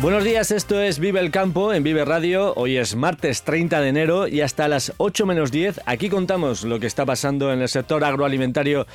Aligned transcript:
Buenos 0.00 0.24
días, 0.24 0.50
esto 0.50 0.80
es 0.80 0.98
Vive 0.98 1.20
el 1.20 1.30
Campo 1.30 1.74
en 1.74 1.82
Vive 1.82 2.06
Radio. 2.06 2.54
Hoy 2.56 2.78
es 2.78 2.96
martes 2.96 3.42
30 3.42 3.82
de 3.82 3.88
enero 3.88 4.28
y 4.28 4.40
hasta 4.40 4.66
las 4.66 4.94
8 4.96 5.26
menos 5.26 5.50
10 5.50 5.82
aquí 5.84 6.08
contamos 6.08 6.64
lo 6.64 6.80
que 6.80 6.86
está 6.86 7.04
pasando 7.04 7.52
en 7.52 7.60
el 7.60 7.68
sector 7.68 8.02
agroalimentario 8.02 8.86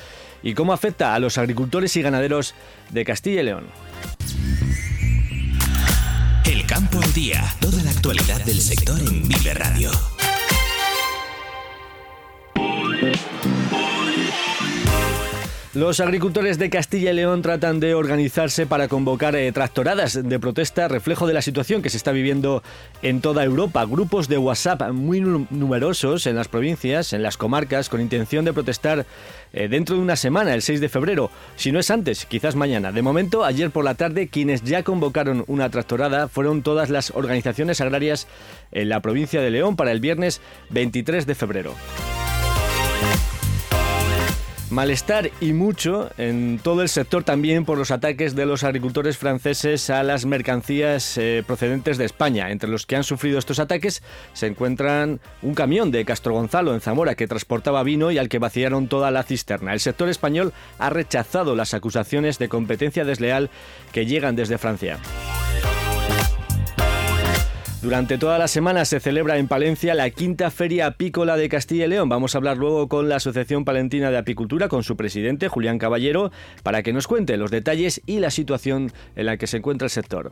y 0.41 0.55
cómo 0.55 0.73
afecta 0.73 1.14
a 1.14 1.20
los 1.20 1.38
agricultores 1.38 1.95
y 1.95 2.02
ganaderos 2.02 2.55
de 2.90 3.05
Castilla 3.05 3.41
y 3.41 3.44
León. 3.44 3.66
El 6.44 6.66
Campo 6.66 7.00
al 7.00 7.14
Día, 7.14 7.44
toda 7.62 7.84
la 7.84 7.92
actualidad 7.92 8.44
del 8.44 8.59
sector 8.59 9.00
en 9.00 9.28
Vive 9.28 9.53
Radio. 9.53 9.92
Los 15.76 16.00
agricultores 16.00 16.58
de 16.58 16.70
Castilla 16.70 17.12
y 17.12 17.16
León 17.16 17.42
tratan 17.42 17.81
de 17.81 17.95
organizarse 17.95 18.66
para 18.66 18.88
convocar 18.88 19.36
eh, 19.36 19.52
tractoradas 19.52 20.14
de 20.14 20.40
protesta, 20.40 20.88
reflejo 20.88 21.28
de 21.28 21.34
la 21.34 21.42
situación 21.42 21.82
que 21.82 21.90
se 21.90 21.98
está 21.98 22.14
viviendo 22.14 22.64
en 23.02 23.20
toda 23.20 23.44
Europa. 23.44 23.84
Grupos 23.84 24.30
de 24.30 24.38
WhatsApp 24.38 24.94
muy 24.94 25.20
numerosos 25.20 26.28
en 26.28 26.38
las 26.38 26.48
provincias, 26.48 27.12
en 27.12 27.23
las 27.23 27.36
comarcas, 27.36 27.90
con 27.90 28.00
intención 28.00 28.45
de 28.45 28.54
protestar 28.54 29.06
eh, 29.52 29.67
dentro 29.67 29.98
de 29.98 30.02
una 30.02 30.16
semana, 30.16 30.54
el 30.54 30.62
6 30.62 30.80
de 30.80 30.88
febrero. 30.88 31.30
Si 31.58 31.73
no 31.73 31.80
es 31.80 31.92
antes, 31.92 32.26
quizás 32.26 32.56
mañana. 32.56 32.94
De 32.94 33.02
momento, 33.02 33.44
ayer 33.44 33.70
por 33.70 33.84
la 33.84 33.95
tarde, 33.95 34.30
quienes 34.30 34.64
ya 34.64 34.82
convocaron 34.84 35.44
una 35.48 35.70
tractorada 35.70 36.30
fueron 36.30 36.62
todas 36.64 36.89
las 36.89 37.12
organizaciones 37.12 37.82
agrarias 37.82 38.28
en 38.72 38.88
la 38.88 39.02
provincia 39.02 39.42
de 39.42 39.52
León 39.52 39.76
para 39.76 39.92
el 39.92 40.00
viernes 40.00 40.39
23 40.70 41.26
de 41.26 41.36
febrero. 41.36 41.76
Malestar 44.76 45.31
y 45.40 45.54
mucho 45.54 46.09
en 46.18 46.59
todo 46.62 46.81
el 46.81 46.90
sector 46.90 47.23
también 47.23 47.64
por 47.64 47.78
los 47.78 47.92
ataques 47.92 48.36
de 48.36 48.45
los 48.45 48.66
agricultores 48.66 49.17
franceses 49.17 49.90
a 49.90 50.04
las 50.04 50.26
mercancías 50.26 51.17
eh, 51.17 51.45
procedentes 51.48 51.98
de 51.98 52.04
España. 52.04 52.52
Entre 52.52 52.70
los 52.70 52.86
que 52.86 52.98
han 52.98 53.06
sufrido 53.06 53.40
estos 53.40 53.59
ataques 53.59 54.04
se 54.34 54.48
encuentran 54.48 55.22
un 55.42 55.54
camión 55.54 55.92
de 55.92 56.04
Castro 56.04 56.34
Gonzalo 56.34 56.73
en 56.73 56.82
Zamora 56.82 57.16
que 57.16 57.26
transportaba 57.26 57.84
vino 57.84 58.12
y 58.12 58.17
al 58.17 58.28
que 58.28 58.38
vaciaron 58.38 58.90
toda 58.90 59.12
la 59.12 59.23
cisterna. 59.23 59.72
El 59.72 59.80
sector 59.80 60.09
español 60.09 60.52
ha 60.78 60.89
rechazado 60.89 61.56
las 61.56 61.73
acusaciones 61.73 62.38
de 62.38 62.50
competencia 62.50 63.06
desleal 63.06 63.50
que 63.94 64.06
llegan 64.06 64.36
desde 64.36 64.58
Francia. 64.58 65.00
Durante 67.86 68.17
toda 68.17 68.39
la 68.39 68.47
semana 68.47 68.83
se 68.83 69.00
celebra 69.00 69.38
en 69.38 69.47
Palencia 69.47 69.94
la 69.94 70.09
quinta 70.09 70.50
Feria 70.50 70.88
Apícola 70.88 71.38
de 71.38 71.47
Castilla 71.50 71.86
y 71.86 71.89
León. 71.89 72.09
Vamos 72.09 72.33
a 72.33 72.39
hablar 72.39 72.58
luego 72.58 72.88
con 72.88 73.09
la 73.09 73.17
Asociación 73.17 73.64
Palentina 73.64 74.09
de 74.09 74.17
Apicultura, 74.17 74.69
con 74.69 74.81
su 74.81 74.97
presidente, 74.97 75.50
Julián 75.50 75.77
Caballero, 75.77 76.31
para 76.64 76.81
que 76.81 76.94
nos 76.94 77.05
cuente 77.08 77.37
los 77.37 77.52
detalles 77.52 78.02
y 78.08 78.21
la 78.21 78.32
situación 78.32 78.92
en 79.15 79.27
la 79.27 79.37
que 79.37 79.45
se 79.45 79.58
encuentra 79.58 79.86
el 79.86 79.92
sector. 79.92 80.32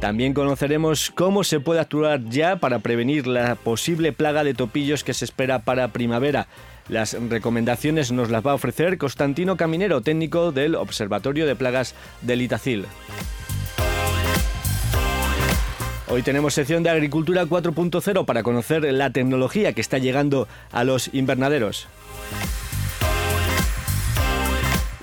También 0.00 0.34
conoceremos 0.34 1.10
cómo 1.10 1.44
se 1.44 1.60
puede 1.60 1.80
actuar 1.80 2.22
ya 2.28 2.56
para 2.56 2.80
prevenir 2.80 3.26
la 3.26 3.54
posible 3.54 4.12
plaga 4.12 4.44
de 4.44 4.52
topillos 4.52 5.02
que 5.02 5.14
se 5.14 5.24
espera 5.24 5.60
para 5.60 5.92
primavera. 5.92 6.46
Las 6.90 7.16
recomendaciones 7.30 8.12
nos 8.12 8.28
las 8.28 8.46
va 8.46 8.50
a 8.50 8.56
ofrecer 8.56 8.98
Constantino 8.98 9.56
Caminero, 9.56 10.02
técnico 10.02 10.52
del 10.52 10.74
Observatorio 10.74 11.46
de 11.46 11.56
Plagas 11.56 11.94
del 12.20 12.42
Itacil. 12.42 12.84
Hoy 16.14 16.22
tenemos 16.22 16.54
sección 16.54 16.84
de 16.84 16.90
Agricultura 16.90 17.44
4.0 17.44 18.24
para 18.24 18.44
conocer 18.44 18.84
la 18.84 19.10
tecnología 19.10 19.72
que 19.72 19.80
está 19.80 19.98
llegando 19.98 20.46
a 20.70 20.84
los 20.84 21.12
invernaderos. 21.12 21.88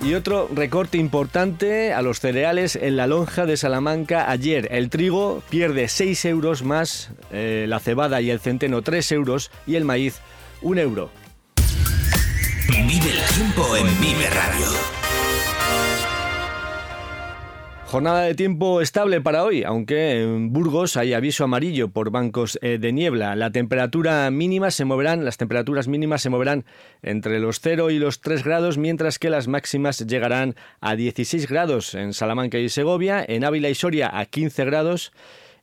Y 0.02 0.14
otro 0.14 0.48
recorte 0.50 0.96
importante 0.96 1.92
a 1.92 2.00
los 2.00 2.20
cereales 2.20 2.76
en 2.76 2.96
la 2.96 3.06
lonja 3.06 3.44
de 3.44 3.58
Salamanca 3.58 4.30
ayer. 4.30 4.68
El 4.70 4.88
trigo 4.88 5.42
pierde 5.50 5.88
6 5.88 6.24
euros 6.24 6.62
más, 6.62 7.10
eh, 7.30 7.66
la 7.68 7.78
cebada 7.78 8.22
y 8.22 8.30
el 8.30 8.40
centeno 8.40 8.80
3 8.80 9.12
euros 9.12 9.50
y 9.66 9.74
el 9.74 9.84
maíz 9.84 10.20
1 10.62 10.80
euro. 10.80 11.10
Vive 12.70 13.10
el 13.10 13.34
tiempo 13.34 13.76
en 13.76 14.00
Vive 14.00 14.30
Radio. 14.30 15.01
Jornada 17.92 18.22
de 18.22 18.34
tiempo 18.34 18.80
estable 18.80 19.20
para 19.20 19.44
hoy, 19.44 19.64
aunque 19.64 20.22
en 20.22 20.50
Burgos 20.50 20.96
hay 20.96 21.12
aviso 21.12 21.44
amarillo 21.44 21.90
por 21.90 22.10
bancos 22.10 22.58
eh, 22.62 22.78
de 22.78 22.90
niebla. 22.90 23.36
La 23.36 23.50
temperatura 23.50 24.30
mínima 24.30 24.70
se 24.70 24.86
moverán, 24.86 25.26
las 25.26 25.36
temperaturas 25.36 25.88
mínimas 25.88 26.22
se 26.22 26.30
moverán 26.30 26.64
entre 27.02 27.38
los 27.38 27.60
0 27.60 27.90
y 27.90 27.98
los 27.98 28.22
3 28.22 28.44
grados, 28.44 28.78
mientras 28.78 29.18
que 29.18 29.28
las 29.28 29.46
máximas 29.46 29.98
llegarán 30.06 30.54
a 30.80 30.96
16 30.96 31.46
grados 31.46 31.94
en 31.94 32.14
Salamanca 32.14 32.56
y 32.56 32.70
Segovia, 32.70 33.22
en 33.28 33.44
Ávila 33.44 33.68
y 33.68 33.74
Soria 33.74 34.10
a 34.10 34.24
15 34.24 34.64
grados. 34.64 35.12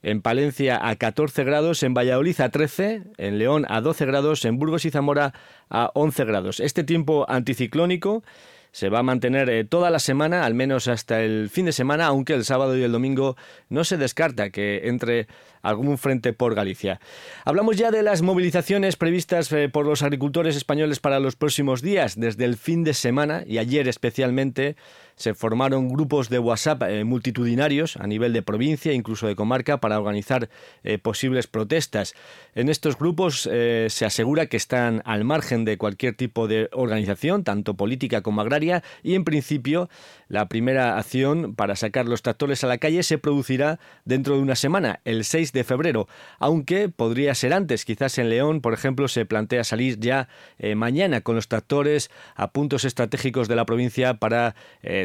En 0.03 0.21
Palencia 0.21 0.87
a 0.87 0.95
14 0.95 1.43
grados, 1.43 1.81
en 1.81 1.95
Valladolid 1.95 2.39
a 2.41 2.49
13, 2.49 3.01
en 3.17 3.39
León 3.39 3.65
a 3.67 3.81
12 3.81 4.05
grados, 4.05 4.45
en 4.45 4.59
Burgos 4.59 4.85
y 4.85 4.91
Zamora 4.91 5.33
a 5.69 5.89
11 5.95 6.25
grados. 6.25 6.59
Este 6.59 6.83
tiempo 6.83 7.25
anticiclónico 7.27 8.23
se 8.71 8.89
va 8.89 8.99
a 8.99 9.03
mantener 9.03 9.49
eh, 9.49 9.65
toda 9.65 9.89
la 9.89 9.99
semana, 9.99 10.45
al 10.45 10.53
menos 10.53 10.87
hasta 10.87 11.21
el 11.21 11.49
fin 11.49 11.65
de 11.65 11.71
semana, 11.71 12.07
aunque 12.07 12.33
el 12.33 12.45
sábado 12.45 12.77
y 12.77 12.83
el 12.83 12.91
domingo 12.91 13.35
no 13.69 13.83
se 13.83 13.97
descarta 13.97 14.49
que 14.49 14.87
entre 14.87 15.27
algún 15.61 15.97
frente 15.97 16.33
por 16.33 16.55
Galicia. 16.55 16.99
Hablamos 17.45 17.77
ya 17.77 17.91
de 17.91 18.03
las 18.03 18.21
movilizaciones 18.21 18.95
previstas 18.95 19.51
eh, 19.51 19.69
por 19.69 19.85
los 19.85 20.03
agricultores 20.03 20.55
españoles 20.55 20.99
para 20.99 21.19
los 21.19 21.35
próximos 21.35 21.81
días, 21.81 22.19
desde 22.19 22.45
el 22.45 22.57
fin 22.57 22.83
de 22.83 22.93
semana 22.93 23.43
y 23.45 23.57
ayer 23.57 23.87
especialmente 23.87 24.75
se 25.19 25.33
formaron 25.33 25.89
grupos 25.89 26.29
de 26.29 26.39
WhatsApp 26.39 26.83
eh, 26.83 27.03
multitudinarios 27.03 27.97
a 27.97 28.07
nivel 28.07 28.31
de 28.31 28.41
provincia, 28.41 28.93
incluso 28.93 29.27
de 29.27 29.35
comarca, 29.35 29.81
para 29.81 29.99
organizar 29.99 30.49
eh, 30.83 30.97
posibles 30.97 31.45
protestas. 31.45 32.15
En 32.55 32.69
estos 32.69 32.97
grupos 32.97 33.47
eh, 33.51 33.87
se 33.89 34.05
asegura 34.05 34.45
que 34.45 34.55
están 34.55 35.01
al 35.03 35.25
margen 35.25 35.65
de 35.65 35.77
cualquier 35.77 36.15
tipo 36.15 36.47
de 36.47 36.69
organización, 36.71 37.43
tanto 37.43 37.73
política 37.73 38.21
como 38.21 38.39
agraria, 38.39 38.81
y 39.03 39.15
en 39.15 39.25
principio 39.25 39.89
la 40.29 40.47
primera 40.47 40.97
acción 40.97 41.53
para 41.53 41.75
sacar 41.75 42.07
los 42.07 42.21
tractores 42.21 42.63
a 42.63 42.67
la 42.67 42.77
calle 42.77 43.03
se 43.03 43.17
producirá 43.17 43.77
dentro 44.05 44.35
de 44.35 44.41
una 44.41 44.55
semana, 44.55 45.01
el 45.03 45.25
6 45.25 45.48
de 45.53 45.63
febrero, 45.63 46.07
aunque 46.37 46.89
podría 46.89 47.35
ser 47.35 47.53
antes. 47.53 47.85
Quizás 47.85 48.17
en 48.17 48.29
León, 48.29 48.61
por 48.61 48.73
ejemplo, 48.73 49.07
se 49.07 49.25
plantea 49.25 49.63
salir 49.63 49.99
ya 49.99 50.27
mañana 50.75 51.21
con 51.21 51.35
los 51.35 51.47
tractores 51.47 52.09
a 52.35 52.51
puntos 52.51 52.85
estratégicos 52.85 53.47
de 53.47 53.55
la 53.55 53.65
provincia 53.65 54.15
para 54.15 54.55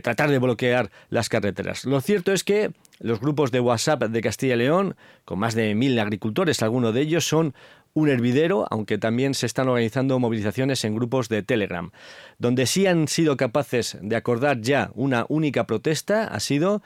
tratar 0.02 0.30
de 0.30 0.38
bloquear 0.38 0.90
las 1.10 1.28
carreteras. 1.28 1.84
Lo 1.84 2.00
cierto 2.00 2.32
es 2.32 2.44
que 2.44 2.72
los 3.00 3.20
grupos 3.20 3.50
de 3.50 3.60
WhatsApp 3.60 4.04
de 4.04 4.20
Castilla 4.20 4.54
y 4.54 4.58
León, 4.58 4.96
con 5.24 5.38
más 5.38 5.54
de 5.54 5.74
mil 5.74 5.98
agricultores, 5.98 6.62
algunos 6.62 6.94
de 6.94 7.00
ellos 7.00 7.26
son 7.26 7.54
un 7.96 8.08
hervidero, 8.08 8.66
aunque 8.70 8.98
también 8.98 9.34
se 9.34 9.46
están 9.46 9.68
organizando 9.68 10.18
movilizaciones 10.18 10.84
en 10.84 10.96
grupos 10.96 11.28
de 11.28 11.44
Telegram. 11.44 11.92
Donde 12.38 12.66
sí 12.66 12.88
han 12.88 13.06
sido 13.06 13.36
capaces 13.36 13.96
de 14.00 14.16
acordar 14.16 14.60
ya 14.60 14.90
una 14.94 15.26
única 15.28 15.64
protesta 15.64 16.24
ha 16.24 16.40
sido 16.40 16.82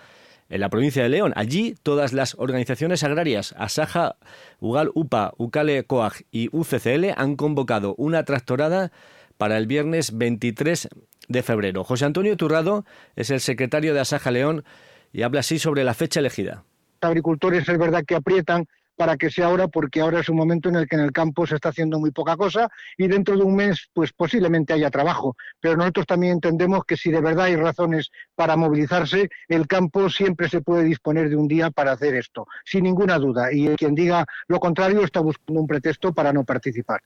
en 0.48 0.60
la 0.60 0.68
provincia 0.68 1.02
de 1.02 1.08
León. 1.08 1.32
Allí 1.36 1.74
todas 1.82 2.12
las 2.12 2.34
organizaciones 2.38 3.04
agrarias, 3.04 3.54
Asaja, 3.58 4.16
Ugal 4.60 4.90
UPA, 4.94 5.32
Ucale 5.36 5.84
Coag 5.84 6.24
y 6.30 6.48
UCCL 6.52 7.12
han 7.16 7.36
convocado 7.36 7.94
una 7.96 8.24
tractorada 8.24 8.92
para 9.36 9.56
el 9.56 9.66
viernes 9.66 10.16
23 10.16 10.88
de 11.28 11.42
febrero. 11.42 11.84
José 11.84 12.04
Antonio 12.04 12.36
Turrado 12.36 12.84
es 13.16 13.30
el 13.30 13.40
secretario 13.40 13.94
de 13.94 14.00
Asaja 14.00 14.30
León 14.30 14.64
y 15.12 15.22
habla 15.22 15.40
así 15.40 15.58
sobre 15.58 15.84
la 15.84 15.94
fecha 15.94 16.20
elegida. 16.20 16.64
Los 17.00 17.10
agricultores 17.10 17.68
es 17.68 17.78
verdad 17.78 18.04
que 18.04 18.16
aprietan 18.16 18.66
para 18.98 19.16
que 19.16 19.30
sea 19.30 19.46
ahora, 19.46 19.68
porque 19.68 20.00
ahora 20.00 20.18
es 20.18 20.28
un 20.28 20.36
momento 20.36 20.68
en 20.68 20.74
el 20.74 20.88
que 20.88 20.96
en 20.96 21.02
el 21.02 21.12
campo 21.12 21.46
se 21.46 21.54
está 21.54 21.68
haciendo 21.68 22.00
muy 22.00 22.10
poca 22.10 22.36
cosa 22.36 22.68
y 22.96 23.06
dentro 23.06 23.36
de 23.36 23.44
un 23.44 23.54
mes, 23.54 23.88
pues 23.92 24.12
posiblemente 24.12 24.72
haya 24.72 24.90
trabajo. 24.90 25.36
Pero 25.60 25.76
nosotros 25.76 26.04
también 26.04 26.32
entendemos 26.32 26.84
que 26.84 26.96
si 26.96 27.12
de 27.12 27.20
verdad 27.20 27.44
hay 27.44 27.54
razones 27.54 28.10
para 28.34 28.56
movilizarse, 28.56 29.28
el 29.46 29.68
campo 29.68 30.10
siempre 30.10 30.48
se 30.48 30.62
puede 30.62 30.82
disponer 30.82 31.30
de 31.30 31.36
un 31.36 31.46
día 31.46 31.70
para 31.70 31.92
hacer 31.92 32.16
esto, 32.16 32.48
sin 32.64 32.82
ninguna 32.82 33.20
duda. 33.20 33.52
Y 33.52 33.68
quien 33.76 33.94
diga 33.94 34.26
lo 34.48 34.58
contrario 34.58 35.04
está 35.04 35.20
buscando 35.20 35.60
un 35.60 35.68
pretexto 35.68 36.12
para 36.12 36.32
no 36.32 36.42
participar. 36.42 37.00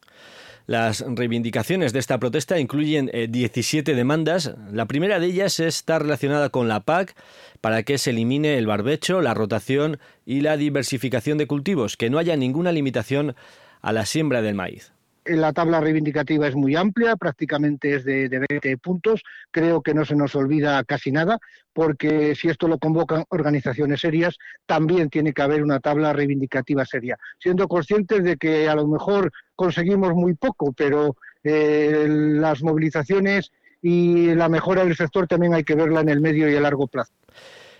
Las 0.66 1.04
reivindicaciones 1.06 1.92
de 1.92 1.98
esta 1.98 2.18
protesta 2.18 2.58
incluyen 2.58 3.10
17 3.28 3.92
eh, 3.92 3.94
demandas. 3.94 4.54
La 4.70 4.86
primera 4.86 5.18
de 5.18 5.26
ellas 5.26 5.60
está 5.60 5.98
relacionada 5.98 6.48
con 6.48 6.68
la 6.68 6.80
PAC 6.80 7.14
para 7.60 7.82
que 7.82 7.98
se 7.98 8.10
elimine 8.10 8.58
el 8.58 8.66
barbecho, 8.66 9.20
la 9.20 9.34
rotación 9.34 9.98
y 10.24 10.40
la 10.40 10.56
diversificación 10.56 11.38
de 11.38 11.46
cultivos, 11.46 11.96
que 11.96 12.10
no 12.10 12.18
haya 12.18 12.36
ninguna 12.36 12.72
limitación 12.72 13.34
a 13.80 13.92
la 13.92 14.06
siembra 14.06 14.42
del 14.42 14.54
maíz. 14.54 14.92
La 15.24 15.52
tabla 15.52 15.80
reivindicativa 15.80 16.48
es 16.48 16.56
muy 16.56 16.74
amplia, 16.74 17.14
prácticamente 17.14 17.94
es 17.94 18.04
de, 18.04 18.28
20 18.28 18.76
puntos. 18.78 19.22
Creo 19.52 19.80
que 19.80 19.94
no 19.94 20.04
se 20.04 20.16
nos 20.16 20.34
olvida 20.34 20.82
casi 20.82 21.12
nada, 21.12 21.38
porque 21.72 22.34
si 22.34 22.48
esto 22.48 22.66
lo 22.66 22.78
convocan 22.78 23.24
organizaciones 23.28 24.00
serias, 24.00 24.36
también 24.66 25.10
tiene 25.10 25.32
que 25.32 25.42
haber 25.42 25.62
una 25.62 25.78
tabla 25.78 26.12
reivindicativa 26.12 26.84
seria, 26.84 27.18
siendo 27.38 27.68
conscientes 27.68 28.24
de 28.24 28.36
que 28.36 28.68
a 28.68 28.74
lo 28.74 28.88
mejor 28.88 29.30
conseguimos 29.54 30.12
muy 30.14 30.34
poco, 30.34 30.72
pero 30.72 31.16
eh, 31.44 32.06
las 32.08 32.62
movilizaciones 32.64 33.52
y 33.80 34.34
la 34.34 34.48
mejora 34.48 34.84
del 34.84 34.96
sector 34.96 35.28
también 35.28 35.54
hay 35.54 35.62
que 35.62 35.76
verla 35.76 36.00
en 36.00 36.08
el 36.08 36.20
medio 36.20 36.50
y 36.50 36.54
el 36.54 36.62
largo 36.64 36.88
plazo. 36.88 37.12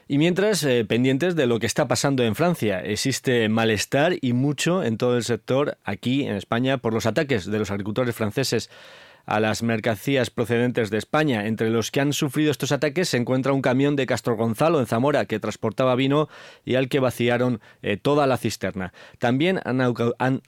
Y 0.09 0.19
mientras, 0.19 0.63
eh, 0.65 0.85
pendientes 0.85 1.37
de 1.37 1.47
lo 1.47 1.59
que 1.59 1.67
está 1.67 1.89
pasando 1.89 2.25
en 2.25 2.35
Francia, 2.35 2.81
existe 2.81 3.49
malestar 3.49 4.17
y 4.21 4.33
mucho 4.33 4.83
en 4.83 4.99
todo 4.99 5.17
el 5.17 5.25
sector 5.25 5.79
aquí 5.85 6.25
en 6.27 6.35
España 6.35 6.79
por 6.79 6.93
los 6.93 7.07
ataques 7.07 7.47
de 7.47 7.59
los 7.59 7.71
agricultores 7.71 8.15
franceses 8.15 8.69
a 9.27 9.41
las 9.41 9.63
mercancías 9.63 10.31
procedentes 10.31 10.91
de 10.91 10.99
España. 10.99 11.47
Entre 11.47 11.71
los 11.71 11.91
que 11.91 12.01
han 12.01 12.13
sufrido 12.13 12.51
estos 12.51 12.73
ataques 12.73 13.09
se 13.09 13.17
encuentra 13.17 13.53
un 13.53 13.63
camión 13.63 13.97
de 13.97 14.07
Castro 14.07 14.37
Gonzalo 14.37 14.81
en 14.81 14.87
Zamora 14.87 15.25
que 15.27 15.41
transportaba 15.41 15.95
vino 15.95 16.29
y 16.65 16.75
al 16.75 16.89
que 16.89 17.01
vaciaron 17.01 17.61
eh, 17.83 17.97
toda 17.97 18.27
la 18.27 18.37
cisterna. 18.37 18.93
También 19.19 19.61
han, 19.65 20.43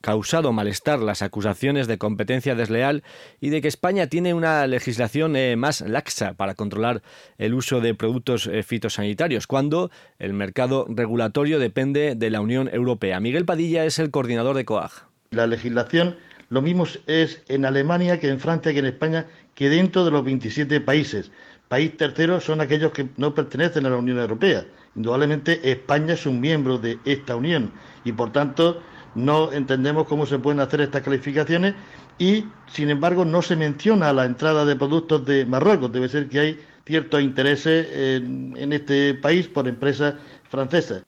causado 0.00 0.52
malestar 0.52 1.00
las 1.00 1.22
acusaciones 1.22 1.86
de 1.86 1.98
competencia 1.98 2.54
desleal 2.54 3.02
y 3.40 3.50
de 3.50 3.60
que 3.60 3.68
España 3.68 4.06
tiene 4.06 4.34
una 4.34 4.66
legislación 4.66 5.36
eh, 5.36 5.56
más 5.56 5.80
laxa 5.80 6.34
para 6.34 6.54
controlar 6.54 7.02
el 7.38 7.54
uso 7.54 7.80
de 7.80 7.94
productos 7.94 8.46
eh, 8.46 8.62
fitosanitarios, 8.62 9.46
cuando 9.46 9.90
el 10.18 10.32
mercado 10.32 10.86
regulatorio 10.88 11.58
depende 11.58 12.14
de 12.14 12.30
la 12.30 12.40
Unión 12.40 12.68
Europea. 12.72 13.20
Miguel 13.20 13.44
Padilla 13.44 13.84
es 13.84 13.98
el 13.98 14.10
coordinador 14.10 14.56
de 14.56 14.64
COAG. 14.64 15.08
La 15.30 15.46
legislación 15.46 16.16
lo 16.48 16.62
mismo 16.62 16.86
es 17.06 17.42
en 17.48 17.64
Alemania 17.64 18.20
que 18.20 18.28
en 18.28 18.40
Francia 18.40 18.72
que 18.72 18.78
en 18.78 18.86
España, 18.86 19.26
que 19.54 19.68
dentro 19.68 20.04
de 20.04 20.10
los 20.10 20.24
27 20.24 20.80
países. 20.80 21.30
País 21.68 21.96
tercero 21.96 22.40
son 22.40 22.60
aquellos 22.60 22.92
que 22.92 23.08
no 23.16 23.34
pertenecen 23.34 23.86
a 23.86 23.90
la 23.90 23.96
Unión 23.96 24.18
Europea. 24.18 24.64
Indudablemente 24.94 25.68
España 25.70 26.14
es 26.14 26.24
un 26.24 26.40
miembro 26.40 26.78
de 26.78 26.98
esta 27.04 27.34
Unión 27.34 27.72
y 28.04 28.12
por 28.12 28.32
tanto 28.32 28.80
no 29.16 29.52
entendemos 29.52 30.06
cómo 30.06 30.26
se 30.26 30.38
pueden 30.38 30.60
hacer 30.60 30.80
estas 30.82 31.02
calificaciones 31.02 31.74
y 32.18 32.44
sin 32.68 32.90
embargo 32.90 33.24
no 33.24 33.42
se 33.42 33.56
menciona 33.56 34.12
la 34.12 34.26
entrada 34.26 34.64
de 34.64 34.76
productos 34.76 35.24
de 35.26 35.44
Marruecos. 35.44 35.90
Debe 35.90 36.08
ser 36.08 36.28
que 36.28 36.38
hay 36.38 36.60
ciertos 36.86 37.20
intereses 37.20 37.88
en, 37.92 38.54
en 38.56 38.72
este 38.72 39.14
país 39.14 39.48
por 39.48 39.66
empresas 39.66 40.14
francesas. 40.48 41.02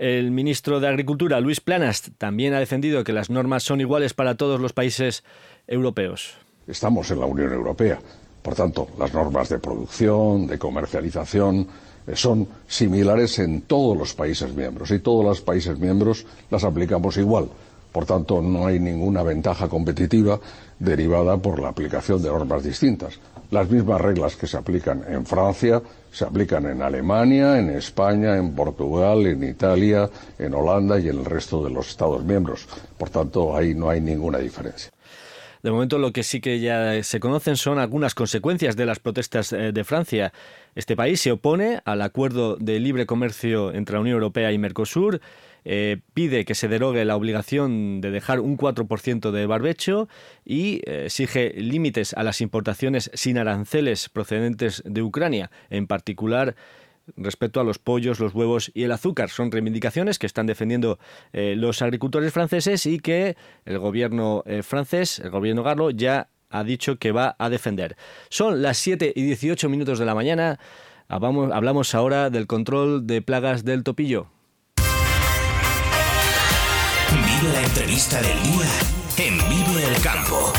El 0.00 0.30
ministro 0.30 0.80
de 0.80 0.88
Agricultura, 0.88 1.40
Luis 1.40 1.60
Planas, 1.60 2.10
también 2.16 2.54
ha 2.54 2.58
defendido 2.58 3.04
que 3.04 3.12
las 3.12 3.28
normas 3.28 3.64
son 3.64 3.82
iguales 3.82 4.14
para 4.14 4.34
todos 4.34 4.58
los 4.58 4.72
países 4.72 5.22
europeos. 5.66 6.38
Estamos 6.66 7.10
en 7.10 7.20
la 7.20 7.26
Unión 7.26 7.52
Europea. 7.52 7.98
Por 8.40 8.54
tanto, 8.54 8.88
las 8.98 9.12
normas 9.12 9.50
de 9.50 9.58
producción, 9.58 10.46
de 10.46 10.58
comercialización, 10.58 11.66
eh, 12.06 12.16
son 12.16 12.48
similares 12.66 13.40
en 13.40 13.60
todos 13.60 13.94
los 13.94 14.14
países 14.14 14.54
miembros 14.54 14.90
y 14.90 15.00
todos 15.00 15.22
los 15.22 15.42
países 15.42 15.78
miembros 15.78 16.24
las 16.50 16.64
aplicamos 16.64 17.18
igual. 17.18 17.50
Por 17.92 18.06
tanto, 18.06 18.40
no 18.40 18.66
hay 18.66 18.80
ninguna 18.80 19.22
ventaja 19.22 19.68
competitiva 19.68 20.40
derivada 20.78 21.36
por 21.36 21.60
la 21.60 21.68
aplicación 21.68 22.22
de 22.22 22.30
normas 22.30 22.64
distintas. 22.64 23.20
Las 23.50 23.68
mismas 23.68 24.00
reglas 24.00 24.36
que 24.36 24.46
se 24.46 24.56
aplican 24.56 25.04
en 25.08 25.26
Francia 25.26 25.82
se 26.12 26.24
aplican 26.24 26.66
en 26.66 26.82
Alemania, 26.82 27.58
en 27.58 27.70
España, 27.70 28.36
en 28.36 28.54
Portugal, 28.54 29.26
en 29.26 29.42
Italia, 29.42 30.08
en 30.38 30.54
Holanda 30.54 30.98
y 30.98 31.08
en 31.08 31.18
el 31.18 31.24
resto 31.24 31.64
de 31.64 31.70
los 31.70 31.88
Estados 31.88 32.24
miembros. 32.24 32.66
Por 32.96 33.10
tanto, 33.10 33.56
ahí 33.56 33.74
no 33.74 33.90
hay 33.90 34.00
ninguna 34.00 34.38
diferencia. 34.38 34.90
De 35.62 35.70
momento 35.70 35.98
lo 35.98 36.12
que 36.12 36.22
sí 36.22 36.40
que 36.40 36.58
ya 36.58 37.02
se 37.02 37.20
conocen 37.20 37.56
son 37.56 37.78
algunas 37.78 38.14
consecuencias 38.14 38.76
de 38.76 38.86
las 38.86 38.98
protestas 38.98 39.52
eh, 39.52 39.72
de 39.72 39.84
Francia. 39.84 40.32
Este 40.74 40.96
país 40.96 41.20
se 41.20 41.32
opone 41.32 41.80
al 41.84 42.02
acuerdo 42.02 42.56
de 42.56 42.80
libre 42.80 43.06
comercio 43.06 43.72
entre 43.72 43.94
la 43.94 44.00
Unión 44.00 44.14
Europea 44.14 44.52
y 44.52 44.58
Mercosur 44.58 45.20
eh, 45.64 45.98
pide 46.14 46.44
que 46.44 46.54
se 46.54 46.68
derogue 46.68 47.04
la 47.04 47.16
obligación 47.16 48.00
de 48.00 48.10
dejar 48.10 48.40
un 48.40 48.56
4% 48.56 49.30
de 49.30 49.46
barbecho 49.46 50.08
y 50.44 50.80
eh, 50.86 51.04
exige 51.06 51.52
límites 51.54 52.14
a 52.14 52.22
las 52.22 52.40
importaciones 52.40 53.10
sin 53.14 53.38
aranceles 53.38 54.08
procedentes 54.08 54.82
de 54.86 55.02
Ucrania, 55.02 55.50
en 55.68 55.86
particular 55.86 56.54
respecto 57.16 57.60
a 57.60 57.64
los 57.64 57.78
pollos, 57.78 58.20
los 58.20 58.34
huevos 58.34 58.70
y 58.72 58.84
el 58.84 58.92
azúcar. 58.92 59.30
Son 59.30 59.50
reivindicaciones 59.50 60.18
que 60.18 60.26
están 60.26 60.46
defendiendo 60.46 60.98
eh, 61.32 61.54
los 61.56 61.82
agricultores 61.82 62.32
franceses 62.32 62.86
y 62.86 62.98
que 63.00 63.36
el 63.64 63.78
gobierno 63.78 64.44
francés, 64.62 65.18
el 65.18 65.30
gobierno 65.30 65.62
Garlo, 65.62 65.90
ya 65.90 66.28
ha 66.50 66.64
dicho 66.64 66.96
que 66.96 67.12
va 67.12 67.36
a 67.38 67.48
defender. 67.48 67.96
Son 68.28 68.60
las 68.60 68.76
7 68.78 69.12
y 69.14 69.22
18 69.22 69.68
minutos 69.68 69.98
de 69.98 70.04
la 70.04 70.14
mañana. 70.14 70.58
hablamos 71.08 71.94
ahora 71.94 72.30
del 72.30 72.46
control 72.46 73.06
de 73.06 73.22
plagas 73.22 73.64
del 73.64 73.82
topillo. 73.84 74.26
Vive 77.12 77.52
la 77.52 77.62
entrevista 77.62 78.20
del 78.20 78.42
día 78.42 79.26
en 79.26 79.38
Vive 79.48 79.88
el 79.88 80.02
Campo. 80.02 80.52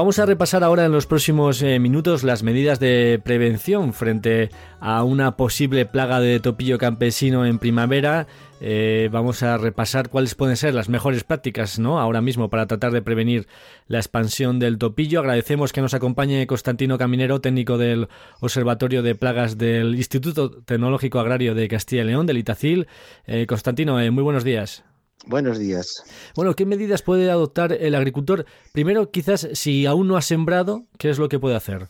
Vamos 0.00 0.18
a 0.18 0.24
repasar 0.24 0.64
ahora 0.64 0.86
en 0.86 0.92
los 0.92 1.04
próximos 1.04 1.60
eh, 1.60 1.78
minutos 1.78 2.24
las 2.24 2.42
medidas 2.42 2.80
de 2.80 3.20
prevención 3.22 3.92
frente 3.92 4.48
a 4.80 5.04
una 5.04 5.36
posible 5.36 5.84
plaga 5.84 6.20
de 6.20 6.40
topillo 6.40 6.78
campesino 6.78 7.44
en 7.44 7.58
primavera. 7.58 8.26
Eh, 8.62 9.10
vamos 9.12 9.42
a 9.42 9.58
repasar 9.58 10.08
cuáles 10.08 10.34
pueden 10.34 10.56
ser 10.56 10.72
las 10.72 10.88
mejores 10.88 11.22
prácticas 11.22 11.78
¿no? 11.78 12.00
ahora 12.00 12.22
mismo 12.22 12.48
para 12.48 12.66
tratar 12.66 12.92
de 12.92 13.02
prevenir 13.02 13.46
la 13.88 13.98
expansión 13.98 14.58
del 14.58 14.78
topillo. 14.78 15.20
Agradecemos 15.20 15.70
que 15.70 15.82
nos 15.82 15.92
acompañe 15.92 16.46
Constantino 16.46 16.96
Caminero, 16.96 17.42
técnico 17.42 17.76
del 17.76 18.08
Observatorio 18.40 19.02
de 19.02 19.14
Plagas 19.14 19.58
del 19.58 19.96
Instituto 19.96 20.62
Tecnológico 20.62 21.20
Agrario 21.20 21.54
de 21.54 21.68
Castilla 21.68 22.04
y 22.04 22.06
León, 22.06 22.24
del 22.24 22.38
Itacil. 22.38 22.86
Eh, 23.26 23.44
Constantino, 23.46 23.96
muy 24.10 24.22
buenos 24.22 24.44
días. 24.44 24.82
Buenos 25.26 25.58
días. 25.58 26.02
Bueno, 26.34 26.54
¿qué 26.54 26.64
medidas 26.64 27.02
puede 27.02 27.30
adoptar 27.30 27.72
el 27.72 27.94
agricultor? 27.94 28.46
Primero, 28.72 29.10
quizás 29.10 29.48
si 29.52 29.86
aún 29.86 30.08
no 30.08 30.16
ha 30.16 30.22
sembrado, 30.22 30.86
¿qué 30.98 31.10
es 31.10 31.18
lo 31.18 31.28
que 31.28 31.38
puede 31.38 31.56
hacer? 31.56 31.88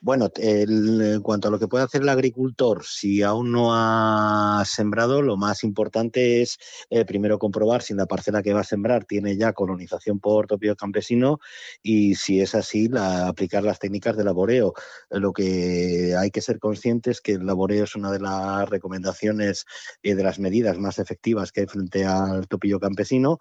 Bueno, 0.00 0.30
en 0.36 1.20
cuanto 1.22 1.48
a 1.48 1.50
lo 1.50 1.58
que 1.58 1.66
puede 1.66 1.84
hacer 1.84 2.02
el 2.02 2.08
agricultor, 2.08 2.84
si 2.84 3.22
aún 3.22 3.50
no 3.50 3.70
ha 3.74 4.62
sembrado, 4.64 5.22
lo 5.22 5.36
más 5.36 5.64
importante 5.64 6.40
es 6.42 6.58
eh, 6.90 7.04
primero 7.04 7.38
comprobar 7.38 7.82
si 7.82 7.94
la 7.94 8.06
parcela 8.06 8.42
que 8.42 8.52
va 8.52 8.60
a 8.60 8.64
sembrar 8.64 9.04
tiene 9.04 9.36
ya 9.36 9.52
colonización 9.52 10.20
por 10.20 10.46
topio 10.46 10.76
campesino 10.76 11.40
y 11.82 12.14
si 12.14 12.40
es 12.40 12.54
así, 12.54 12.88
aplicar 12.94 13.64
las 13.64 13.78
técnicas 13.78 14.16
de 14.16 14.24
laboreo. 14.24 14.72
Lo 15.10 15.32
que 15.32 16.14
hay 16.16 16.30
que 16.30 16.42
ser 16.42 16.58
conscientes 16.58 17.18
es 17.18 17.20
que 17.20 17.32
el 17.32 17.46
laboreo 17.46 17.84
es 17.84 17.94
una 17.96 18.12
de 18.12 18.20
las 18.20 18.68
recomendaciones 18.68 19.64
y 20.02 20.14
de 20.14 20.22
las 20.22 20.38
medidas 20.38 20.78
más 20.78 20.98
efectivas 20.98 21.52
que 21.52 21.62
hay 21.62 21.66
frente 21.66 22.04
al 22.04 22.46
topillo 22.46 22.78
campesino 22.78 23.38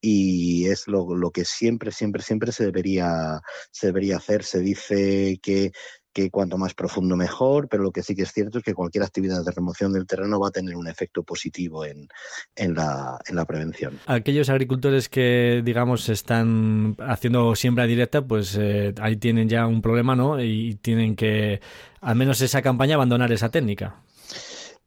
y 0.00 0.66
es 0.66 0.86
lo, 0.88 1.30
que 1.30 1.44
siempre, 1.44 1.90
siempre, 1.92 2.22
siempre 2.22 2.52
se 2.52 2.64
debería, 2.64 3.40
se 3.70 3.88
debería 3.88 4.16
hacer. 4.16 4.44
Se 4.44 4.60
dice 4.60 5.38
que 5.42 5.72
que 6.16 6.30
cuanto 6.30 6.56
más 6.56 6.72
profundo 6.72 7.14
mejor, 7.14 7.68
pero 7.68 7.82
lo 7.82 7.92
que 7.92 8.02
sí 8.02 8.14
que 8.14 8.22
es 8.22 8.32
cierto 8.32 8.56
es 8.56 8.64
que 8.64 8.72
cualquier 8.72 9.04
actividad 9.04 9.44
de 9.44 9.52
remoción 9.52 9.92
del 9.92 10.06
terreno 10.06 10.40
va 10.40 10.48
a 10.48 10.50
tener 10.50 10.74
un 10.74 10.88
efecto 10.88 11.22
positivo 11.22 11.84
en, 11.84 12.08
en, 12.54 12.72
la, 12.72 13.18
en 13.28 13.36
la 13.36 13.44
prevención. 13.44 14.00
Aquellos 14.06 14.48
agricultores 14.48 15.10
que, 15.10 15.60
digamos, 15.62 16.08
están 16.08 16.96
haciendo 17.00 17.54
siembra 17.54 17.84
directa, 17.84 18.26
pues 18.26 18.56
eh, 18.58 18.94
ahí 18.98 19.16
tienen 19.16 19.50
ya 19.50 19.66
un 19.66 19.82
problema, 19.82 20.16
¿no? 20.16 20.42
Y 20.42 20.76
tienen 20.76 21.16
que, 21.16 21.60
al 22.00 22.16
menos 22.16 22.40
esa 22.40 22.62
campaña, 22.62 22.94
abandonar 22.94 23.30
esa 23.30 23.50
técnica. 23.50 23.96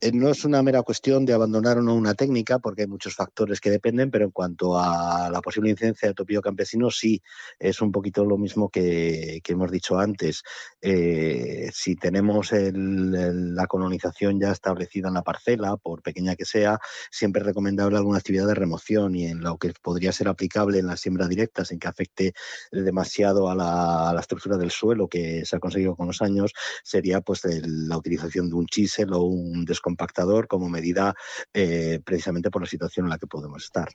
Eh, 0.01 0.13
no 0.13 0.29
es 0.29 0.45
una 0.45 0.63
mera 0.63 0.81
cuestión 0.81 1.25
de 1.25 1.33
abandonar 1.33 1.77
o 1.77 1.81
no 1.81 1.93
una 1.93 2.13
técnica, 2.13 2.59
porque 2.59 2.83
hay 2.83 2.87
muchos 2.87 3.15
factores 3.15 3.59
que 3.59 3.69
dependen, 3.69 4.09
pero 4.09 4.23
en 4.23 4.31
cuanto 4.31 4.77
a 4.79 5.29
la 5.29 5.41
posible 5.41 5.71
incidencia 5.71 6.07
de 6.07 6.13
topillo 6.13 6.41
campesino, 6.41 6.89
sí, 6.89 7.21
es 7.59 7.81
un 7.81 7.91
poquito 7.91 8.23
lo 8.23 8.37
mismo 8.37 8.69
que, 8.69 9.41
hemos 9.45 9.71
dicho 9.71 9.99
antes. 9.99 10.43
Eh, 10.81 11.69
si 11.73 11.95
tenemos 11.97 12.51
la 12.53 13.67
colonización 13.67 14.39
ya 14.39 14.51
establecida 14.51 15.09
en 15.09 15.15
la 15.15 15.23
parcela, 15.23 15.75
por 15.75 16.01
pequeña 16.01 16.35
que 16.35 16.45
sea, 16.45 16.79
siempre 17.11 17.41
es 17.41 17.47
recomendable 17.47 17.97
alguna 17.97 18.19
actividad 18.19 18.47
de 18.47 18.55
remoción 18.55 19.15
y 19.15 19.25
en 19.25 19.41
lo 19.41 19.57
que 19.57 19.73
podría 19.81 20.13
ser 20.13 20.29
aplicable 20.29 20.79
en 20.79 20.87
la 20.87 20.95
siembra 20.95 21.27
directa, 21.27 21.65
sin 21.65 21.77
que 21.79 21.89
afecte 21.89 22.33
demasiado 22.71 23.49
a 23.49 23.55
la, 23.55 24.17
estructura 24.19 24.57
del 24.57 24.71
suelo 24.71 25.07
que 25.07 25.43
se 25.45 25.55
ha 25.55 25.59
conseguido 25.59 25.95
con 25.95 26.07
los 26.07 26.21
años, 26.21 26.53
sería 26.83 27.19
pues 27.21 27.41
la 27.43 27.97
utilización 27.97 28.49
de 28.49 28.55
un 28.55 28.67
chisel 28.67 29.11
o 29.13 29.23
un 29.23 29.65
descompositor 29.65 29.88
compactador 29.89 30.47
como 30.47 30.69
medida 30.69 31.13
eh, 31.53 31.99
precisamente 32.03 32.51
por 32.51 32.61
la 32.61 32.67
situación 32.67 33.05
en 33.05 33.09
la 33.09 33.17
que 33.17 33.27
podemos 33.27 33.63
estar. 33.63 33.89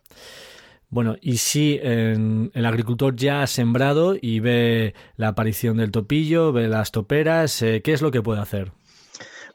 Bueno, 0.90 1.16
y 1.20 1.38
si 1.38 1.80
el 1.82 2.66
agricultor 2.66 3.16
ya 3.16 3.42
ha 3.42 3.46
sembrado 3.46 4.14
y 4.20 4.38
ve 4.40 4.94
la 5.16 5.28
aparición 5.28 5.76
del 5.76 5.90
topillo, 5.90 6.52
ve 6.52 6.68
las 6.68 6.92
toperas, 6.92 7.62
eh, 7.62 7.80
¿qué 7.82 7.92
es 7.92 8.02
lo 8.02 8.12
que 8.12 8.22
puede 8.22 8.40
hacer? 8.40 8.70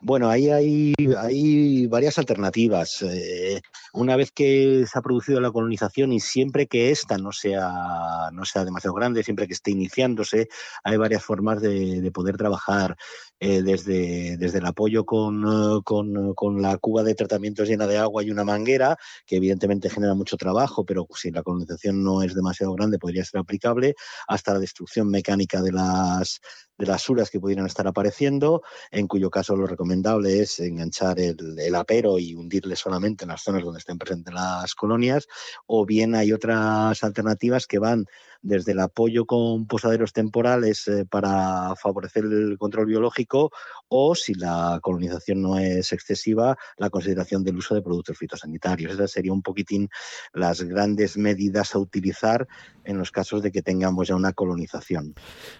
Bueno, 0.01 0.29
ahí 0.29 0.49
hay, 0.49 0.93
hay 1.17 1.87
varias 1.87 2.17
alternativas. 2.17 3.01
Eh, 3.03 3.61
una 3.93 4.15
vez 4.15 4.31
que 4.31 4.85
se 4.87 4.99
ha 4.99 5.01
producido 5.01 5.41
la 5.41 5.51
colonización 5.51 6.11
y 6.13 6.19
siempre 6.19 6.67
que 6.67 6.91
ésta 6.91 7.17
no 7.17 7.31
sea, 7.31 8.29
no 8.33 8.45
sea 8.45 8.65
demasiado 8.65 8.93
grande, 8.93 9.23
siempre 9.23 9.47
que 9.47 9.53
esté 9.53 9.71
iniciándose, 9.71 10.49
hay 10.83 10.97
varias 10.97 11.23
formas 11.23 11.61
de, 11.61 12.09
poder 12.13 12.37
trabajar. 12.37 12.95
Eh, 13.41 13.61
desde, 13.61 14.35
desde 14.35 14.57
el 14.57 14.65
apoyo 14.65 15.05
con, 15.05 15.81
con, 15.83 16.33
con, 16.33 16.61
la 16.61 16.77
cuba 16.77 17.03
de 17.03 17.15
tratamiento 17.15 17.63
llena 17.63 17.87
de 17.87 17.97
agua 17.97 18.21
y 18.21 18.31
una 18.31 18.43
manguera, 18.43 18.97
que 19.25 19.37
evidentemente 19.37 19.89
genera 19.89 20.13
mucho 20.13 20.35
trabajo, 20.35 20.83
pero 20.85 21.07
si 21.15 21.31
la 21.31 21.41
colonización 21.41 22.03
no 22.03 22.21
es 22.21 22.35
demasiado 22.35 22.73
grande 22.73 22.99
podría 22.99 23.23
ser 23.23 23.39
aplicable, 23.39 23.95
hasta 24.27 24.53
la 24.53 24.59
destrucción 24.59 25.09
mecánica 25.09 25.61
de 25.61 25.71
las, 25.71 26.41
de 26.77 26.85
las 26.85 27.01
suras 27.01 27.29
que 27.29 27.39
pudieran 27.39 27.65
estar 27.65 27.85
apareciendo, 27.87 28.63
en 28.89 29.07
cuyo 29.07 29.29
caso 29.29 29.55
lo 29.55 29.67
recomendable 29.67 30.39
es 30.39 30.59
enganchar 30.59 31.19
el, 31.19 31.75
apero 31.75 32.19
y 32.19 32.33
hundirle 32.35 32.75
solamente 32.75 33.25
en 33.25 33.29
las 33.29 33.43
zonas 33.43 33.63
donde 33.63 33.78
estén 33.79 33.97
presentes 33.97 34.33
las 34.33 34.75
colonias, 34.75 35.27
o 35.65 35.85
bien 35.85 36.15
hay 36.15 36.31
otras 36.31 37.03
alternativas 37.03 37.67
que 37.67 37.79
van 37.79 38.05
desde 38.41 38.71
el 38.71 38.79
apoyo 38.79 39.25
con 39.25 39.67
posaderos 39.67 40.13
temporales 40.13 40.87
eh, 40.87 41.05
para 41.09 41.75
favorecer 41.75 42.23
el 42.25 42.57
control 42.57 42.85
biológico 42.87 43.51
o, 43.87 44.15
si 44.15 44.33
la 44.33 44.79
colonización 44.81 45.41
no 45.41 45.57
es 45.57 45.91
excesiva, 45.91 46.57
la 46.77 46.89
consideración 46.89 47.43
del 47.43 47.57
uso 47.57 47.75
de 47.75 47.81
productos 47.81 48.17
fitosanitarios. 48.17 48.93
Esas 48.93 49.11
serían 49.11 49.35
un 49.35 49.41
poquitín 49.41 49.89
las 50.33 50.61
grandes 50.61 51.17
medidas 51.17 51.75
a 51.75 51.79
utilizar 51.79 52.47
en 52.85 52.97
los 52.97 53.11
casos 53.11 53.43
de 53.43 53.51
que 53.51 53.61
tengamos 53.61 54.07
ya 54.07 54.15
una 54.15 54.33
colonización. 54.33 55.15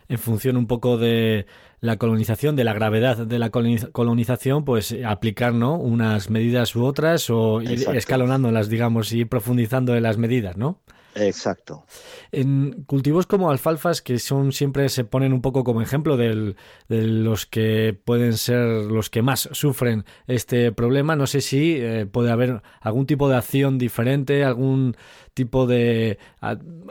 En 0.08 0.18
función 0.18 0.58
un 0.58 0.68
poco 0.68 0.98
de 0.98 1.46
la 1.82 1.98
colonización, 1.98 2.56
de 2.56 2.64
la 2.64 2.74
gravedad 2.74 3.18
de 3.26 3.40
la 3.40 3.50
colonización, 3.50 4.66
pues 4.66 4.96
aplicar 5.06 5.54
¿no? 5.54 5.78
unas 5.78 6.30
medidas 6.30 6.76
u 6.76 6.84
otras 6.84 7.30
o 7.30 7.62
ir 7.62 7.88
escalonándolas, 7.94 8.70
digamos, 8.70 9.12
y 9.14 9.20
ir 9.20 9.30
profundizando 9.30 9.96
en 9.96 10.04
las 10.04 10.18
medidas, 10.18 10.58
¿no? 10.58 10.82
Exacto. 11.16 11.86
En 12.32 12.84
cultivos 12.84 13.26
como 13.26 13.50
alfalfas, 13.50 14.02
que 14.02 14.20
son 14.20 14.52
siempre 14.52 14.90
se 14.90 15.04
ponen 15.04 15.34
un 15.34 15.42
poco 15.42 15.64
como 15.64 15.82
ejemplo 15.82 16.18
de 16.18 16.56
los 16.88 17.46
que 17.46 17.98
pueden 18.06 18.38
ser 18.38 18.66
los 18.86 19.10
que 19.10 19.22
más 19.22 19.50
sufren 19.52 20.06
este 20.28 20.72
problema, 20.72 21.16
no 21.16 21.28
sé 21.28 21.42
si 21.42 21.78
eh, 21.78 22.06
puede 22.06 22.32
haber 22.32 22.62
algún 22.82 23.06
tipo 23.06 23.30
de 23.30 23.38
acción 23.38 23.78
diferente, 23.78 24.44
algún 24.44 24.96
tipo 25.34 25.68
de 25.68 26.20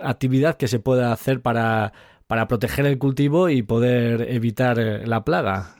actividad 0.02 0.56
que 0.56 0.68
se 0.68 0.80
pueda 0.80 1.12
hacer 1.12 1.40
para, 1.40 1.92
para 2.26 2.48
proteger 2.48 2.86
el 2.86 2.98
cultivo 2.98 3.48
y 3.48 3.62
poder 3.62 4.22
evitar 4.30 4.78
eh, 4.78 5.06
la 5.06 5.24
plaga. 5.24 5.77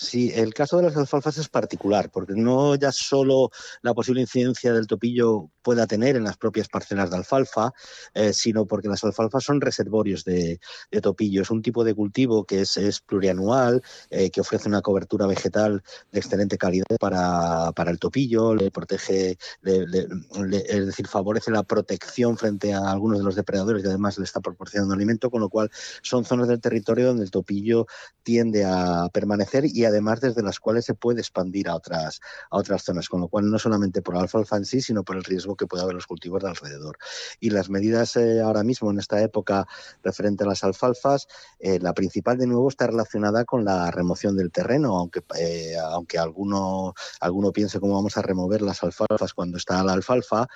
Sí, 0.00 0.32
el 0.34 0.54
caso 0.54 0.78
de 0.78 0.84
las 0.84 0.96
alfalfas 0.96 1.36
es 1.36 1.50
particular, 1.50 2.10
porque 2.10 2.32
no 2.34 2.74
ya 2.74 2.90
solo 2.90 3.50
la 3.82 3.92
posible 3.92 4.22
incidencia 4.22 4.72
del 4.72 4.86
topillo 4.86 5.50
pueda 5.60 5.86
tener 5.86 6.16
en 6.16 6.24
las 6.24 6.38
propias 6.38 6.68
parcelas 6.68 7.10
de 7.10 7.18
alfalfa, 7.18 7.74
eh, 8.14 8.32
sino 8.32 8.64
porque 8.64 8.88
las 8.88 9.04
alfalfas 9.04 9.44
son 9.44 9.60
reservorios 9.60 10.24
de, 10.24 10.58
topillo. 11.02 11.42
Es 11.42 11.50
un 11.50 11.60
tipo 11.60 11.84
de 11.84 11.94
cultivo 11.94 12.44
que 12.46 12.62
es, 12.62 12.78
plurianual, 13.06 13.82
eh, 14.08 14.30
que 14.30 14.40
ofrece 14.40 14.70
una 14.70 14.80
cobertura 14.80 15.26
vegetal 15.26 15.82
de 16.12 16.18
excelente 16.18 16.56
calidad 16.56 16.86
para, 16.98 17.70
el 17.86 17.98
topillo, 17.98 18.54
le 18.54 18.70
protege, 18.70 19.36
es 19.62 20.86
decir, 20.86 21.08
favorece 21.08 21.50
la 21.50 21.62
protección 21.62 22.38
frente 22.38 22.72
a 22.72 22.90
algunos 22.90 23.18
de 23.18 23.24
los 23.24 23.34
depredadores 23.34 23.84
y 23.84 23.86
además 23.86 24.16
le 24.16 24.24
está 24.24 24.40
proporcionando 24.40 24.94
alimento, 24.94 25.30
con 25.30 25.42
lo 25.42 25.50
cual 25.50 25.70
son 26.00 26.24
zonas 26.24 26.48
del 26.48 26.60
territorio 26.60 27.08
donde 27.08 27.24
el 27.24 27.30
topillo 27.30 27.86
tiende 28.22 28.64
a 28.64 29.10
permanecer 29.12 29.66
y 29.66 29.89
además 29.90 30.20
desde 30.20 30.42
las 30.42 30.58
cuales 30.58 30.84
se 30.84 30.94
puede 30.94 31.20
expandir 31.20 31.68
a 31.68 31.76
otras, 31.76 32.20
a 32.50 32.56
otras 32.56 32.82
zonas, 32.82 33.08
con 33.08 33.20
lo 33.20 33.28
cual 33.28 33.50
no 33.50 33.58
solamente 33.58 34.02
por 34.02 34.16
alfalfa 34.16 34.56
en 34.56 34.64
sí, 34.64 34.80
sino 34.80 35.04
por 35.04 35.16
el 35.16 35.24
riesgo 35.24 35.56
que 35.56 35.66
puede 35.66 35.82
haber 35.82 35.94
los 35.94 36.06
cultivos 36.06 36.42
de 36.42 36.48
alrededor. 36.48 36.98
Y 37.38 37.50
las 37.50 37.68
medidas 37.70 38.16
eh, 38.16 38.40
ahora 38.40 38.62
mismo 38.62 38.90
en 38.90 38.98
esta 38.98 39.22
época 39.22 39.66
referente 40.02 40.44
a 40.44 40.46
las 40.46 40.64
alfalfas, 40.64 41.28
eh, 41.58 41.78
la 41.80 41.92
principal 41.92 42.38
de 42.38 42.46
nuevo 42.46 42.68
está 42.68 42.86
relacionada 42.86 43.44
con 43.44 43.64
la 43.64 43.90
remoción 43.90 44.36
del 44.36 44.50
terreno, 44.50 44.96
aunque, 44.96 45.22
eh, 45.38 45.76
aunque 45.78 46.18
alguno, 46.18 46.94
alguno 47.20 47.52
piense 47.52 47.80
cómo 47.80 47.94
vamos 47.94 48.16
a 48.16 48.22
remover 48.22 48.62
las 48.62 48.82
alfalfas 48.82 49.34
cuando 49.34 49.58
está 49.58 49.82
la 49.84 49.92
alfalfa, 49.92 50.48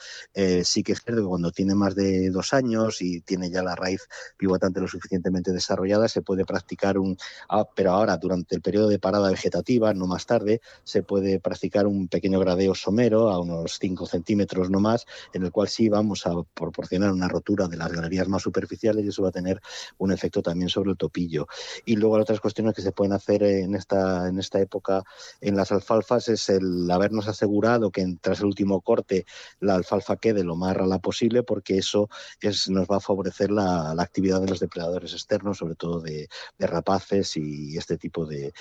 sí 0.64 0.82
que 0.82 0.92
es 0.92 1.02
cierto 1.02 1.22
que 1.22 1.28
cuando 1.28 1.50
tiene 1.50 1.74
más 1.74 1.94
de 1.94 2.30
dos 2.30 2.52
años 2.52 3.00
y 3.00 3.20
tiene 3.20 3.50
ya 3.50 3.62
la 3.62 3.74
raíz 3.74 4.08
pivotante 4.36 4.80
lo 4.80 4.88
suficientemente 4.88 5.52
desarrollada, 5.52 6.08
se 6.08 6.22
puede 6.22 6.44
practicar 6.44 6.98
un, 6.98 7.16
ah, 7.48 7.66
pero 7.74 7.92
ahora 7.92 8.16
durante 8.16 8.54
el 8.54 8.62
periodo 8.62 8.88
de 8.88 8.98
parada 8.98 9.23
vegetativa, 9.30 9.92
no 9.94 10.06
más 10.06 10.26
tarde, 10.26 10.60
se 10.82 11.02
puede 11.02 11.40
practicar 11.40 11.86
un 11.86 12.08
pequeño 12.08 12.40
gradeo 12.40 12.74
somero 12.74 13.30
a 13.30 13.38
unos 13.38 13.78
5 13.78 14.06
centímetros 14.06 14.70
no 14.70 14.80
más, 14.80 15.06
en 15.32 15.44
el 15.44 15.52
cual 15.52 15.68
sí 15.68 15.88
vamos 15.88 16.26
a 16.26 16.32
proporcionar 16.54 17.12
una 17.12 17.28
rotura 17.28 17.68
de 17.68 17.76
las 17.76 17.92
galerías 17.92 18.28
más 18.28 18.42
superficiales 18.42 19.04
y 19.04 19.08
eso 19.08 19.22
va 19.22 19.28
a 19.28 19.32
tener 19.32 19.60
un 19.98 20.12
efecto 20.12 20.42
también 20.42 20.68
sobre 20.68 20.90
el 20.90 20.96
topillo. 20.96 21.46
Y 21.84 21.96
luego 21.96 22.16
otras 22.16 22.40
cuestiones 22.40 22.74
que 22.74 22.82
se 22.82 22.92
pueden 22.92 23.12
hacer 23.12 23.42
en 23.42 23.74
esta, 23.74 24.28
en 24.28 24.38
esta 24.38 24.60
época 24.60 25.04
en 25.40 25.56
las 25.56 25.72
alfalfas 25.72 26.28
es 26.28 26.48
el 26.48 26.90
habernos 26.90 27.28
asegurado 27.28 27.90
que 27.90 28.16
tras 28.20 28.40
el 28.40 28.46
último 28.46 28.80
corte 28.80 29.26
la 29.60 29.74
alfalfa 29.74 30.16
quede 30.16 30.44
lo 30.44 30.56
más 30.56 30.76
rala 30.76 30.98
posible 30.98 31.42
porque 31.42 31.78
eso 31.78 32.08
es, 32.40 32.68
nos 32.68 32.86
va 32.86 32.96
a 32.96 33.00
favorecer 33.00 33.50
la, 33.50 33.92
actividad 34.04 34.40
de 34.40 34.48
los 34.48 34.60
depredadores 34.60 35.12
externos, 35.12 35.58
sobre 35.58 35.76
todo 35.76 36.00
de, 36.00 36.28
rapaces 36.58 37.36
y 37.36 37.76
este 37.76 37.96
tipo 37.96 38.26
de, 38.26 38.52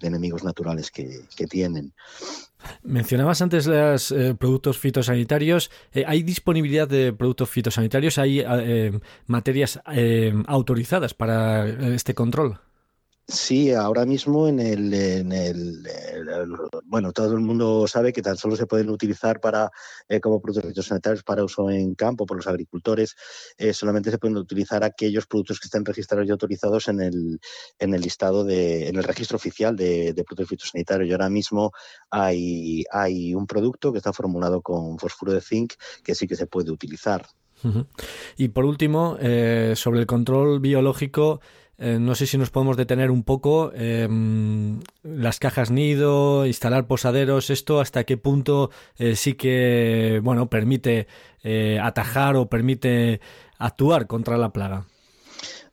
enemigos 0.00 0.44
naturales 0.44 0.90
que, 0.90 1.24
tienen. 1.48 1.92
Mencionabas 2.82 3.42
antes 3.42 3.66
los 3.66 4.10
eh, 4.10 4.34
productos 4.34 4.78
fitosanitarios. 4.78 5.70
Eh, 5.92 6.04
¿Hay 6.06 6.22
disponibilidad 6.22 6.88
de 6.88 7.12
productos 7.12 7.50
fitosanitarios? 7.50 8.18
¿Hay 8.18 8.40
eh, 8.40 8.98
materias 9.26 9.80
autorizadas 10.46 11.14
para 11.14 11.68
este 11.94 12.14
control? 12.14 12.58
Sí, 13.28 13.72
ahora 13.72 14.06
mismo 14.06 14.46
en 14.46 14.60
el, 14.60 14.94
en 14.94 15.32
el, 15.32 15.84
bueno, 16.84 17.10
todo 17.12 17.34
el 17.34 17.40
mundo 17.40 17.88
sabe 17.88 18.12
que 18.12 18.22
tan 18.22 18.36
solo 18.36 18.54
se 18.54 18.66
pueden 18.66 18.88
utilizar 18.88 19.40
para 19.40 19.68
eh, 20.08 20.20
como 20.20 20.40
productos 20.40 20.68
fitosanitarios 20.68 21.24
para 21.24 21.42
uso 21.42 21.68
en 21.68 21.96
campo 21.96 22.24
por 22.24 22.36
los 22.36 22.46
agricultores. 22.46 23.16
Eh, 23.58 23.72
solamente 23.72 24.12
se 24.12 24.18
pueden 24.18 24.36
utilizar 24.36 24.84
aquellos 24.84 25.26
productos 25.26 25.58
que 25.58 25.66
estén 25.66 25.84
registrados 25.84 26.28
y 26.28 26.30
autorizados 26.30 26.86
en 26.86 27.00
el, 27.00 27.40
en 27.80 27.94
el 27.94 28.00
listado 28.00 28.44
de, 28.44 28.86
en 28.88 28.94
el 28.94 29.02
registro 29.02 29.36
oficial 29.38 29.74
de, 29.74 30.14
productos 30.24 30.48
fitosanitarios. 30.48 31.08
Y 31.08 31.12
ahora 31.12 31.28
mismo 31.28 31.72
hay, 32.10 32.84
hay 32.92 33.34
un 33.34 33.48
producto 33.48 33.90
que 33.90 33.98
está 33.98 34.12
formulado 34.12 34.62
con 34.62 35.00
fósforo 35.00 35.32
de 35.32 35.40
zinc 35.40 35.72
que 36.04 36.14
sí 36.14 36.28
que 36.28 36.36
se 36.36 36.46
puede 36.46 36.70
utilizar. 36.70 37.26
Y 38.36 38.48
por 38.48 38.64
último, 38.64 39.16
eh, 39.20 39.72
sobre 39.74 40.00
el 40.00 40.06
control 40.06 40.60
biológico. 40.60 41.40
Eh, 41.78 41.98
no 42.00 42.14
sé 42.14 42.26
si 42.26 42.38
nos 42.38 42.50
podemos 42.50 42.76
detener 42.76 43.10
un 43.10 43.22
poco. 43.22 43.72
Em, 43.74 44.80
las 45.02 45.38
cajas 45.38 45.70
nido, 45.70 46.46
instalar 46.46 46.86
posaderos, 46.86 47.50
esto 47.50 47.80
hasta 47.80 48.04
qué 48.04 48.16
punto 48.16 48.70
eh, 48.98 49.14
sí 49.14 49.34
que 49.34 50.20
bueno 50.22 50.48
permite 50.48 51.06
eh, 51.42 51.78
atajar 51.82 52.36
o 52.36 52.48
permite 52.48 53.20
actuar 53.58 54.06
contra 54.06 54.38
la 54.38 54.52
plaga. 54.52 54.86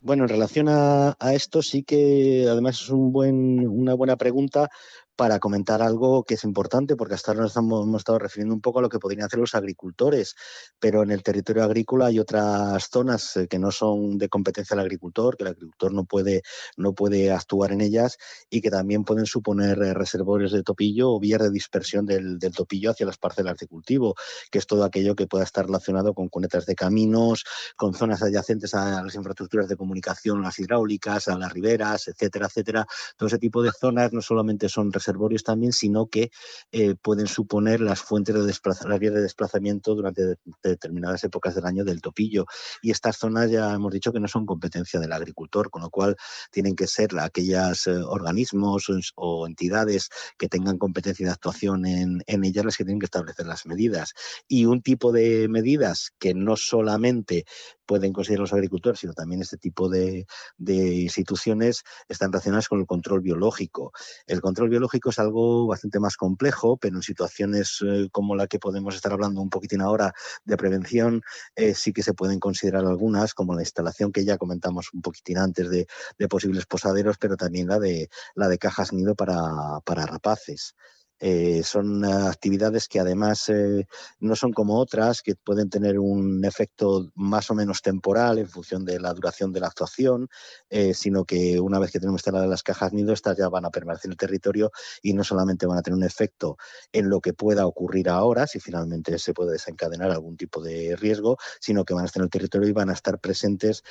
Bueno, 0.01 0.23
en 0.23 0.29
relación 0.29 0.67
a, 0.67 1.15
a, 1.17 1.33
esto 1.33 1.61
sí 1.61 1.83
que 1.83 2.45
además 2.49 2.81
es 2.81 2.89
un 2.89 3.13
buen, 3.13 3.65
una 3.65 3.93
buena 3.93 4.17
pregunta 4.17 4.69
para 5.15 5.39
comentar 5.39 5.81
algo 5.81 6.23
que 6.23 6.35
es 6.35 6.43
importante, 6.43 6.95
porque 6.95 7.13
hasta 7.13 7.31
ahora 7.31 7.43
nos 7.43 7.55
hemos 7.55 7.97
estado 7.97 8.19
refiriendo 8.19 8.55
un 8.55 8.61
poco 8.61 8.79
a 8.79 8.81
lo 8.81 8.89
que 8.89 8.99
podrían 8.99 9.25
hacer 9.25 9.39
los 9.39 9.55
agricultores, 9.55 10.35
pero 10.79 11.03
en 11.03 11.11
el 11.11 11.23
territorio 11.23 11.63
agrícola 11.63 12.07
hay 12.07 12.19
otras 12.19 12.89
zonas 12.89 13.37
eh, 13.37 13.47
que 13.47 13.59
no 13.59 13.71
son 13.71 14.17
de 14.17 14.29
competencia 14.29 14.75
del 14.75 14.85
agricultor, 14.85 15.37
que 15.37 15.43
el 15.43 15.49
agricultor 15.49 15.93
no 15.93 16.05
puede, 16.05 16.41
no 16.77 16.93
puede 16.93 17.31
actuar 17.31 17.71
en 17.71 17.81
ellas 17.81 18.17
y 18.49 18.61
que 18.61 18.71
también 18.71 19.03
pueden 19.03 19.25
suponer 19.25 19.81
eh, 19.81 19.93
reservorios 19.93 20.51
de 20.51 20.63
topillo 20.63 21.11
o 21.11 21.19
vías 21.19 21.41
de 21.41 21.51
dispersión 21.51 22.05
del, 22.05 22.39
del 22.39 22.53
topillo 22.53 22.91
hacia 22.91 23.05
las 23.05 23.17
parcelas 23.17 23.57
de 23.57 23.67
cultivo, 23.67 24.15
que 24.49 24.59
es 24.59 24.67
todo 24.67 24.83
aquello 24.83 25.15
que 25.15 25.27
pueda 25.27 25.43
estar 25.43 25.65
relacionado 25.65 26.13
con 26.13 26.29
cunetas 26.29 26.65
de 26.65 26.75
caminos, 26.75 27.43
con 27.75 27.93
zonas 27.93 28.23
adyacentes 28.23 28.73
a 28.73 29.03
las 29.03 29.15
infraestructuras 29.15 29.67
de 29.67 29.77
comunicación, 29.77 30.41
las 30.41 30.57
hidráulicas, 30.59 31.27
a 31.27 31.37
las 31.37 31.53
riberas, 31.53 32.07
etcétera, 32.07 32.47
etcétera. 32.47 32.87
Todo 33.17 33.27
ese 33.27 33.37
tipo 33.37 33.61
de 33.61 33.71
zonas 33.71 34.13
no 34.13 34.21
solamente 34.21 34.69
son 34.69 34.91
reservorios 35.03 35.43
también, 35.43 35.73
sino 35.73 36.07
que 36.07 36.31
eh, 36.71 36.95
pueden 36.95 37.27
suponer 37.27 37.81
las 37.81 38.01
fuentes 38.01 38.33
de 38.33 38.45
desplazamiento, 38.45 38.89
las 38.89 38.99
vías 38.99 39.13
de 39.13 39.21
desplazamiento 39.21 39.95
durante 39.95 40.25
de, 40.25 40.37
determinadas 40.63 41.23
épocas 41.23 41.55
del 41.55 41.65
año 41.65 41.83
del 41.83 42.01
topillo. 42.01 42.45
Y 42.81 42.91
estas 42.91 43.17
zonas 43.17 43.51
ya 43.51 43.73
hemos 43.73 43.91
dicho 43.91 44.11
que 44.11 44.19
no 44.19 44.27
son 44.27 44.45
competencia 44.45 44.99
del 44.99 45.11
agricultor, 45.11 45.69
con 45.69 45.81
lo 45.81 45.89
cual 45.89 46.15
tienen 46.51 46.75
que 46.75 46.87
ser 46.87 47.09
aquellos 47.19 47.87
eh, 47.87 47.91
organismos 47.97 48.85
o, 49.15 49.47
entidades 49.47 50.09
que 50.37 50.47
tengan 50.47 50.77
competencia 50.77 51.25
de 51.25 51.31
actuación 51.31 51.85
en 51.85 52.43
ellas 52.43 52.65
las 52.65 52.77
que 52.77 52.85
tienen 52.85 52.99
que 52.99 53.05
establecer 53.05 53.45
las 53.45 53.65
medidas. 53.65 54.13
Y 54.47 54.65
un 54.65 54.81
tipo 54.81 55.11
de 55.11 55.47
medidas 55.49 56.11
que 56.19 56.33
no 56.33 56.55
solamente 56.55 57.45
pueden 57.85 58.13
considerar 58.13 58.41
los 58.41 58.53
agricultores, 58.53 58.99
sino 58.99 59.13
también 59.13 59.41
este 59.41 59.57
tipo 59.57 59.89
de, 59.89 60.25
de, 60.57 60.95
instituciones 60.95 61.83
están 62.07 62.31
relacionadas 62.31 62.67
con 62.67 62.79
el 62.79 62.85
control 62.85 63.21
biológico. 63.21 63.91
El 64.27 64.41
control 64.41 64.69
biológico 64.69 65.09
es 65.09 65.19
algo 65.19 65.67
bastante 65.67 65.99
más 65.99 66.17
complejo, 66.17 66.77
pero 66.77 66.95
en 66.95 67.03
situaciones 67.03 67.79
eh, 67.85 68.09
como 68.11 68.35
la 68.35 68.47
que 68.47 68.59
podemos 68.59 68.95
estar 68.95 69.11
hablando 69.11 69.41
un 69.41 69.49
poquitín 69.49 69.81
ahora 69.81 70.13
de 70.45 70.57
prevención, 70.57 71.21
eh, 71.55 71.73
sí 71.73 71.93
que 71.93 72.03
se 72.03 72.13
pueden 72.13 72.39
considerar 72.39 72.85
algunas, 72.85 73.33
como 73.33 73.55
la 73.55 73.61
instalación 73.61 74.11
que 74.11 74.25
ya 74.25 74.37
comentamos 74.37 74.89
un 74.93 75.01
poquitín 75.01 75.37
antes 75.37 75.69
de, 75.69 75.87
de 76.17 76.27
posibles 76.27 76.65
posaderos, 76.65 77.17
pero 77.17 77.37
también 77.37 77.67
la 77.67 77.79
de, 77.79 78.09
la 78.35 78.47
de 78.47 78.57
cajas 78.57 78.93
nido 78.93 79.15
para, 79.15 79.79
para 79.85 80.05
rapaces. 80.05 80.75
Eh, 81.19 81.63
son 81.63 82.03
actividades 82.03 82.89
que 82.89 82.99
además 82.99 83.47
eh, 83.47 83.87
no 84.19 84.35
son 84.35 84.51
como 84.51 84.77
otras 84.77 85.21
que 85.21 85.35
pueden 85.35 85.69
tener 85.69 85.97
un 85.97 86.43
efecto 86.43 87.11
más 87.15 87.49
o 87.49 87.55
menos 87.55 87.81
temporal 87.81 88.39
en 88.39 88.49
función 88.49 88.83
de 88.83 88.99
la 88.99 89.13
duración 89.13 89.53
de 89.53 89.61
la 89.61 89.67
actuación, 89.67 90.27
eh, 90.69 90.93
sino 90.93 91.23
que 91.23 91.61
una 91.61 91.79
vez 91.79 91.91
que 91.91 91.99
tenemos 91.99 92.19
instaladas 92.19 92.49
las 92.49 92.63
cajas 92.63 92.91
nido, 92.91 93.13
estas 93.13 93.37
ya 93.37 93.47
van 93.47 93.63
a 93.63 93.69
permanecer 93.69 94.09
en 94.09 94.11
el 94.11 94.17
territorio 94.17 94.71
y 95.01 95.13
no 95.13 95.23
solamente 95.23 95.65
van 95.65 95.77
a 95.77 95.81
tener 95.81 95.97
un 95.97 96.03
efecto 96.03 96.57
en 96.91 97.09
lo 97.09 97.21
que 97.21 97.33
pueda 97.33 97.67
ocurrir 97.67 98.09
ahora, 98.09 98.45
si 98.45 98.59
finalmente 98.59 99.17
se 99.17 99.33
puede 99.33 99.53
desencadenar 99.53 100.11
algún 100.11 100.35
tipo 100.35 100.61
de 100.61 100.95
riesgo, 100.97 101.37
sino 101.61 101.85
que 101.85 101.93
van 101.93 102.03
a 102.03 102.07
estar 102.07 102.19
en 102.19 102.25
el 102.25 102.31
territorio 102.31 102.67
y 102.67 102.73
van 102.73 102.89
a 102.89 102.93
estar 102.93 103.19
presentes 103.19 103.83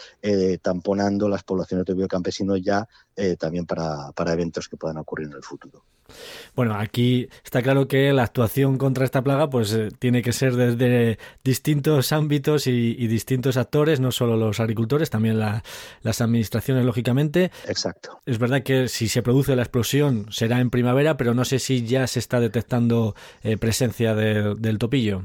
tamponando 0.61 1.29
las 1.29 1.45
poblaciones 1.45 1.87
de 1.87 1.95
biocampesinos 1.95 2.61
ya 2.63 2.87
también 3.39 3.67
para, 3.67 4.13
para 4.13 4.33
eventos 4.33 4.69
que 4.69 4.77
puedan 4.77 4.99
ocurrir 4.99 5.29
en 5.29 5.35
el 5.35 5.43
futuro. 5.43 5.83
Bueno, 6.55 6.75
aquí 6.75 7.29
está 7.45 7.63
claro 7.63 7.89
que 7.89 8.13
la 8.13 8.25
actuación 8.25 8.77
contra 8.77 9.05
esta 9.05 9.23
plaga 9.23 9.49
pues 9.49 9.73
eh, 9.73 9.89
tiene 9.99 10.23
que 10.23 10.33
ser 10.33 10.57
desde 10.57 11.19
distintos 11.43 12.13
ámbitos 12.13 12.67
y, 12.67 12.95
y 12.99 13.07
distintos 13.07 13.57
actores, 13.57 14.01
no 14.01 14.13
solo 14.13 14.37
los 14.37 14.61
agricultores, 14.61 15.11
también 15.11 15.39
la, 15.39 15.63
las 16.03 16.21
administraciones, 16.21 16.85
lógicamente. 16.85 17.51
Exacto. 17.67 18.21
Es 18.27 18.39
verdad 18.39 18.63
que 18.63 18.89
si 18.89 19.09
se 19.09 19.23
produce 19.23 19.57
la 19.57 19.63
explosión 19.63 20.27
será 20.31 20.61
en 20.61 20.71
primavera, 20.71 21.17
pero 21.17 21.35
no 21.35 21.45
sé 21.45 21.59
si 21.59 21.87
ya 21.87 22.07
se 22.07 22.19
está 22.19 22.41
detectando 22.41 23.15
eh, 23.43 23.57
presencia 23.57 24.15
de, 24.15 24.55
del 24.55 24.79
topillo. 24.79 25.25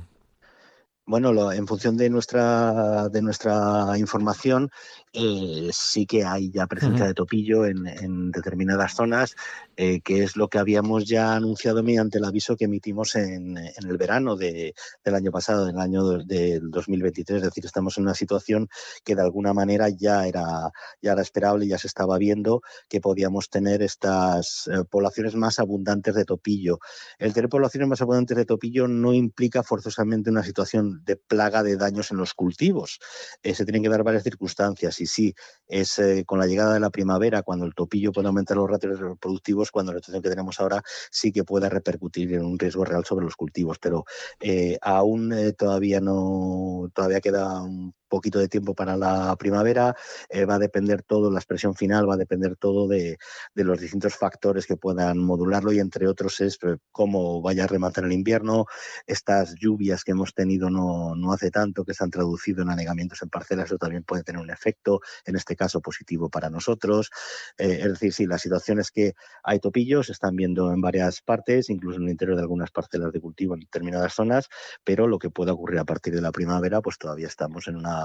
Bueno, 1.10 1.32
lo, 1.32 1.54
en 1.54 1.66
función 1.68 1.96
de 1.96 2.10
nuestra, 2.10 3.08
de 3.08 3.22
nuestra 3.22 3.98
información, 3.98 4.70
eh, 5.18 5.70
sí 5.72 6.06
que 6.06 6.24
hay 6.24 6.52
ya 6.52 6.68
presencia 6.68 7.04
uh 7.04 7.06
-huh. 7.06 7.08
de 7.10 7.14
topillo 7.14 7.66
en, 7.66 7.88
en 7.88 8.32
determinadas 8.32 8.96
zonas, 8.96 9.36
eh, 9.76 10.02
que 10.02 10.24
es 10.24 10.36
lo 10.36 10.48
que 10.48 10.60
habíamos 10.60 11.06
ya 11.06 11.36
anunciado 11.36 11.82
mediante 11.84 12.20
el 12.20 12.26
aviso 12.26 12.56
que 12.56 12.66
emitimos 12.66 13.16
en, 13.16 13.58
en 13.58 13.90
el 13.90 13.98
verano 13.98 14.36
de, 14.36 14.76
del 15.04 15.16
año 15.16 15.32
pasado, 15.32 15.68
en 15.68 15.76
el 15.76 15.82
año 15.82 16.08
del 16.08 16.28
de 16.28 16.60
2023. 16.62 17.38
Es 17.38 17.44
decir, 17.44 17.66
estamos 17.66 17.98
en 17.98 18.04
una 18.04 18.14
situación 18.14 18.70
que 19.04 19.16
de 19.16 19.22
alguna 19.22 19.54
manera 19.54 19.90
ya 19.90 20.28
era, 20.28 20.72
ya 21.02 21.14
era 21.14 21.22
esperable, 21.22 21.68
ya 21.68 21.78
se 21.78 21.88
estaba 21.88 22.18
viendo 22.18 22.62
que 22.90 23.02
podíamos 23.02 23.50
tener 23.50 23.82
estas 23.82 24.68
eh, 24.68 24.84
poblaciones 24.90 25.36
más 25.36 25.60
abundantes 25.60 26.16
de 26.16 26.26
topillo. 26.26 26.80
El 27.18 27.34
tener 27.34 27.50
poblaciones 27.50 27.90
más 27.90 28.02
abundantes 28.02 28.38
de 28.38 28.46
topillo 28.46 28.88
no 28.88 29.14
implica 29.14 29.64
forzosamente 29.64 30.30
una 30.30 30.44
situación 30.44 31.02
de 31.06 31.16
plaga 31.16 31.64
de 31.64 31.78
daños 31.78 32.12
en 32.12 32.18
los 32.18 32.34
cultivos. 32.34 33.00
Eh, 33.42 33.56
se 33.56 33.66
tienen 33.66 33.84
que 33.84 33.90
dar 33.90 34.04
varias 34.04 34.24
circunstancias 34.24 35.00
y 35.02 35.07
sí, 35.08 35.34
es 35.68 36.00
eh, 36.00 36.24
con 36.26 36.40
la 36.40 36.48
llegada 36.48 36.74
de 36.74 36.80
la 36.80 36.90
primavera, 36.90 37.44
cuando 37.44 37.66
el 37.66 37.74
topillo 37.74 38.12
puede 38.12 38.28
aumentar 38.28 38.58
los 38.58 38.70
ratios 38.70 39.00
reproductivos, 39.00 39.72
cuando 39.72 39.94
la 39.94 40.00
situación 40.00 40.22
que 40.24 40.30
tenemos 40.30 40.60
ahora 40.60 40.82
sí 41.12 41.32
que 41.32 41.44
puede 41.44 41.70
repercutir 41.70 42.34
en 42.34 42.46
un 42.46 42.60
riesgo 42.60 42.86
real 42.86 43.06
sobre 43.06 43.26
los 43.26 43.36
cultivos, 43.36 43.78
pero 43.80 44.06
eh, 44.40 44.78
aún 44.82 45.34
eh, 45.34 45.54
todavía 45.54 46.00
no, 46.00 46.90
todavía 46.94 47.22
queda 47.22 47.62
un 47.62 47.94
poquito 48.08 48.40
de 48.40 48.48
tiempo 48.48 48.74
para 48.74 48.98
la 48.98 49.36
primavera, 49.38 49.96
eh, 50.30 50.46
va 50.46 50.56
a 50.56 50.60
depender 50.60 51.04
todo, 51.04 51.32
la 51.32 51.40
expresión 51.40 51.76
final 51.76 52.10
va 52.10 52.16
a 52.16 52.18
depender 52.18 52.56
todo 52.56 52.88
de, 52.88 53.18
los 53.56 53.80
distintos 53.80 54.16
factores 54.16 54.66
que 54.66 54.78
puedan 54.78 55.18
modularlo 55.18 55.72
y 55.72 55.80
entre 55.80 56.08
otros 56.08 56.40
es 56.42 56.58
eh, 56.64 56.78
cómo 56.92 57.42
vaya 57.42 57.66
a 57.66 57.68
rematar 57.68 58.06
el 58.06 58.14
invierno, 58.14 58.66
estas 59.06 59.56
lluvias 59.56 60.04
que 60.04 60.12
hemos 60.12 60.34
tenido 60.34 60.70
no, 60.70 61.16
no 61.16 61.34
hace 61.34 61.52
tanto, 61.52 61.84
que 61.84 61.94
se 61.94 62.04
han 62.04 62.12
traducido 62.12 62.64
en 62.64 62.70
anegamientos 62.70 63.22
en 63.22 63.30
parcelas, 63.30 63.66
eso 63.66 63.78
también 63.78 64.04
puede 64.04 64.24
tener 64.24 64.42
un 64.42 64.50
efecto, 64.50 65.02
en 65.26 65.36
este 65.36 65.56
caso 65.56 65.82
positivo 65.82 66.30
para 66.30 66.50
nosotros. 66.50 67.10
Eh, 67.58 67.80
es 67.82 67.94
decir, 67.94 68.14
sí, 68.14 68.26
la 68.26 68.38
situación 68.38 68.80
es 68.80 68.92
que 68.92 69.14
hay 69.44 69.60
topillos, 69.60 70.08
se 70.08 70.12
están 70.14 70.36
viendo 70.36 70.72
en 70.72 70.82
varias 70.82 71.22
partes, 71.22 71.70
incluso 71.70 71.98
en 71.98 72.06
el 72.06 72.12
interior 72.12 72.36
de 72.36 72.42
algunas 72.42 72.72
parcelas 72.72 73.12
de 73.12 73.20
cultivo 73.20 73.54
en 73.54 73.62
determinadas 73.62 74.14
zonas, 74.14 74.48
pero 74.84 75.08
lo 75.08 75.20
que 75.20 75.30
pueda 75.30 75.54
ocurrir 75.54 75.80
a 75.80 75.86
partir 75.86 76.14
de 76.14 76.22
la 76.22 76.32
primavera, 76.32 76.82
pues 76.82 76.98
todavía 76.98 77.28
estamos 77.28 77.68
en 77.68 77.76
una, 77.76 77.97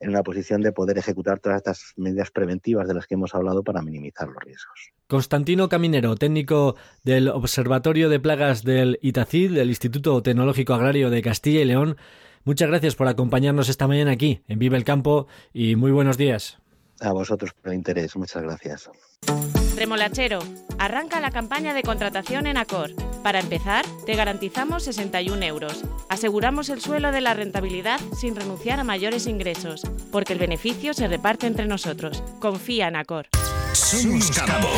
en 0.00 0.10
una 0.10 0.22
posición 0.22 0.60
de 0.60 0.72
poder 0.72 0.98
ejecutar 0.98 1.38
todas 1.38 1.58
estas 1.58 1.92
medidas 1.96 2.30
preventivas 2.30 2.88
de 2.88 2.94
las 2.94 3.06
que 3.06 3.14
hemos 3.14 3.34
hablado 3.34 3.62
para 3.62 3.82
minimizar 3.82 4.28
los 4.28 4.42
riesgos. 4.42 4.92
Constantino 5.06 5.68
Caminero, 5.68 6.16
técnico 6.16 6.76
del 7.02 7.28
Observatorio 7.28 8.08
de 8.08 8.20
Plagas 8.20 8.62
del 8.62 8.98
ITACID, 9.02 9.54
del 9.54 9.68
Instituto 9.68 10.22
Tecnológico 10.22 10.74
Agrario 10.74 11.10
de 11.10 11.22
Castilla 11.22 11.60
y 11.60 11.64
León, 11.64 11.96
muchas 12.44 12.68
gracias 12.68 12.94
por 12.94 13.08
acompañarnos 13.08 13.68
esta 13.68 13.88
mañana 13.88 14.12
aquí 14.12 14.42
en 14.48 14.58
Vive 14.58 14.76
el 14.76 14.84
Campo 14.84 15.26
y 15.52 15.76
muy 15.76 15.90
buenos 15.90 16.16
días. 16.16 16.58
A 17.00 17.12
vosotros 17.12 17.52
por 17.54 17.72
el 17.72 17.78
interés, 17.78 18.14
muchas 18.16 18.42
gracias. 18.42 18.90
Remolachero, 19.80 20.40
arranca 20.78 21.20
la 21.20 21.30
campaña 21.30 21.72
de 21.72 21.82
contratación 21.82 22.46
en 22.46 22.58
Acor. 22.58 22.90
Para 23.22 23.40
empezar, 23.40 23.86
te 24.04 24.14
garantizamos 24.14 24.82
61 24.82 25.42
euros. 25.42 25.84
Aseguramos 26.10 26.68
el 26.68 26.82
suelo 26.82 27.12
de 27.12 27.22
la 27.22 27.32
rentabilidad 27.32 27.98
sin 28.14 28.36
renunciar 28.36 28.78
a 28.78 28.84
mayores 28.84 29.26
ingresos, 29.26 29.82
porque 30.12 30.34
el 30.34 30.38
beneficio 30.38 30.92
se 30.92 31.08
reparte 31.08 31.46
entre 31.46 31.66
nosotros. 31.66 32.22
Confía 32.40 32.88
en 32.88 32.96
Acor. 32.96 33.28
Somos 33.72 34.30
Campo. 34.32 34.68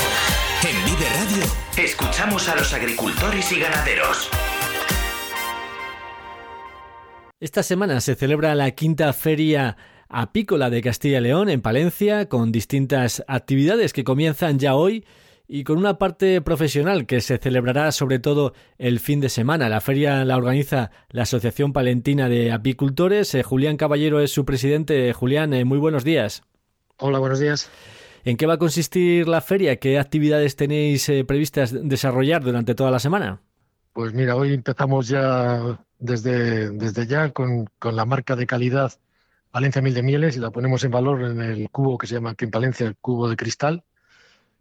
En 0.62 0.84
Vive 0.84 1.08
Radio, 1.08 1.52
escuchamos 1.84 2.48
a 2.48 2.54
los 2.54 2.72
agricultores 2.72 3.50
y 3.50 3.58
ganaderos. 3.58 4.30
Esta 7.40 7.64
semana 7.64 8.00
se 8.00 8.14
celebra 8.14 8.54
la 8.54 8.70
quinta 8.70 9.12
feria 9.12 9.76
apícola 10.12 10.70
de 10.70 10.82
Castilla 10.82 11.18
y 11.18 11.22
León 11.22 11.48
en 11.48 11.62
Palencia, 11.62 12.28
con 12.28 12.52
distintas 12.52 13.24
actividades 13.26 13.92
que 13.92 14.04
comienzan 14.04 14.58
ya 14.58 14.74
hoy 14.74 15.04
y 15.48 15.64
con 15.64 15.78
una 15.78 15.98
parte 15.98 16.40
profesional 16.40 17.06
que 17.06 17.20
se 17.20 17.38
celebrará 17.38 17.90
sobre 17.92 18.18
todo 18.18 18.54
el 18.78 19.00
fin 19.00 19.20
de 19.20 19.28
semana. 19.28 19.68
La 19.68 19.80
feria 19.80 20.24
la 20.24 20.36
organiza 20.36 20.90
la 21.10 21.22
Asociación 21.22 21.72
Palentina 21.72 22.28
de 22.28 22.52
Apicultores. 22.52 23.34
Eh, 23.34 23.42
Julián 23.42 23.76
Caballero 23.76 24.20
es 24.20 24.30
su 24.30 24.44
presidente. 24.44 25.12
Julián, 25.12 25.52
eh, 25.54 25.64
muy 25.64 25.78
buenos 25.78 26.04
días. 26.04 26.42
Hola, 26.98 27.18
buenos 27.18 27.40
días. 27.40 27.70
¿En 28.24 28.36
qué 28.36 28.46
va 28.46 28.54
a 28.54 28.58
consistir 28.58 29.26
la 29.26 29.40
feria? 29.40 29.76
¿Qué 29.76 29.98
actividades 29.98 30.56
tenéis 30.56 31.08
eh, 31.08 31.24
previstas 31.24 31.74
desarrollar 31.88 32.44
durante 32.44 32.74
toda 32.74 32.90
la 32.90 33.00
semana? 33.00 33.40
Pues 33.92 34.14
mira, 34.14 34.36
hoy 34.36 34.54
empezamos 34.54 35.08
ya 35.08 35.80
desde, 35.98 36.70
desde 36.70 37.06
ya 37.06 37.30
con, 37.30 37.66
con 37.78 37.96
la 37.96 38.04
marca 38.04 38.36
de 38.36 38.46
calidad 38.46 38.92
Valencia 39.52 39.82
Mil 39.82 39.94
de 39.94 40.02
Mieles 40.02 40.36
y 40.36 40.40
la 40.40 40.50
ponemos 40.50 40.82
en 40.84 40.90
valor 40.90 41.22
en 41.22 41.40
el 41.40 41.70
cubo 41.70 41.98
que 41.98 42.06
se 42.06 42.14
llama 42.14 42.30
aquí 42.30 42.46
en 42.46 42.50
Palencia 42.50 42.86
el 42.86 42.96
cubo 42.96 43.28
de 43.28 43.36
cristal 43.36 43.84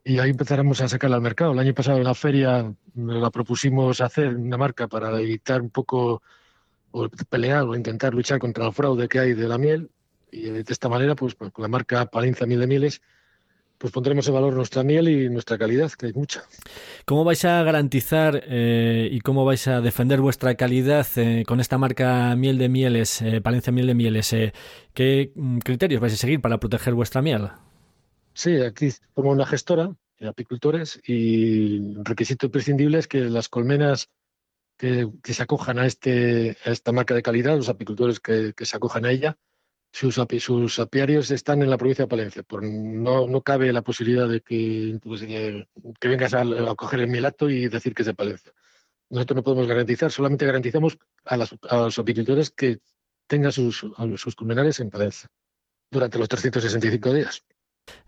y 0.04 0.20
ahí 0.20 0.32
empezaremos 0.32 0.82
a 0.82 0.90
sacarla 0.90 1.16
al 1.16 1.22
mercado. 1.22 1.54
El 1.54 1.60
año 1.60 1.74
pasado 1.74 1.98
en 1.98 2.04
la 2.04 2.16
feria 2.16 2.74
la 2.96 3.30
propusimos 3.32 4.02
hacer 4.02 4.36
una 4.36 4.58
marca 4.58 4.88
para 4.88 5.20
evitar 5.22 5.62
un 5.62 5.70
poco 5.70 6.22
o 6.92 7.10
pelear 7.30 7.64
o 7.64 7.76
intentar 7.76 8.14
luchar 8.14 8.40
contra 8.40 8.66
el 8.66 8.74
fraude 8.74 9.08
que 9.08 9.20
hay 9.20 9.34
de 9.34 9.48
la 9.48 9.58
miel 9.58 9.90
Y 10.30 10.50
de 10.50 10.66
esta 10.68 10.90
manera, 10.90 11.16
pues 11.16 11.36
con 11.36 11.52
la 11.58 11.68
marca 11.68 12.06
Palencia 12.08 12.46
Miel 12.46 12.60
de 12.60 12.68
Mieles, 12.68 13.02
pues 13.82 13.92
pondremos 13.92 14.28
en 14.28 14.36
valor 14.36 14.54
nuestra 14.54 14.84
miel 14.84 15.10
y 15.10 15.28
nuestra 15.28 15.58
calidad, 15.58 15.92
que 15.94 16.06
hay 16.06 16.14
mucha. 16.14 16.44
¿Cómo 17.06 17.24
vais 17.24 17.44
a 17.46 17.64
garantizar 17.64 18.44
eh, 18.46 19.10
y 19.12 19.22
cómo 19.22 19.44
vais 19.44 19.68
a 19.68 19.82
defender 19.82 20.22
vuestra 20.22 20.54
calidad 20.54 21.08
eh, 21.16 21.44
con 21.48 21.60
esta 21.60 21.80
marca 21.80 22.36
Miel 22.36 22.60
de 22.60 22.70
Mieles, 22.70 23.24
eh, 23.24 23.42
Palencia 23.42 23.74
Miel 23.74 23.88
de 23.88 23.96
Mieles? 23.96 24.36
¿Qué 24.94 25.32
mm, 25.34 25.58
criterios 25.60 26.00
vais 26.00 26.14
a 26.14 26.18
seguir 26.18 26.42
para 26.42 26.60
proteger 26.60 26.94
vuestra 26.94 27.24
miel? 27.24 27.50
Sí, 28.36 28.62
aquí 28.62 28.90
como 29.16 29.32
una 29.32 29.48
gestora 29.48 29.96
de 30.20 30.28
apicultores 30.28 31.02
y 31.04 31.80
un 31.80 32.06
requisito 32.06 32.46
imprescindible 32.46 33.00
es 33.00 33.08
que 33.08 33.22
las 33.22 33.50
colmenas 33.50 34.10
que, 34.78 35.10
se 35.24 35.42
acojan 35.42 35.80
a, 35.80 35.88
este, 35.88 36.56
a 36.66 36.70
esta 36.70 36.92
marca 36.92 37.16
de 37.16 37.24
calidad, 37.24 37.58
los 37.58 37.70
apicultores 37.70 38.20
que 38.20 38.54
se 38.60 38.78
acojan 38.78 39.06
a 39.06 39.12
ella, 39.12 39.40
sus, 39.92 40.16
sus, 40.40 40.80
apiarios 40.80 41.32
están 41.32 41.62
en 41.62 41.70
la 41.70 41.78
provincia 41.78 42.06
de 42.06 42.10
Palencia. 42.10 42.44
Por, 42.44 42.64
no, 42.64 43.28
no 43.28 43.42
cabe 43.42 43.72
la 43.74 43.82
posibilidad 43.82 44.28
de 44.28 44.42
que, 44.42 45.00
pues, 45.04 45.22
que, 45.22 45.68
vengas 46.02 46.34
a, 46.34 46.44
coger 46.76 47.02
el 47.02 47.08
mielato 47.08 47.50
y 47.50 47.68
decir 47.68 47.94
que 47.94 48.04
es 48.04 48.08
de 48.08 48.14
Palencia. 48.14 48.52
Nosotros 49.10 49.36
no 49.36 49.44
podemos 49.44 49.68
garantizar, 49.68 50.12
solamente 50.12 50.46
garantizamos 50.46 50.98
a, 51.26 51.38
los 51.38 52.00
apicultores 52.00 52.52
que 52.52 52.80
tengan 53.28 53.52
sus, 53.52 53.86
sus 54.16 54.36
culminares 54.36 54.80
en 54.80 54.90
Palencia 54.90 55.30
durante 55.92 56.18
los 56.18 56.30
365 56.30 57.14
días. 57.14 57.44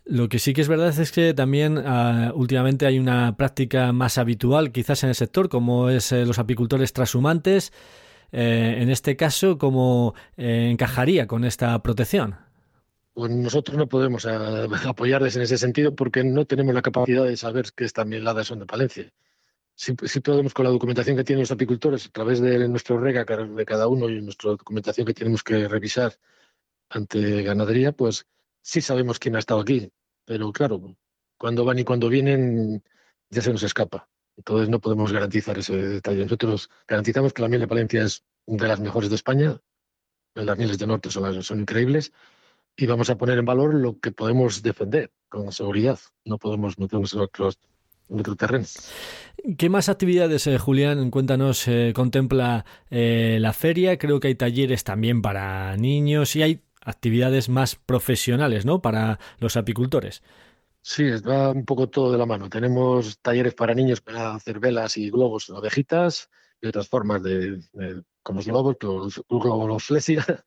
Lo 0.06 0.28
que 0.28 0.40
sí 0.40 0.54
que 0.54 0.62
es 0.62 0.68
verdad 0.68 0.98
es 0.98 1.12
que 1.12 1.34
también 1.34 1.78
ah, 1.78 2.32
últimamente 2.36 2.86
hay 2.86 3.00
una 3.00 3.36
práctica 3.38 3.92
más 3.94 4.18
habitual 4.18 4.72
quizás 4.72 5.04
en 5.04 5.10
el 5.10 5.16
sector, 5.16 5.50
como 5.50 5.90
es 5.90 6.12
eh, 6.12 6.26
los 6.26 6.40
apicultores 6.40 6.94
transhumantes, 6.94 7.72
eh, 8.34 8.82
en 8.82 8.90
este 8.90 9.16
caso, 9.16 9.60
¿cómo 9.60 10.16
eh, 10.38 10.70
encajaría 10.72 11.28
con 11.28 11.46
esta 11.46 11.82
protección? 11.84 12.36
Pues 13.14 13.32
nosotros 13.32 13.78
no 13.78 13.88
podemos 13.88 14.26
eh, 14.26 14.30
apoyarles 14.88 15.36
en 15.36 15.44
ese 15.44 15.60
sentido 15.60 15.96
porque 15.96 16.24
no 16.24 16.46
tenemos 16.46 16.74
la 16.74 16.82
capacidad 16.82 17.24
de 17.26 17.38
saber 17.38 17.68
que 17.76 17.86
estas 17.86 18.08
mieladas 18.08 18.48
son 18.48 18.58
de 18.58 18.66
Palencia. 18.66 19.14
Si, 19.76 19.94
podemos, 19.94 20.54
con 20.54 20.66
la 20.66 20.72
documentación 20.72 21.16
que 21.16 21.24
tienen 21.24 21.42
los 21.42 21.52
apicultores, 21.52 22.08
a 22.08 22.10
través 22.10 22.42
de 22.42 22.68
nuestro 22.68 23.00
rega 23.00 23.24
de 23.24 23.66
cada 23.66 23.88
uno 23.88 24.10
y 24.10 24.22
nuestra 24.22 24.52
documentación 24.52 25.06
que 25.06 25.14
tenemos 25.14 25.44
que 25.44 25.68
revisar 25.68 26.14
ante 26.90 27.44
ganadería, 27.44 27.92
pues 27.92 28.26
sí 28.62 28.82
sabemos 28.82 29.20
quién 29.20 29.36
ha 29.36 29.40
estado 29.40 29.62
aquí. 29.62 29.92
Pero 30.26 30.52
claro, 30.52 30.96
cuando 31.38 31.66
van 31.66 31.80
y 31.80 31.84
cuando 31.84 32.10
vienen 32.10 32.84
ya 33.30 33.42
se 33.42 33.52
nos 33.52 33.64
escapa. 33.64 34.08
Entonces 34.38 34.70
no 34.70 34.80
podemos 34.80 35.12
garantizar 35.12 35.58
ese 35.58 35.76
detalle. 35.76 36.24
Nosotros 36.24 36.70
garantizamos 36.88 37.34
que 37.34 37.42
la 37.42 37.50
miel 37.50 37.62
de 37.62 37.68
Palencia 37.68 38.04
es 38.04 38.24
de 38.48 38.68
las 38.68 38.80
mejores 38.80 39.10
de 39.10 39.16
España. 39.16 39.60
Las 40.36 40.58
mieles 40.58 40.80
de 40.80 40.88
norte 40.88 41.10
son, 41.12 41.44
son 41.44 41.60
increíbles 41.60 42.12
y 42.76 42.88
vamos 42.88 43.10
a 43.10 43.18
poner 43.18 43.38
en 43.38 43.46
valor 43.46 43.74
lo 43.76 44.00
que 44.00 44.12
podemos 44.12 44.64
defender 44.64 45.12
con 45.30 45.52
seguridad. 45.52 46.00
No 46.26 46.38
podemos 46.38 46.80
meternos 46.80 47.14
en 47.14 47.22
otros 47.22 47.60
terrenos. 48.38 48.92
¿Qué 49.58 49.70
más 49.70 49.90
actividades, 49.90 50.48
eh, 50.48 50.58
Julián? 50.58 51.10
Cuéntanos, 51.10 51.68
eh, 51.68 51.94
contempla 51.96 52.66
eh, 52.90 53.38
la 53.40 53.54
feria. 53.54 53.98
Creo 53.98 54.20
que 54.20 54.30
hay 54.30 54.36
talleres 54.36 54.84
también 54.84 55.22
para 55.22 55.76
niños 55.78 56.36
y 56.36 56.44
hay 56.44 56.62
actividades 56.82 57.50
más 57.50 57.76
profesionales, 57.76 58.66
¿no? 58.66 58.82
Para 58.82 59.20
los 59.40 59.58
apicultores. 59.58 60.22
Sí, 60.86 61.10
va 61.22 61.52
un 61.52 61.64
poco 61.64 61.90
todo 61.90 62.12
de 62.12 62.18
la 62.18 62.26
mano. 62.26 62.50
Tenemos 62.50 63.18
talleres 63.22 63.54
para 63.56 63.74
niños 63.74 64.02
para 64.02 64.36
hacer 64.36 64.60
velas 64.60 64.98
y 64.98 65.10
globos, 65.10 65.50
ovejitas 65.50 66.30
y 66.62 66.68
otras 66.68 66.90
formas 66.90 67.24
de, 67.24 67.62
como 68.22 68.40
los 68.40 68.48
globos, 68.48 68.78
los 68.82 69.24
globoflesia. 69.30 70.26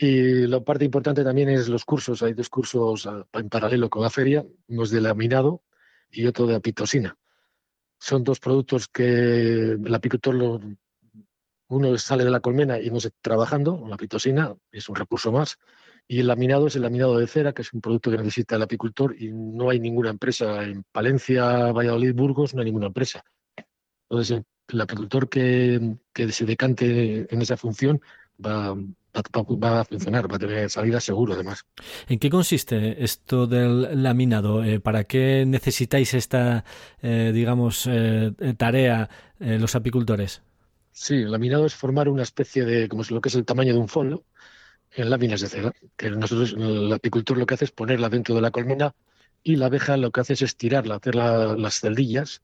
Y 0.00 0.46
la 0.46 0.60
parte 0.60 0.84
importante 0.84 1.24
también 1.24 1.48
es 1.48 1.68
los 1.68 1.84
cursos. 1.84 2.22
Hay 2.22 2.32
dos 2.32 2.48
cursos 2.48 3.04
ah, 3.08 3.26
en 3.32 3.48
paralelo 3.48 3.90
con 3.90 4.02
la 4.02 4.10
feria, 4.10 4.46
uno 4.68 4.84
es 4.84 4.90
de 4.90 5.00
laminado 5.00 5.64
y 6.08 6.24
otro 6.26 6.46
de 6.46 6.54
apitosina. 6.54 7.18
Son 7.98 8.22
dos 8.22 8.38
productos 8.38 8.86
que 8.86 9.72
el 9.72 9.92
apicultor, 9.92 10.36
lo, 10.36 10.60
uno 11.66 11.98
sale 11.98 12.22
de 12.22 12.30
la 12.30 12.38
colmena 12.38 12.80
y 12.80 12.90
no 12.90 13.00
se 13.00 13.10
trabajando, 13.10 13.84
la 13.88 13.96
apitosina 13.96 14.54
es 14.70 14.88
un 14.88 14.94
recurso 14.94 15.32
más, 15.32 15.58
y 16.10 16.20
el 16.20 16.26
laminado 16.26 16.66
es 16.66 16.76
el 16.76 16.82
laminado 16.82 17.18
de 17.18 17.26
cera, 17.26 17.52
que 17.52 17.60
es 17.60 17.72
un 17.74 17.82
producto 17.82 18.10
que 18.10 18.16
necesita 18.16 18.56
el 18.56 18.62
apicultor 18.62 19.14
y 19.18 19.30
no 19.30 19.68
hay 19.68 19.78
ninguna 19.78 20.08
empresa 20.08 20.64
en 20.64 20.82
Palencia, 20.90 21.70
Valladolid, 21.70 22.14
Burgos, 22.14 22.54
no 22.54 22.60
hay 22.60 22.66
ninguna 22.66 22.86
empresa. 22.86 23.22
Entonces, 24.08 24.42
el 24.68 24.80
apicultor 24.80 25.28
que, 25.28 25.96
se 26.30 26.46
decante 26.46 27.32
en 27.32 27.42
esa 27.42 27.58
función 27.58 28.00
va, 28.44 28.74
va, 28.74 29.80
a 29.80 29.84
funcionar, 29.84 30.32
va 30.32 30.36
a 30.36 30.38
tener 30.38 30.70
salida 30.70 30.98
seguro 30.98 31.34
además. 31.34 31.66
¿En 32.08 32.18
qué 32.18 32.30
consiste 32.30 33.04
esto 33.04 33.46
del 33.46 34.02
laminado? 34.02 34.64
Eh, 34.64 34.80
¿Para 34.80 35.04
qué 35.04 35.44
necesitáis 35.46 36.14
esta, 36.14 36.64
eh, 37.02 37.32
digamos, 37.34 37.86
eh, 37.86 38.32
tarea 38.56 39.10
los 39.38 39.74
apicultores? 39.74 40.40
Sí, 40.90 41.16
el 41.16 41.30
laminado 41.30 41.66
es 41.66 41.74
formar 41.74 42.08
una 42.08 42.22
especie 42.22 42.64
de, 42.64 42.88
como 42.88 43.02
es 43.02 43.10
lo 43.10 43.20
que 43.20 43.28
es 43.28 43.34
el 43.34 43.44
tamaño 43.44 43.74
de 43.74 43.78
un 43.78 43.88
fondo, 43.88 44.24
en 44.92 45.10
láminas 45.10 45.40
de 45.40 45.48
cera, 45.48 45.72
que 45.96 46.10
nosotros, 46.10 46.54
el 46.58 46.92
apicultor 46.92 47.38
lo 47.38 47.46
que 47.46 47.54
hace 47.54 47.66
es 47.66 47.72
ponerla 47.72 48.08
dentro 48.08 48.34
de 48.34 48.40
la 48.40 48.50
colmena 48.50 48.94
y 49.42 49.56
la 49.56 49.66
abeja 49.66 49.96
lo 49.96 50.10
que 50.10 50.20
hace 50.20 50.34
es 50.34 50.42
estirarla, 50.42 50.96
hacer 50.96 51.14
las 51.14 51.80
celdillas 51.80 52.42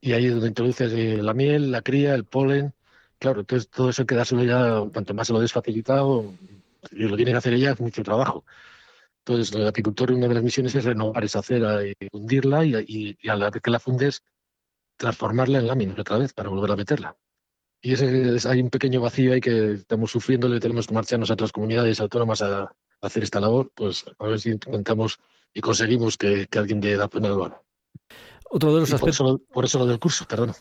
y 0.00 0.12
ahí 0.12 0.26
es 0.26 0.32
donde 0.32 0.48
introduce 0.48 0.84
eh, 0.84 1.22
la 1.22 1.34
miel, 1.34 1.70
la 1.70 1.82
cría, 1.82 2.14
el 2.14 2.24
polen. 2.24 2.74
Claro, 3.18 3.40
entonces 3.40 3.68
todo 3.70 3.90
eso 3.90 4.06
queda 4.06 4.24
solo 4.24 4.44
ya, 4.44 4.82
cuanto 4.92 5.14
más 5.14 5.26
se 5.26 5.32
lo 5.34 5.40
desfacilitado, 5.40 6.32
y 6.92 7.04
lo 7.04 7.16
tiene 7.16 7.32
que 7.32 7.38
hacer 7.38 7.52
ella, 7.54 7.72
es 7.72 7.80
mucho 7.80 8.02
trabajo. 8.02 8.44
Entonces, 9.18 9.54
el 9.54 9.66
apicultor, 9.68 10.12
una 10.12 10.28
de 10.28 10.34
las 10.34 10.42
misiones 10.42 10.74
es 10.74 10.84
renovar 10.84 11.24
esa 11.24 11.42
cera 11.42 11.86
y 11.86 11.94
fundirla 12.10 12.64
y, 12.64 13.16
y 13.20 13.28
a 13.28 13.36
la 13.36 13.50
vez 13.50 13.62
que 13.62 13.70
la 13.70 13.80
fundes, 13.80 14.22
transformarla 14.96 15.58
en 15.58 15.66
láminas 15.66 15.98
otra 15.98 16.18
vez 16.18 16.32
para 16.32 16.48
volver 16.50 16.72
a 16.72 16.76
meterla 16.76 17.16
y 17.82 17.94
ese, 17.94 18.36
hay 18.48 18.60
un 18.60 18.70
pequeño 18.70 19.00
vacío 19.00 19.32
ahí 19.32 19.40
que 19.40 19.72
estamos 19.72 20.10
sufriendo, 20.10 20.48
le 20.48 20.60
tenemos 20.60 20.86
que 20.86 20.94
marcharnos 20.94 21.30
a 21.30 21.34
otras 21.34 21.52
comunidades 21.52 22.00
autónomas 22.00 22.42
a, 22.42 22.72
hacer 23.00 23.22
esta 23.22 23.40
labor, 23.40 23.72
pues 23.74 24.04
a 24.18 24.26
ver 24.26 24.38
si 24.38 24.50
intentamos 24.50 25.18
y 25.54 25.62
conseguimos 25.62 26.18
que, 26.18 26.46
alguien 26.54 26.80
dé 26.80 26.96
la 26.96 27.08
pena 27.08 27.28
de 27.28 27.50
Otro 28.50 28.74
de 28.74 28.80
los 28.80 28.92
aspectos. 28.92 29.40
Por 29.50 29.64
eso, 29.64 29.78
lo 29.78 29.86
del 29.86 29.98
curso, 29.98 30.26
perdón. 30.28 30.52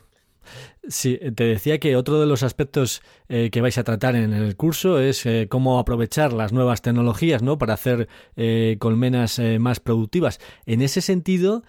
Sí, 0.88 1.20
te 1.36 1.44
decía 1.44 1.80
que 1.80 1.98
otro 1.98 2.20
de 2.20 2.26
los 2.26 2.42
aspectos 2.42 3.02
eh, 3.28 3.50
que 3.52 3.60
vais 3.60 3.78
a 3.78 3.84
tratar 3.84 4.16
en 4.16 4.34
el 4.34 4.56
curso 4.56 5.00
es 5.00 5.26
eh, 5.26 5.48
cómo 5.50 5.78
aprovechar 5.80 6.32
las 6.32 6.54
nuevas 6.54 6.82
tecnologías 6.82 7.44
¿no? 7.44 7.58
para 7.58 7.74
hacer 7.74 8.08
eh, 8.38 8.78
colmenas 8.80 9.40
más 9.60 9.82
productivas. 9.82 10.40
En 10.66 10.82
ese 10.82 11.02
sentido, 11.02 11.64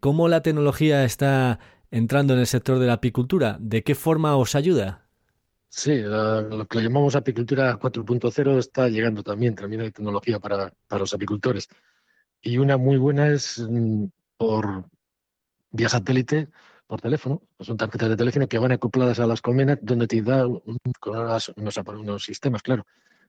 ¿cómo 0.00 0.28
la 0.28 0.42
tecnología 0.42 1.04
está 1.04 1.58
entrando 1.90 2.34
en 2.34 2.40
el 2.40 2.46
sector 2.46 2.78
de 2.78 2.86
la 2.86 2.94
apicultura. 2.94 3.56
¿De 3.60 3.82
qué 3.82 3.94
forma 3.94 4.36
os 4.36 4.54
ayuda? 4.54 5.08
Sí, 5.68 6.00
lo 6.00 6.66
que 6.66 6.80
llamamos 6.80 7.14
apicultura 7.14 7.78
4.0 7.78 8.58
está 8.58 8.88
llegando 8.88 9.22
también, 9.22 9.54
también 9.54 9.82
hay 9.82 9.90
tecnología 9.90 10.38
para, 10.40 10.72
para 10.86 11.00
los 11.00 11.12
apicultores. 11.12 11.68
Y 12.40 12.58
una 12.58 12.76
muy 12.76 12.96
buena 12.96 13.28
es 13.28 13.58
mm, 13.58 14.06
por 14.36 14.86
vía 15.70 15.88
satélite, 15.88 16.48
por 16.86 17.00
teléfono, 17.02 17.42
son 17.60 17.76
tarjetas 17.76 18.08
de 18.08 18.16
teléfono 18.16 18.48
que 18.48 18.58
van 18.58 18.72
acopladas 18.72 19.20
a 19.20 19.26
las 19.26 19.42
colmenas, 19.42 19.78
donde 19.82 20.06
te 20.06 20.22
da 20.22 20.44
con 21.00 21.16
unos, 21.16 21.78
unos 21.86 22.24
sistemas, 22.24 22.62
claro, 22.62 22.86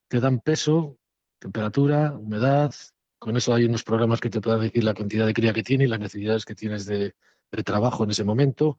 te 0.07 0.21
dan 0.21 0.39
peso, 0.39 0.97
temperatura, 1.39 2.13
humedad, 2.13 2.73
con 3.17 3.35
eso 3.35 3.53
hay 3.53 3.65
unos 3.65 3.83
programas 3.83 4.21
que 4.21 4.29
te 4.29 4.39
puedan 4.39 4.61
decir 4.61 4.83
la 4.85 4.93
cantidad 4.93 5.25
de 5.25 5.33
cría 5.33 5.51
que 5.51 5.63
tiene 5.63 5.83
y 5.83 5.87
las 5.87 5.99
necesidades 5.99 6.45
que 6.45 6.55
tienes 6.55 6.85
de, 6.85 7.15
de 7.51 7.63
trabajo 7.63 8.03
en 8.03 8.12
ese 8.12 8.23
momento. 8.23 8.77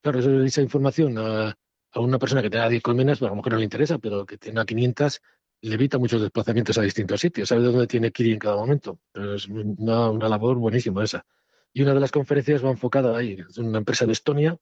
Claro, 0.00 0.20
esa 0.44 0.62
información 0.62 1.18
a, 1.18 1.56
una 1.94 2.18
persona 2.18 2.42
que 2.42 2.50
tenga 2.50 2.68
10 2.68 2.82
colmenas, 2.82 3.18
pues 3.18 3.28
a 3.28 3.32
lo 3.32 3.36
mejor 3.36 3.52
no 3.52 3.58
le 3.58 3.64
interesa, 3.64 3.98
pero 3.98 4.26
que 4.26 4.36
tenga 4.38 4.64
500 4.64 5.20
le 5.62 5.74
evita 5.74 5.98
muchos 5.98 6.20
desplazamientos 6.20 6.76
a 6.76 6.82
distintos 6.82 7.20
sitios, 7.20 7.48
sabe 7.48 7.62
dónde 7.62 7.86
tiene 7.86 8.12
que 8.12 8.22
ir 8.22 8.34
en 8.34 8.38
cada 8.38 8.56
momento. 8.56 9.00
es 9.14 9.48
una, 9.48 10.10
una, 10.10 10.28
labor 10.28 10.58
buenísima 10.58 11.02
esa. 11.02 11.24
Y 11.72 11.82
una 11.82 11.94
de 11.94 12.00
las 12.00 12.12
conferencias 12.12 12.64
va 12.64 12.70
enfocada 12.70 13.16
ahí, 13.16 13.38
es 13.48 13.58
una 13.58 13.78
empresa 13.78 14.04
de 14.06 14.12
Estonia 14.12 14.58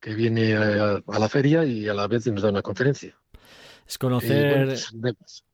que 0.00 0.14
viene 0.14 0.54
a, 0.54 1.02
la 1.06 1.28
feria 1.28 1.64
y 1.64 1.88
a 1.88 1.94
la 1.94 2.06
vez 2.06 2.26
nos 2.28 2.42
da 2.42 2.50
una 2.50 2.62
conferencia. 2.62 3.18
Es 3.86 3.98
conocer... 3.98 4.66
Pues, 4.66 5.44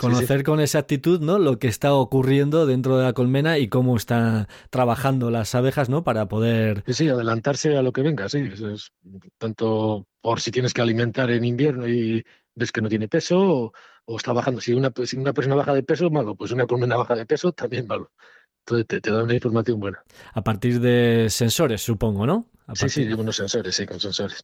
Conocer 0.00 0.44
con 0.44 0.60
exactitud 0.60 1.20
¿no? 1.20 1.38
lo 1.38 1.58
que 1.58 1.68
está 1.68 1.94
ocurriendo 1.94 2.66
dentro 2.66 2.96
de 2.96 3.04
la 3.04 3.12
colmena 3.12 3.58
y 3.58 3.68
cómo 3.68 3.96
están 3.96 4.48
trabajando 4.70 5.30
las 5.30 5.54
abejas 5.54 5.88
¿no? 5.88 6.04
para 6.04 6.26
poder... 6.26 6.84
Sí, 6.88 7.08
adelantarse 7.08 7.76
a 7.76 7.82
lo 7.82 7.92
que 7.92 8.02
venga, 8.02 8.28
sí. 8.28 8.38
Es, 8.38 8.92
tanto 9.38 10.06
por 10.20 10.40
si 10.40 10.50
tienes 10.50 10.74
que 10.74 10.82
alimentar 10.82 11.30
en 11.30 11.44
invierno 11.44 11.86
y 11.86 12.24
ves 12.54 12.72
que 12.72 12.80
no 12.80 12.88
tiene 12.88 13.08
peso 13.08 13.72
o, 14.06 14.16
está 14.16 14.32
bajando. 14.32 14.60
Si 14.60 14.72
una, 14.72 14.92
si 15.04 15.16
una 15.16 15.32
persona 15.32 15.54
baja 15.54 15.72
de 15.72 15.82
peso, 15.82 16.10
malo. 16.10 16.34
Pues 16.34 16.50
una 16.50 16.66
colmena 16.66 16.96
baja 16.96 17.14
de 17.14 17.26
peso, 17.26 17.52
también 17.52 17.86
malo. 17.86 18.10
Entonces 18.60 18.86
te, 18.86 19.00
te 19.00 19.10
da 19.10 19.22
una 19.22 19.34
información 19.34 19.78
buena. 19.78 20.02
A 20.32 20.42
partir 20.42 20.80
de 20.80 21.28
sensores, 21.30 21.82
supongo, 21.82 22.26
¿no? 22.26 22.46
Sí, 22.74 22.88
sí, 22.88 23.02
unos 23.12 23.36
sensores, 23.36 23.74
sí, 23.74 23.86
con 23.86 24.00
sensores. 24.00 24.42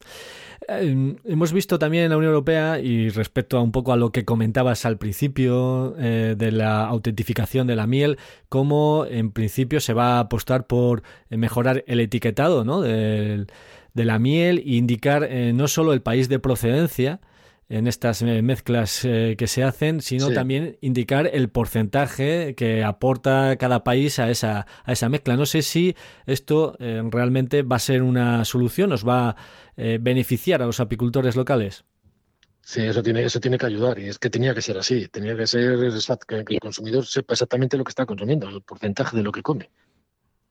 Eh, 0.69 1.17
hemos 1.25 1.53
visto 1.53 1.79
también 1.79 2.05
en 2.05 2.11
la 2.11 2.17
Unión 2.17 2.31
Europea, 2.33 2.81
y 2.81 3.09
respecto 3.11 3.59
a 3.59 3.63
un 3.63 3.73
poco 3.73 3.93
a 3.93 3.97
lo 3.97 4.11
que 4.11 4.25
comentabas 4.25 4.85
al 4.85 4.99
principio 4.99 5.95
eh, 5.99 6.35
de 6.37 6.53
la 6.53 6.87
autentificación 6.87 7.67
de 7.67 7.77
la 7.77 7.87
miel, 7.87 8.19
cómo 8.49 9.07
en 9.09 9.31
principio 9.31 9.81
se 9.81 9.93
va 9.93 10.17
a 10.17 10.21
apostar 10.21 10.67
por 10.67 11.03
mejorar 11.31 11.85
el 11.87 12.01
etiquetado 12.01 12.65
¿no? 12.65 12.81
de, 12.81 13.47
de 13.95 14.05
la 14.05 14.19
miel 14.19 14.59
e 14.59 14.77
indicar 14.77 15.29
no 15.55 15.69
solo 15.69 15.93
el 15.93 16.03
país 16.03 16.29
de 16.29 16.39
procedencia, 16.39 17.21
en 17.69 17.87
estas 17.87 18.23
eh, 18.23 18.43
mezclas 18.43 19.05
eh, 19.05 19.35
que 19.37 19.47
se 19.47 19.65
hacen, 19.65 20.01
sino 20.01 20.31
también 20.31 20.79
indicar 20.81 21.29
el 21.33 21.49
porcentaje 21.49 22.55
que 22.55 22.85
aporta 22.85 23.57
cada 23.57 23.83
país 23.83 24.19
a 24.19 24.31
esa, 24.31 24.67
a 24.85 24.93
esa 24.93 25.09
mezcla. 25.09 25.37
No 25.37 25.47
sé 25.47 25.63
si 25.63 25.97
esto 26.27 26.77
eh, 26.79 27.03
realmente 27.11 27.63
va 27.63 27.77
a 27.77 27.81
ser 27.81 28.03
una 28.03 28.45
solución, 28.45 28.91
nos 28.91 29.07
va 29.07 29.31
a 29.31 29.37
beneficiar 29.77 30.63
a 30.63 30.67
los 30.67 30.81
apicultores 30.81 31.37
locales. 31.37 31.85
Sí, 32.63 32.81
eso 32.81 33.03
tiene, 33.03 33.23
eso 33.23 33.41
tiene 33.41 33.59
que 33.59 33.67
ayudar 33.67 33.99
y 33.99 34.09
es 34.09 34.19
que 34.19 34.31
tenía 34.31 34.55
que 34.55 34.63
ser 34.63 34.79
así, 34.79 35.07
tenía 35.09 35.37
que 35.37 35.47
ser 35.47 35.79
que, 36.27 36.45
el 36.49 36.61
consumidor 36.61 37.05
sepa 37.05 37.35
exactamente 37.35 37.77
lo 37.77 37.85
que 37.85 37.91
está 37.91 38.07
consumiendo, 38.07 38.49
el 38.49 38.63
porcentaje 38.63 39.17
de 39.17 39.23
lo 39.23 39.33
que 39.33 39.43
come. 39.43 39.71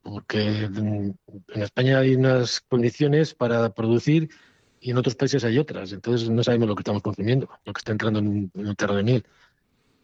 Porque 0.03 0.45
en 0.45 1.17
España 1.55 1.97
hay 1.97 2.13
unas 2.15 2.61
condiciones 2.61 3.33
para 3.33 3.73
producir 3.73 4.29
y 4.79 4.91
en 4.91 4.97
otros 4.97 5.15
países 5.15 5.43
hay 5.43 5.57
otras. 5.57 5.91
Entonces 5.91 6.29
no 6.29 6.43
sabemos 6.43 6.67
lo 6.67 6.75
que 6.75 6.81
estamos 6.81 7.01
consumiendo, 7.01 7.49
lo 7.65 7.73
que 7.73 7.79
está 7.79 7.91
entrando 7.91 8.19
en, 8.19 8.51
un 8.53 8.75
terreno 8.75 8.97
de 8.97 9.03
miel. 9.03 9.25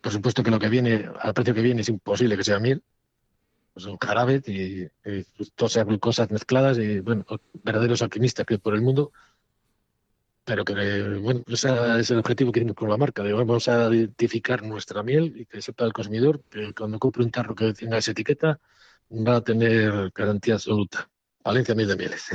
Por 0.02 0.12
supuesto 0.12 0.44
que 0.44 0.52
lo 0.52 0.60
que 0.60 0.70
viene, 0.70 1.10
al 1.20 1.34
precio 1.34 1.54
que 1.54 1.62
viene, 1.62 1.82
es 1.82 1.90
imposible 1.90 2.38
que 2.38 2.44
sea 2.44 2.60
miel. 2.60 2.84
Pues 3.74 3.86
son 3.86 3.98
jarabes 3.98 4.48
y, 4.48 4.84
y 5.06 5.26
esas 5.58 5.86
glucosas 5.86 6.30
mezcladas 6.32 6.78
y, 6.78 7.00
bueno, 7.00 7.26
verdaderos 7.64 8.02
alquimistas 8.02 8.46
que 8.46 8.58
por 8.58 8.76
el 8.76 8.82
mundo. 8.82 9.12
Pero 10.44 10.66
que, 10.66 10.74
bueno, 11.20 11.44
ese 11.48 12.00
es 12.00 12.12
el 12.12 12.18
objetivo 12.20 12.52
que 12.52 12.62
tiene 12.62 12.74
con 12.74 12.90
la 12.90 12.98
marca. 12.98 13.24
De, 13.24 13.32
vamos 13.34 13.68
a 13.68 13.94
identificar 13.94 14.64
nuestra 14.64 15.04
miel 15.04 15.34
y 15.38 15.46
que 15.46 15.62
sepa 15.62 15.86
el 15.86 15.94
consumidor 15.94 16.42
que 16.50 16.74
cuando 16.74 16.98
compre 17.00 17.24
un 17.24 17.32
tarro 17.32 17.54
que 17.54 17.74
tenga 17.74 17.98
esa 18.00 18.12
etiqueta 18.12 18.60
va 19.12 19.38
a 19.38 19.42
tener 19.44 20.12
garantía 20.16 20.56
absoluta. 20.56 21.11
Valencia 21.44 21.76
Miel 21.76 21.88
de 21.90 21.96
Mieles. 21.96 22.26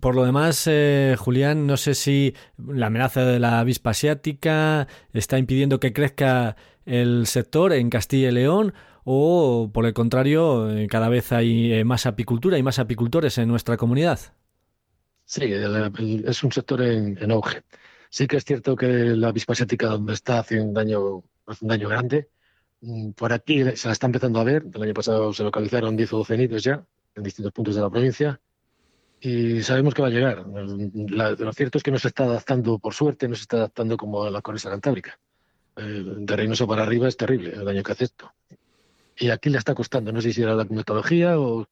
Por 0.00 0.14
lo 0.14 0.24
demás, 0.24 0.66
eh, 0.66 1.16
Julián, 1.18 1.66
no 1.66 1.78
sé 1.78 1.94
si 1.94 2.34
la 2.58 2.86
amenaza 2.86 3.24
de 3.24 3.38
la 3.38 3.60
avispa 3.60 3.90
asiática 3.90 4.86
está 5.14 5.38
impidiendo 5.38 5.80
que 5.80 5.94
crezca 5.94 6.56
el 6.84 7.26
sector 7.26 7.72
en 7.72 7.88
Castilla 7.88 8.28
y 8.28 8.32
León 8.32 8.74
o, 9.04 9.70
por 9.72 9.86
el 9.86 9.94
contrario, 9.94 10.70
eh, 10.70 10.86
cada 10.88 11.08
vez 11.08 11.32
hay 11.32 11.72
eh, 11.72 11.84
más 11.84 12.04
apicultura 12.04 12.58
y 12.58 12.62
más 12.62 12.78
apicultores 12.78 13.38
en 13.38 13.48
nuestra 13.48 13.78
comunidad. 13.78 14.20
Sí, 15.24 15.44
es 15.44 16.44
un 16.44 16.52
sector 16.52 16.82
en, 16.82 17.30
auge. 17.30 17.62
Sí 18.10 18.26
que 18.26 18.36
es 18.36 18.44
cierto 18.44 18.76
que 18.76 18.86
la 18.86 19.28
avispa 19.28 19.54
asiática 19.54 19.86
donde 19.86 20.14
está 20.14 20.40
hace 20.40 20.60
un 20.60 20.74
daño, 20.74 21.00
un 21.00 21.24
daño 21.68 21.88
grande. 21.88 22.28
Mm, 22.80 23.12
por 23.12 23.32
aquí 23.32 23.64
se 23.76 23.88
la 23.88 23.92
está 23.92 24.06
empezando 24.06 24.40
a 24.40 24.44
ver. 24.44 24.64
El 24.74 24.82
año 24.82 24.94
pasado 24.94 25.32
se 25.32 25.44
localizaron 25.44 25.96
10 25.96 26.12
o 26.12 26.18
12 26.18 26.36
nidos 26.36 26.62
ya 26.62 26.84
en 27.18 27.24
distintos 27.24 27.52
puntos 27.52 27.74
de 27.74 27.82
la 27.82 27.90
provincia 27.90 28.40
y 29.20 29.62
sabemos 29.62 29.94
que 29.94 30.02
va 30.02 30.08
a 30.08 30.10
llegar. 30.10 30.46
lo 30.46 31.52
cierto 31.52 31.78
es 31.78 31.84
que 31.84 31.90
no 31.90 31.98
se 31.98 32.08
está 32.08 32.24
adaptando, 32.24 32.78
por 32.78 32.94
suerte, 32.94 33.28
no 33.28 33.34
se 33.34 33.42
está 33.42 33.58
adaptando 33.58 33.96
como 33.96 34.24
a 34.24 34.30
la 34.30 34.40
cornisa 34.40 34.70
cantábrica. 34.70 35.18
de 35.76 36.36
Reynoso 36.36 36.66
para 36.66 36.82
arriba 36.82 37.08
es 37.08 37.16
terrible 37.16 37.50
el 37.50 37.64
daño 37.64 37.82
que 37.82 37.92
hace 37.92 38.04
esto. 38.04 38.32
Y 39.16 39.30
aquí 39.30 39.50
le 39.50 39.58
está 39.58 39.74
costando, 39.74 40.12
no 40.12 40.20
sé 40.20 40.32
si 40.32 40.42
era 40.42 40.54
la 40.54 40.64
metodología 40.64 41.38
o 41.40 41.66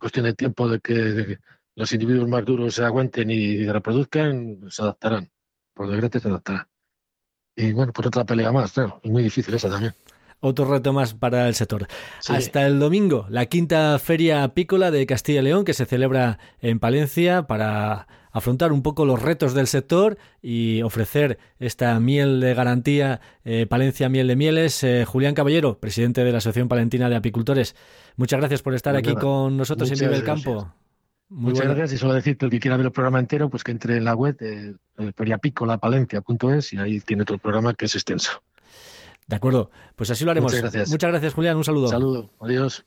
cuestión 0.00 0.24
de 0.24 0.34
tiempo 0.34 0.68
de 0.68 0.80
que, 0.80 1.38
los 1.76 1.92
individuos 1.92 2.28
más 2.28 2.44
duros 2.44 2.74
se 2.74 2.82
aguanten 2.82 3.30
y 3.30 3.64
reproduzcan, 3.68 4.68
se 4.68 4.82
adaptarán. 4.82 5.30
Por 5.72 5.88
desgracia 5.88 6.18
se 6.18 6.28
adaptarán. 6.28 6.66
Y 7.54 7.72
bueno, 7.72 7.92
por 7.92 8.08
otra 8.08 8.24
pelea 8.24 8.50
más, 8.50 8.72
claro, 8.72 9.00
es 9.00 9.10
muy 9.10 9.22
difícil 9.22 9.54
esa 9.54 9.70
también 9.70 9.94
otro 10.40 10.66
reto 10.66 10.92
más 10.92 11.14
para 11.14 11.48
el 11.48 11.54
sector. 11.54 11.86
Hasta 12.28 12.66
el 12.66 12.78
domingo, 12.78 13.26
la 13.28 13.46
quinta 13.46 13.98
feria 13.98 14.44
apícola 14.44 14.90
de 14.90 15.06
Castilla 15.06 15.40
y 15.40 15.44
León 15.44 15.64
que 15.64 15.74
se 15.74 15.86
celebra 15.86 16.38
en 16.60 16.78
Palencia 16.78 17.46
para 17.46 18.06
afrontar 18.30 18.72
un 18.72 18.82
poco 18.82 19.04
los 19.04 19.20
retos 19.20 19.54
del 19.54 19.66
sector 19.66 20.18
y 20.40 20.82
ofrecer 20.82 21.38
esta 21.58 21.98
miel 22.00 22.40
de 22.40 22.54
garantía 22.54 23.20
eh, 23.44 23.66
Palencia 23.66 24.08
Miel 24.08 24.28
de 24.28 24.36
Mieles. 24.36 24.84
Eh, 24.84 25.04
Julián 25.04 25.34
Caballero, 25.34 25.78
presidente 25.78 26.24
de 26.24 26.32
la 26.32 26.38
Asociación 26.38 26.68
Palentina 26.68 27.08
de 27.08 27.16
Apicultores, 27.16 27.74
muchas 28.16 28.40
gracias 28.40 28.62
por 28.62 28.74
estar 28.74 28.96
aquí 28.96 29.14
con 29.14 29.56
nosotros 29.56 29.90
en 29.90 29.98
Vive 29.98 30.16
el 30.16 30.24
Campo. 30.24 30.72
Muchas 31.30 31.66
gracias 31.66 31.92
y 31.92 31.98
solo 31.98 32.14
decirte 32.14 32.46
el 32.46 32.50
que 32.50 32.58
quiera 32.58 32.78
ver 32.78 32.86
el 32.86 32.92
programa 32.92 33.18
entero, 33.18 33.50
pues 33.50 33.62
que 33.62 33.70
entre 33.70 33.98
en 33.98 34.04
la 34.04 34.14
web 34.14 34.36
de 34.38 34.76
feriapícolapalencia.es 35.14 36.72
y 36.72 36.78
ahí 36.78 37.00
tiene 37.00 37.24
todo 37.24 37.34
el 37.34 37.40
programa 37.40 37.74
que 37.74 37.84
es 37.84 37.94
extenso. 37.94 38.42
De 39.28 39.36
acuerdo, 39.36 39.70
pues 39.94 40.10
así 40.10 40.24
lo 40.24 40.30
haremos. 40.30 40.50
Muchas 40.50 40.62
gracias. 40.62 40.88
Muchas 40.90 41.10
gracias, 41.10 41.34
Julián. 41.34 41.56
Un 41.56 41.64
saludo. 41.64 41.88
saludo. 41.88 42.30
Adiós. 42.40 42.84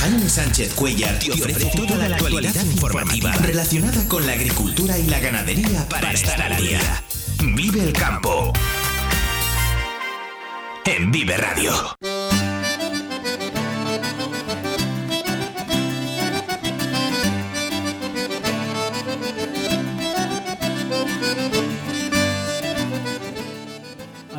Jaime 0.00 0.28
Sánchez 0.28 0.74
Cuellar 0.74 1.18
te 1.18 1.32
ofrece 1.32 1.70
toda 1.74 2.08
la 2.08 2.16
actualidad 2.16 2.64
informativa 2.64 3.32
relacionada 3.36 4.06
con 4.08 4.26
la 4.26 4.32
agricultura 4.32 4.98
y 4.98 5.06
la 5.06 5.20
ganadería 5.20 5.88
para 5.88 6.12
estar 6.12 6.40
al 6.40 6.56
día. 6.56 6.80
Vive 7.54 7.82
el 7.82 7.92
campo. 7.92 8.52
En 10.84 11.10
Vive 11.10 11.36
Radio. 11.36 11.72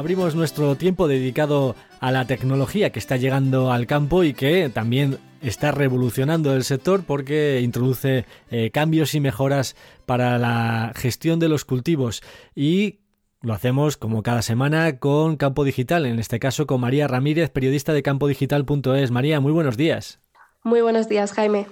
Abrimos 0.07 0.35
nuestro 0.35 0.77
tiempo 0.77 1.09
dedicado 1.09 1.75
a 1.99 2.13
la 2.13 2.25
tecnología 2.25 2.93
que 2.93 2.99
está 2.99 3.17
llegando 3.17 3.73
al 3.73 3.87
campo 3.87 4.23
y 4.23 4.33
que 4.33 4.69
también 4.69 5.17
está 5.41 5.71
revolucionando 5.73 6.53
el 6.53 6.63
sector 6.63 7.03
porque 7.05 7.59
introduce 7.59 8.23
eh, 8.49 8.71
cambios 8.71 9.15
y 9.15 9.19
mejoras 9.19 9.75
para 10.05 10.37
la 10.37 10.93
gestión 10.95 11.39
de 11.39 11.49
los 11.49 11.65
cultivos 11.65 12.23
y 12.55 13.01
lo 13.41 13.53
hacemos 13.53 13.97
como 13.97 14.23
cada 14.23 14.43
semana 14.43 14.97
con 14.97 15.35
Campo 15.35 15.65
Digital, 15.65 16.05
en 16.05 16.19
este 16.19 16.39
caso 16.39 16.67
con 16.67 16.79
María 16.79 17.09
Ramírez, 17.09 17.49
periodista 17.49 17.91
de 17.91 18.01
campodigital.es. 18.01 19.11
María, 19.11 19.41
muy 19.41 19.51
buenos 19.51 19.75
días. 19.75 20.21
Muy 20.63 20.79
buenos 20.79 21.09
días, 21.09 21.33
Jaime. 21.33 21.65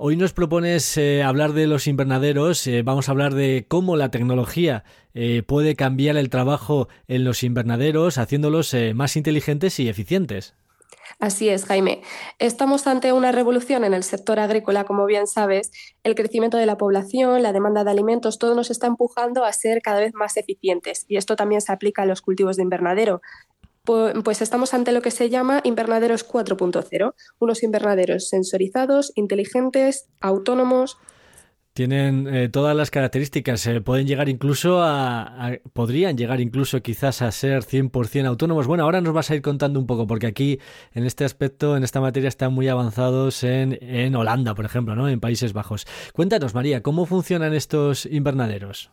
Hoy 0.00 0.14
nos 0.14 0.32
propones 0.32 0.96
eh, 0.96 1.24
hablar 1.24 1.54
de 1.54 1.66
los 1.66 1.88
invernaderos, 1.88 2.64
eh, 2.68 2.82
vamos 2.82 3.08
a 3.08 3.10
hablar 3.10 3.34
de 3.34 3.66
cómo 3.66 3.96
la 3.96 4.12
tecnología 4.12 4.84
eh, 5.12 5.42
puede 5.42 5.74
cambiar 5.74 6.16
el 6.16 6.30
trabajo 6.30 6.86
en 7.08 7.24
los 7.24 7.42
invernaderos, 7.42 8.16
haciéndolos 8.16 8.76
más 8.94 9.16
inteligentes 9.16 9.80
y 9.80 9.88
eficientes. 9.88 10.54
Así 11.18 11.48
es, 11.48 11.64
Jaime. 11.64 12.02
Estamos 12.38 12.86
ante 12.86 13.12
una 13.12 13.32
revolución 13.32 13.82
en 13.82 13.92
el 13.92 14.04
sector 14.04 14.38
agrícola, 14.38 14.84
como 14.84 15.04
bien 15.04 15.26
sabes. 15.26 15.72
El 16.04 16.14
crecimiento 16.14 16.58
de 16.58 16.66
la 16.66 16.76
población, 16.76 17.42
la 17.42 17.52
demanda 17.52 17.82
de 17.82 17.90
alimentos, 17.90 18.38
todo 18.38 18.54
nos 18.54 18.70
está 18.70 18.86
empujando 18.86 19.44
a 19.44 19.52
ser 19.52 19.82
cada 19.82 19.98
vez 19.98 20.14
más 20.14 20.36
eficientes. 20.36 21.06
Y 21.08 21.16
esto 21.16 21.34
también 21.34 21.60
se 21.60 21.72
aplica 21.72 22.02
a 22.02 22.06
los 22.06 22.22
cultivos 22.22 22.56
de 22.56 22.62
invernadero 22.62 23.20
pues 24.22 24.42
estamos 24.42 24.74
ante 24.74 24.92
lo 24.92 25.00
que 25.00 25.10
se 25.10 25.30
llama 25.30 25.62
invernaderos 25.64 26.28
4.0, 26.28 27.14
unos 27.38 27.62
invernaderos 27.62 28.28
sensorizados, 28.28 29.12
inteligentes, 29.14 30.08
autónomos. 30.20 30.98
Tienen 31.72 32.26
eh, 32.26 32.48
todas 32.48 32.76
las 32.76 32.90
características, 32.90 33.66
eh, 33.66 33.80
pueden 33.80 34.06
llegar 34.06 34.28
incluso 34.28 34.82
a, 34.82 35.52
podrían 35.72 36.18
llegar 36.18 36.40
incluso 36.40 36.82
quizás 36.82 37.22
a 37.22 37.30
ser 37.32 37.62
100% 37.62 38.26
autónomos. 38.26 38.66
Bueno, 38.66 38.84
ahora 38.84 39.00
nos 39.00 39.14
vas 39.14 39.30
a 39.30 39.36
ir 39.36 39.42
contando 39.42 39.80
un 39.80 39.86
poco, 39.86 40.06
porque 40.06 40.26
aquí 40.26 40.58
en 40.92 41.06
este 41.06 41.24
aspecto, 41.24 41.76
en 41.76 41.84
esta 41.84 42.00
materia, 42.00 42.28
están 42.28 42.52
muy 42.52 42.68
avanzados 42.68 43.42
en, 43.42 43.78
en 43.80 44.14
Holanda, 44.16 44.54
por 44.54 44.66
ejemplo, 44.66 44.96
¿no? 44.96 45.08
en 45.08 45.20
Países 45.20 45.54
Bajos. 45.54 45.86
Cuéntanos, 46.12 46.52
María, 46.52 46.82
¿cómo 46.82 47.06
funcionan 47.06 47.54
estos 47.54 48.04
invernaderos? 48.04 48.90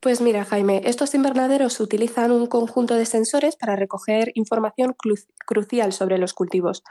Pues 0.00 0.20
mira, 0.20 0.44
Jaime, 0.44 0.82
estos 0.84 1.14
invernaderos 1.14 1.80
utilizan 1.80 2.30
un 2.30 2.46
conjunto 2.46 2.94
de 2.94 3.06
sensores 3.06 3.56
para 3.56 3.76
recoger 3.76 4.30
información 4.34 4.94
crucial 5.46 5.92
sobre 5.92 6.18
los 6.18 6.34
cultivos. 6.34 6.82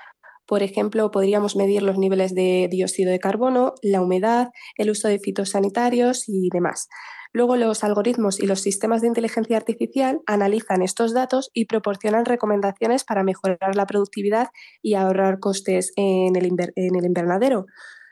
Por 0.46 0.62
ejemplo, 0.62 1.10
podríamos 1.12 1.56
medir 1.56 1.82
los 1.82 1.98
niveles 1.98 2.36
de 2.36 2.68
dióxido 2.70 3.12
de 3.12 3.20
carbono, 3.20 3.74
la 3.82 4.02
humedad, 4.02 4.50
el 4.78 4.92
uso 4.92 5.08
de 5.08 5.20
fitosanitarios 5.20 6.28
y 6.28 6.50
demás. 6.52 6.88
Luego 7.34 7.58
los 7.58 7.84
algoritmos 7.84 8.40
y 8.40 8.48
los 8.48 8.62
sistemas 8.62 9.02
de 9.02 9.08
inteligencia 9.08 9.58
artificial 9.58 10.22
analizan 10.26 10.82
estos 10.82 11.14
datos 11.14 11.50
y 11.54 11.66
proporcionan 11.66 12.26
recomendaciones 12.26 13.04
para 13.04 13.24
mejorar 13.24 13.76
la 13.76 13.86
productividad 13.86 14.50
y 14.82 14.94
ahorrar 14.94 15.40
costes 15.40 15.92
en 15.98 16.36
el, 16.36 16.46
invernadero. 16.46 17.66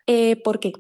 Eh, 0.07 0.41
¿Por 0.43 0.59
qué? 0.59 0.73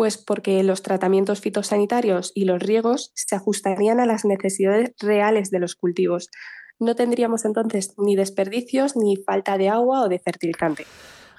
Pues 0.00 0.16
porque 0.16 0.62
los 0.62 0.80
tratamientos 0.80 1.42
fitosanitarios 1.42 2.32
y 2.34 2.46
los 2.46 2.62
riegos 2.62 3.12
se 3.14 3.36
ajustarían 3.36 4.00
a 4.00 4.06
las 4.06 4.24
necesidades 4.24 4.94
reales 4.98 5.50
de 5.50 5.58
los 5.58 5.74
cultivos. 5.74 6.30
No 6.78 6.94
tendríamos 6.94 7.44
entonces 7.44 7.92
ni 7.98 8.16
desperdicios 8.16 8.96
ni 8.96 9.16
falta 9.16 9.58
de 9.58 9.68
agua 9.68 10.04
o 10.04 10.08
de 10.08 10.18
fertilizante. 10.18 10.86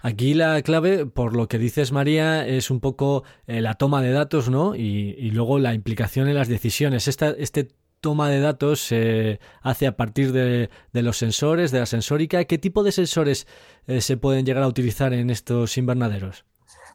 Aquí 0.03 0.35
la 0.35 0.61
clave, 0.61 1.07
por 1.07 1.35
lo 1.35 1.47
que 1.47 1.57
dices 1.57 1.91
María, 1.91 2.45
es 2.47 2.69
un 2.69 2.81
poco 2.81 3.23
eh, 3.47 3.61
la 3.61 3.73
toma 3.73 4.03
de 4.03 4.11
datos, 4.11 4.51
¿no? 4.51 4.75
Y, 4.75 5.31
luego 5.31 5.57
la 5.57 5.73
implicación 5.73 6.27
en 6.27 6.35
las 6.35 6.47
decisiones. 6.47 7.07
Esta, 7.07 7.31
este 7.31 7.69
toma 7.99 8.29
de 8.29 8.41
datos 8.41 8.79
se 8.79 9.39
hace 9.63 9.87
a 9.87 9.97
partir 9.97 10.33
de, 10.33 10.69
los 10.93 11.17
sensores, 11.17 11.71
de 11.71 11.79
la 11.79 11.87
sensórica. 11.87 12.43
¿Qué 12.45 12.59
tipo 12.59 12.83
de 12.83 12.91
sensores 12.91 13.47
eh, 13.87 14.01
se 14.01 14.17
pueden 14.17 14.45
llegar 14.45 14.61
a 14.61 14.67
utilizar 14.67 15.13
en 15.13 15.31
estos 15.31 15.79
invernaderos? 15.79 16.45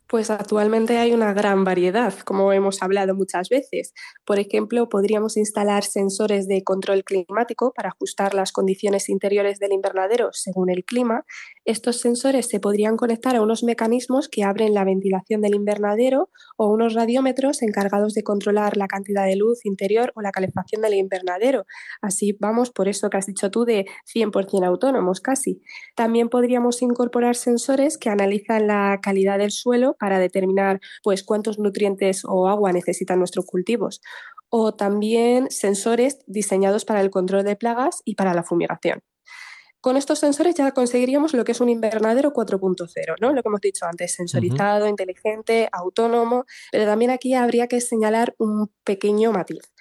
Pues 0.09 0.31
actualmente 0.31 0.99
hay 0.99 1.13
una 1.13 1.33
gran 1.33 1.65
variedad, 1.65 2.15
como 2.21 2.53
hemos 2.53 2.81
hablado 2.81 3.17
muchas 3.17 3.49
veces. 3.49 3.93
Por 4.25 4.39
ejemplo, 4.39 4.89
podríamos 4.89 5.37
instalar 5.37 5.83
sensores 5.83 6.47
de 6.47 6.63
control 6.63 7.03
climático 7.03 7.73
para 7.75 7.89
ajustar 7.89 8.33
las 8.33 8.53
condiciones 8.53 9.09
interiores 9.09 9.59
del 9.59 9.73
invernadero 9.73 10.29
según 10.31 10.71
el 10.71 10.85
clima. 10.85 11.25
Estos 11.65 11.97
sensores 11.97 12.49
se 12.49 12.61
podrían 12.61 12.97
conectar 12.97 13.35
a 13.35 13.43
unos 13.43 13.65
mecanismos 13.65 14.29
que 14.29 14.45
abren 14.45 14.75
la 14.75 14.85
ventilación 14.85 15.41
del 15.41 15.57
invernadero 15.57 16.31
o 16.57 16.69
unos 16.69 16.95
radiómetros 16.95 17.63
encargados 17.63 18.15
de 18.15 18.23
controlar 18.23 18.77
la 18.77 18.87
cantidad 18.87 19.27
de 19.27 19.35
luz 19.35 19.67
interior 19.67 20.13
o 20.15 20.23
la 20.23 20.31
calefacción 20.31 20.83
del 20.83 20.95
invernadero. 20.95 21.67
Así 22.01 22.37
vamos 22.39 22.71
por 22.71 22.87
eso 22.87 23.11
que 23.11 23.17
has 23.17 23.27
dicho 23.27 23.51
tú 23.51 23.65
de 23.65 23.87
100% 24.15 24.65
autónomos 24.65 25.21
casi. 25.21 25.61
También 25.97 26.29
podríamos 26.29 26.81
incorporar 26.81 27.35
sensores 27.35 27.99
que 27.99 28.09
analizan 28.09 28.69
la 28.69 29.01
calidad 29.03 29.39
del 29.39 29.51
suelo 29.51 29.96
para 29.99 30.19
determinar 30.19 30.81
pues, 31.03 31.23
cuántos 31.23 31.59
nutrientes 31.59 32.25
o 32.25 32.49
agua 32.49 32.73
necesitan 32.73 33.19
nuestros 33.19 33.47
cultivos. 33.47 34.01
O 34.49 34.75
también 34.75 35.51
sensores 35.51 36.19
diseñados 36.27 36.85
para 36.85 37.01
el 37.01 37.11
control 37.11 37.45
de 37.45 37.57
plagas 37.57 38.03
y 38.05 38.15
para 38.15 38.35
la 38.35 38.43
fumigación. 38.43 39.03
Con 39.81 39.97
estos 39.97 40.19
sensores 40.19 40.57
ya 40.57 40.73
conseguiríamos 40.73 41.33
lo 41.33 41.45
que 41.45 41.53
es 41.53 41.61
un 41.61 41.69
invernadero 41.69 42.33
4.0, 42.33 43.15
¿no? 43.21 43.33
Lo 43.33 43.43
que 43.43 43.49
hemos 43.49 43.61
dicho 43.61 43.87
antes, 43.87 44.15
sensorizado, 44.15 44.89
inteligente, 44.89 45.69
autónomo, 45.71 46.45
pero 46.73 46.87
también 46.87 47.13
aquí 47.13 47.35
habría 47.35 47.69
que 47.69 47.81
señalar 47.81 48.35
un 48.39 48.73
pequeño 48.83 49.31
matiz. 49.31 49.73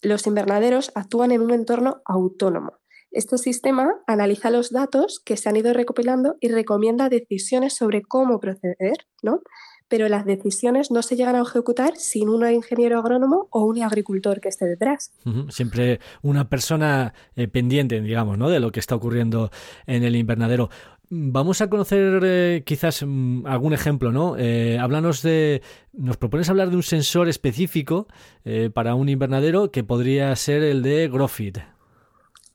Los 0.00 0.26
invernaderos 0.26 0.90
actúan 0.96 1.30
en 1.30 1.42
un 1.42 1.52
entorno 1.52 2.02
autónomo. 2.06 2.81
Este 3.12 3.36
sistema 3.36 3.90
analiza 4.06 4.50
los 4.50 4.70
datos 4.70 5.20
que 5.22 5.36
se 5.36 5.50
han 5.50 5.56
ido 5.56 5.74
recopilando 5.74 6.36
y 6.40 6.48
recomienda 6.48 7.10
decisiones 7.10 7.74
sobre 7.74 8.00
cómo 8.00 8.40
proceder, 8.40 9.06
¿no? 9.22 9.40
Pero 9.88 10.08
las 10.08 10.24
decisiones 10.24 10.90
no 10.90 11.02
se 11.02 11.16
llegan 11.16 11.36
a 11.36 11.42
ejecutar 11.42 11.98
sin 11.98 12.30
un 12.30 12.50
ingeniero 12.50 12.98
agrónomo 12.98 13.48
o 13.50 13.66
un 13.66 13.82
agricultor 13.82 14.40
que 14.40 14.48
esté 14.48 14.64
detrás. 14.64 15.12
Siempre 15.50 16.00
una 16.22 16.48
persona 16.48 17.12
eh, 17.36 17.48
pendiente, 17.48 18.00
digamos, 18.00 18.38
¿no? 18.38 18.48
de 18.48 18.60
lo 18.60 18.72
que 18.72 18.80
está 18.80 18.94
ocurriendo 18.94 19.50
en 19.86 20.04
el 20.04 20.16
invernadero. 20.16 20.70
Vamos 21.10 21.60
a 21.60 21.68
conocer 21.68 22.22
eh, 22.24 22.62
quizás 22.64 23.04
mm, 23.06 23.44
algún 23.44 23.74
ejemplo, 23.74 24.12
¿no? 24.12 24.36
Eh, 24.38 24.78
háblanos 24.78 25.20
de. 25.20 25.60
Nos 25.92 26.16
propones 26.16 26.48
hablar 26.48 26.70
de 26.70 26.76
un 26.76 26.82
sensor 26.82 27.28
específico 27.28 28.06
para 28.72 28.94
un 28.94 29.10
invernadero 29.10 29.70
que 29.70 29.84
podría 29.84 30.34
ser 30.36 30.62
el 30.62 30.80
de 30.80 31.08
Grofit. 31.08 31.58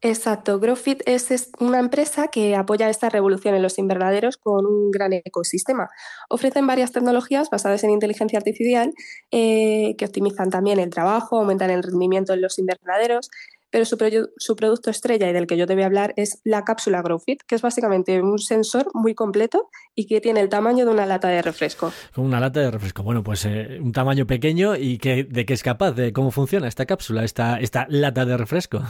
Exacto, 0.01 0.59
Growfit 0.59 1.01
es, 1.05 1.51
una 1.59 1.79
empresa 1.79 2.27
que 2.27 2.55
apoya 2.55 2.89
esta 2.89 3.09
revolución 3.09 3.55
en 3.55 3.63
los 3.63 3.79
invernaderos 3.79 4.37
con 4.37 4.65
un 4.65 4.91
gran 4.91 5.13
ecosistema. 5.13 5.89
Ofrecen 6.29 6.67
varias 6.67 6.91
tecnologías 6.91 7.49
basadas 7.49 7.83
en 7.83 7.89
inteligencia 7.89 8.37
artificial 8.37 8.93
eh, 9.31 9.95
que 9.97 10.05
optimizan 10.05 10.49
también 10.49 10.79
el 10.79 10.89
trabajo, 10.89 11.39
aumentan 11.39 11.71
el 11.71 11.83
rendimiento 11.83 12.33
en 12.33 12.41
los 12.41 12.59
invernaderos, 12.59 13.29
pero 13.69 13.85
su, 13.85 14.55
producto 14.55 14.89
estrella 14.89 15.29
y 15.29 15.33
del 15.33 15.45
que 15.45 15.57
yo 15.57 15.67
te 15.67 15.73
voy 15.73 15.83
a 15.83 15.87
hablar 15.87 16.13
es 16.15 16.41
la 16.45 16.63
cápsula 16.63 17.01
Growfit, 17.01 17.41
que 17.43 17.55
es 17.55 17.61
básicamente 17.61 18.21
un 18.21 18.39
sensor 18.39 18.87
muy 18.93 19.13
completo 19.13 19.69
y 19.93 20.07
que 20.07 20.21
tiene 20.21 20.39
el 20.39 20.49
tamaño 20.49 20.85
de 20.85 20.91
una 20.91 21.05
lata 21.05 21.27
de 21.27 21.41
refresco. 21.41 21.91
Una 22.15 22.39
lata 22.39 22.61
de 22.61 22.71
refresco. 22.71 23.03
Bueno, 23.03 23.23
pues 23.23 23.45
eh, 23.45 23.79
un 23.81 23.91
tamaño 23.91 24.25
pequeño 24.25 24.75
y 24.75 24.99
que, 24.99 25.25
de 25.25 25.45
qué 25.45 25.53
es 25.53 25.63
capaz, 25.63 25.91
de 25.91 26.13
cómo 26.13 26.31
funciona 26.31 26.67
esta 26.67 26.85
cápsula, 26.85 27.23
esta, 27.23 27.59
esta 27.59 27.87
lata 27.89 28.25
de 28.25 28.37
refresco. 28.37 28.83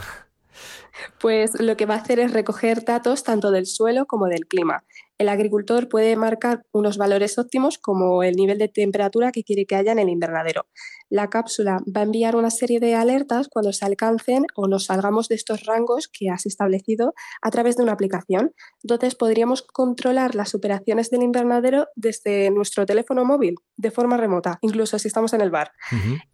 Pues 1.20 1.60
lo 1.60 1.76
que 1.76 1.86
va 1.86 1.94
a 1.94 1.98
hacer 1.98 2.18
es 2.18 2.32
recoger 2.32 2.84
datos 2.84 3.22
tanto 3.22 3.50
del 3.50 3.66
suelo 3.66 4.06
como 4.06 4.26
del 4.26 4.46
clima 4.46 4.84
el 5.18 5.28
agricultor 5.28 5.88
puede 5.88 6.16
marcar 6.16 6.62
unos 6.72 6.96
valores 6.96 7.38
óptimos 7.38 7.78
como 7.78 8.22
el 8.22 8.36
nivel 8.36 8.58
de 8.58 8.68
temperatura 8.68 9.32
que 9.32 9.42
quiere 9.42 9.66
que 9.66 9.74
haya 9.76 9.92
en 9.92 9.98
el 9.98 10.08
invernadero. 10.08 10.66
La 11.10 11.28
cápsula 11.28 11.78
va 11.94 12.02
a 12.02 12.04
enviar 12.04 12.36
una 12.36 12.50
serie 12.50 12.80
de 12.80 12.94
alertas 12.94 13.48
cuando 13.48 13.72
se 13.72 13.84
alcancen 13.84 14.44
o 14.54 14.68
nos 14.68 14.86
salgamos 14.86 15.28
de 15.28 15.34
estos 15.34 15.64
rangos 15.64 16.08
que 16.08 16.28
has 16.30 16.46
establecido 16.46 17.14
a 17.42 17.50
través 17.50 17.76
de 17.76 17.82
una 17.82 17.92
aplicación. 17.92 18.52
Entonces 18.82 19.14
podríamos 19.14 19.62
controlar 19.62 20.34
las 20.34 20.54
operaciones 20.54 21.10
del 21.10 21.22
invernadero 21.22 21.86
desde 21.96 22.50
nuestro 22.50 22.86
teléfono 22.86 23.24
móvil 23.24 23.56
de 23.76 23.90
forma 23.90 24.16
remota, 24.16 24.58
incluso 24.60 24.98
si 24.98 25.08
estamos 25.08 25.32
en 25.32 25.40
el 25.40 25.50
bar. 25.50 25.72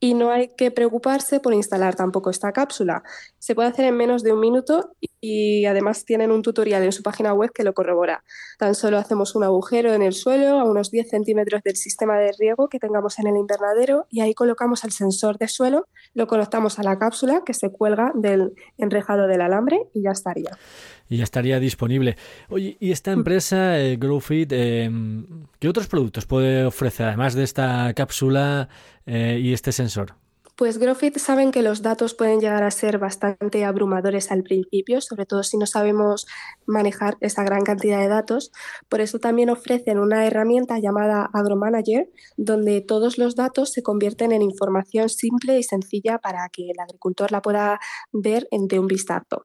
Y 0.01 0.15
no 0.15 0.31
hay 0.31 0.49
que 0.57 0.71
preocuparse 0.71 1.41
por 1.41 1.55
instalar 1.55 1.95
tampoco 1.95 2.31
esta 2.31 2.53
cápsula. 2.53 3.03
Se 3.39 3.55
puede 3.55 3.69
hacer 3.69 3.85
en 3.87 3.97
menos 3.97 4.23
de 4.23 4.33
un 4.33 4.41
minuto 4.41 4.97
y 5.21 5.65
además 5.67 6.05
tienen 6.05 6.31
un 6.31 6.43
tutorial 6.43 6.83
en 6.83 6.93
su 6.93 7.03
página 7.03 7.33
web 7.33 7.51
que 7.53 7.65
lo 7.65 7.75
corrobora. 7.75 8.25
Tan 8.59 8.74
solo 8.75 8.99
hacemos 8.99 9.35
un 9.35 9.45
agujero 9.45 9.93
en 9.93 10.03
el 10.03 10.13
suelo 10.13 10.61
a 10.61 10.65
unos 10.65 10.91
10 10.91 11.11
centímetros 11.11 11.63
del 11.63 11.77
sistema 11.77 12.19
de 12.19 12.33
riego 12.39 12.69
que 12.69 12.79
tengamos 12.79 13.19
en 13.19 13.27
el 13.27 13.37
invernadero 13.37 14.07
y 14.11 14.21
ahí 14.21 14.35
colocamos 14.35 14.85
el 14.85 14.93
sensor 14.93 15.39
de 15.39 15.49
suelo, 15.49 15.87
lo 16.15 16.27
conectamos 16.27 16.79
a 16.79 16.83
la 16.83 16.99
cápsula 16.99 17.43
que 17.45 17.55
se 17.55 17.71
cuelga 17.71 18.13
del 18.15 18.55
enrejado 18.79 19.27
del 19.27 19.41
alambre 19.41 19.81
y 19.95 20.03
ya 20.03 20.11
estaría. 20.11 20.51
Y 21.09 21.19
ya 21.19 21.25
estaría 21.25 21.61
disponible. 21.61 22.17
Oye, 22.49 22.77
y 22.81 22.93
esta 22.93 23.13
empresa, 23.13 23.79
eh, 23.79 23.97
Growfit, 23.97 24.51
eh, 24.53 24.91
¿qué 25.59 25.69
otros 25.69 25.87
productos 25.87 26.27
puede 26.27 26.65
ofrecer 26.65 27.07
además 27.07 27.35
de 27.35 27.45
esta 27.45 27.93
cápsula 27.95 28.69
eh, 29.07 29.39
y 29.41 29.53
este 29.53 29.73
sensor? 29.73 30.15
Pues 30.57 30.79
Growfit 30.79 31.19
saben 31.19 31.51
que 31.51 31.63
los 31.63 31.83
datos 31.83 32.15
pueden 32.15 32.39
llegar 32.39 32.63
a 32.63 32.71
ser 32.71 32.99
bastante 32.99 33.65
abrumadores 33.65 34.31
al 34.31 34.45
principio, 34.45 35.01
sobre 35.01 35.27
todo 35.27 35.43
si 35.43 35.57
no 35.57 35.67
sabemos 35.67 36.29
manejar 36.65 37.17
esa 37.21 37.43
gran 37.43 37.63
cantidad 37.63 37.99
de 37.99 38.07
datos. 38.07 38.53
Por 38.89 39.01
eso 39.01 39.19
también 39.19 39.51
ofrecen 39.51 39.99
una 39.99 40.25
herramienta 40.27 40.79
llamada 40.79 41.29
AgroManager, 41.33 42.09
donde 42.37 42.81
todos 42.83 43.19
los 43.19 43.35
datos 43.35 43.73
se 43.73 43.83
convierten 43.83 44.31
en 44.31 44.43
información 44.43 45.09
simple 45.09 45.59
y 45.59 45.65
sencilla 45.65 46.19
para 46.19 46.49
que 46.51 46.71
el 46.71 46.79
agricultor 46.79 47.33
la 47.33 47.43
pueda 47.43 47.81
ver 48.13 48.47
de 48.53 48.79
un 48.79 48.87
vistazo. 48.87 49.45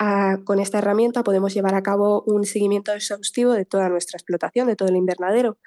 Ah, 0.00 0.38
con 0.44 0.60
esta 0.60 0.78
herramienta 0.78 1.24
podemos 1.24 1.52
llevar 1.54 1.74
a 1.74 1.82
cabo 1.82 2.22
un 2.22 2.44
seguimiento 2.44 2.92
exhaustivo 2.92 3.52
de 3.52 3.64
toda 3.64 3.88
nuestra 3.88 4.16
explotación, 4.16 4.68
de 4.68 4.76
todo 4.76 4.88
el 4.88 4.96
invernadero. 4.96 5.58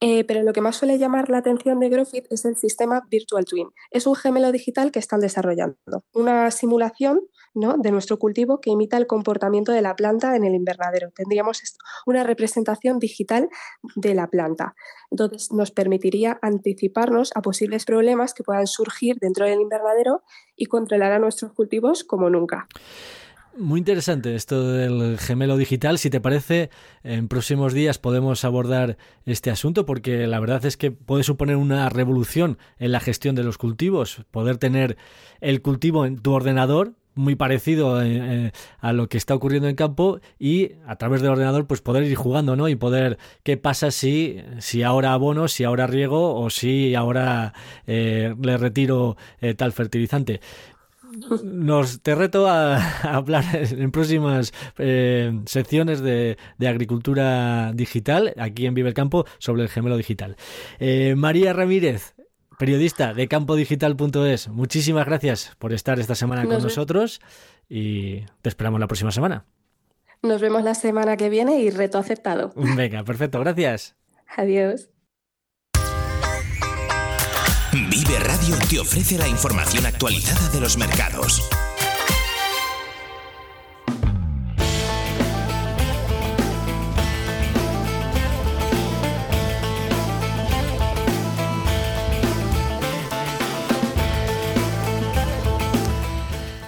Eh, 0.00 0.24
pero 0.24 0.42
lo 0.42 0.52
que 0.52 0.60
más 0.60 0.76
suele 0.76 0.98
llamar 0.98 1.30
la 1.30 1.38
atención 1.38 1.80
de 1.80 1.88
Growfit 1.88 2.26
es 2.30 2.44
el 2.44 2.56
sistema 2.56 3.06
Virtual 3.10 3.46
Twin. 3.46 3.68
Es 3.90 4.06
un 4.06 4.14
gemelo 4.14 4.52
digital 4.52 4.92
que 4.92 4.98
están 4.98 5.20
desarrollando, 5.20 6.04
una 6.12 6.50
simulación 6.50 7.22
¿no? 7.54 7.78
de 7.78 7.90
nuestro 7.90 8.18
cultivo 8.18 8.60
que 8.60 8.68
imita 8.68 8.98
el 8.98 9.06
comportamiento 9.06 9.72
de 9.72 9.80
la 9.80 9.96
planta 9.96 10.36
en 10.36 10.44
el 10.44 10.54
invernadero. 10.54 11.12
Tendríamos 11.14 11.62
una 12.04 12.24
representación 12.24 12.98
digital 12.98 13.48
de 13.94 14.14
la 14.14 14.28
planta. 14.28 14.74
Entonces 15.10 15.50
nos 15.50 15.70
permitiría 15.70 16.38
anticiparnos 16.42 17.32
a 17.34 17.40
posibles 17.40 17.86
problemas 17.86 18.34
que 18.34 18.44
puedan 18.44 18.66
surgir 18.66 19.16
dentro 19.18 19.46
del 19.46 19.62
invernadero 19.62 20.22
y 20.56 20.66
controlar 20.66 21.12
a 21.12 21.18
nuestros 21.18 21.54
cultivos 21.54 22.04
como 22.04 22.28
nunca. 22.28 22.68
Muy 23.58 23.78
interesante 23.78 24.34
esto 24.34 24.70
del 24.70 25.18
gemelo 25.18 25.56
digital. 25.56 25.98
Si 25.98 26.10
te 26.10 26.20
parece, 26.20 26.68
en 27.02 27.26
próximos 27.26 27.72
días 27.72 27.98
podemos 27.98 28.44
abordar 28.44 28.98
este 29.24 29.50
asunto 29.50 29.86
porque 29.86 30.26
la 30.26 30.40
verdad 30.40 30.66
es 30.66 30.76
que 30.76 30.90
puede 30.90 31.22
suponer 31.22 31.56
una 31.56 31.88
revolución 31.88 32.58
en 32.78 32.92
la 32.92 33.00
gestión 33.00 33.34
de 33.34 33.44
los 33.44 33.56
cultivos. 33.56 34.24
Poder 34.30 34.58
tener 34.58 34.98
el 35.40 35.62
cultivo 35.62 36.04
en 36.04 36.18
tu 36.18 36.32
ordenador 36.32 36.92
muy 37.14 37.34
parecido 37.34 38.02
eh, 38.02 38.18
eh, 38.20 38.52
a 38.78 38.92
lo 38.92 39.08
que 39.08 39.16
está 39.16 39.34
ocurriendo 39.34 39.70
en 39.70 39.74
campo 39.74 40.20
y 40.38 40.72
a 40.86 40.96
través 40.96 41.22
del 41.22 41.30
ordenador 41.30 41.66
pues 41.66 41.80
poder 41.80 42.02
ir 42.02 42.14
jugando, 42.14 42.56
¿no? 42.56 42.68
Y 42.68 42.76
poder 42.76 43.16
qué 43.42 43.56
pasa 43.56 43.90
si 43.90 44.36
si 44.58 44.82
ahora 44.82 45.14
abono, 45.14 45.48
si 45.48 45.64
ahora 45.64 45.86
riego 45.86 46.38
o 46.38 46.50
si 46.50 46.94
ahora 46.94 47.54
eh, 47.86 48.34
le 48.38 48.58
retiro 48.58 49.16
tal 49.56 49.72
fertilizante 49.72 50.42
nos 51.44 52.02
te 52.02 52.14
reto 52.14 52.46
a, 52.48 52.76
hablar 53.02 53.44
en 53.52 53.90
próximas 53.90 54.52
eh, 54.78 55.40
secciones 55.46 56.00
de, 56.00 56.36
agricultura 56.60 57.72
digital 57.74 58.34
aquí 58.38 58.66
en 58.66 58.74
Vive 58.74 58.88
el 58.88 58.94
Campo 58.94 59.24
sobre 59.38 59.62
el 59.62 59.68
gemelo 59.68 59.96
digital. 59.96 60.36
Eh, 60.78 61.14
María 61.16 61.52
Ramírez, 61.52 62.14
periodista 62.58 63.14
de 63.14 63.28
campodigital.es, 63.28 64.48
muchísimas 64.48 65.06
gracias 65.06 65.54
por 65.58 65.72
estar 65.72 65.98
esta 65.98 66.14
semana 66.14 66.44
con 66.44 66.62
nosotros 66.62 67.20
y 67.68 68.20
te 68.42 68.48
esperamos 68.48 68.80
la 68.80 68.86
próxima 68.86 69.10
semana. 69.10 69.44
Nos 70.22 70.40
vemos 70.40 70.64
la 70.64 70.74
semana 70.74 71.16
que 71.16 71.28
viene 71.28 71.60
y 71.60 71.70
reto 71.70 71.98
aceptado. 71.98 72.52
Venga, 72.56 73.04
perfecto, 73.04 73.38
gracias. 73.40 73.94
Adiós. 74.36 74.90
Vive 77.84 78.18
Radio 78.20 78.56
te 78.70 78.80
ofrece 78.80 79.18
la 79.18 79.28
información 79.28 79.84
actualizada 79.84 80.48
de 80.48 80.60
los 80.60 80.78
mercados. 80.78 81.42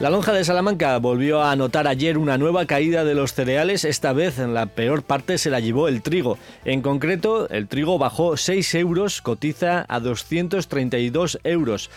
La 0.01 0.11
lonja 0.11 0.33
de 0.33 0.45
Salamanca 0.45 0.97
volvió 0.99 1.43
a 1.43 1.51
anotar 1.51 1.89
ayer 1.89 2.19
una 2.19 2.39
nueva 2.39 2.67
caída 2.67 3.05
de 3.05 3.17
los 3.17 3.35
cereales, 3.35 3.85
esta 3.85 4.13
vez 4.13 4.39
en 4.39 4.55
la 4.55 4.67
peor 4.67 5.03
parte 5.03 5.39
se 5.39 5.51
la 5.51 5.59
llevó 5.59 5.89
el 5.89 6.03
trigo. 6.03 6.39
En 6.65 6.83
concreto, 6.83 7.49
el 7.49 7.67
trigo 7.67 7.99
bajó 7.99 8.37
6 8.37 8.77
euros, 8.77 9.21
cotiza 9.21 9.85
a 9.89 9.99
232 9.99 11.41
euros 11.43 11.91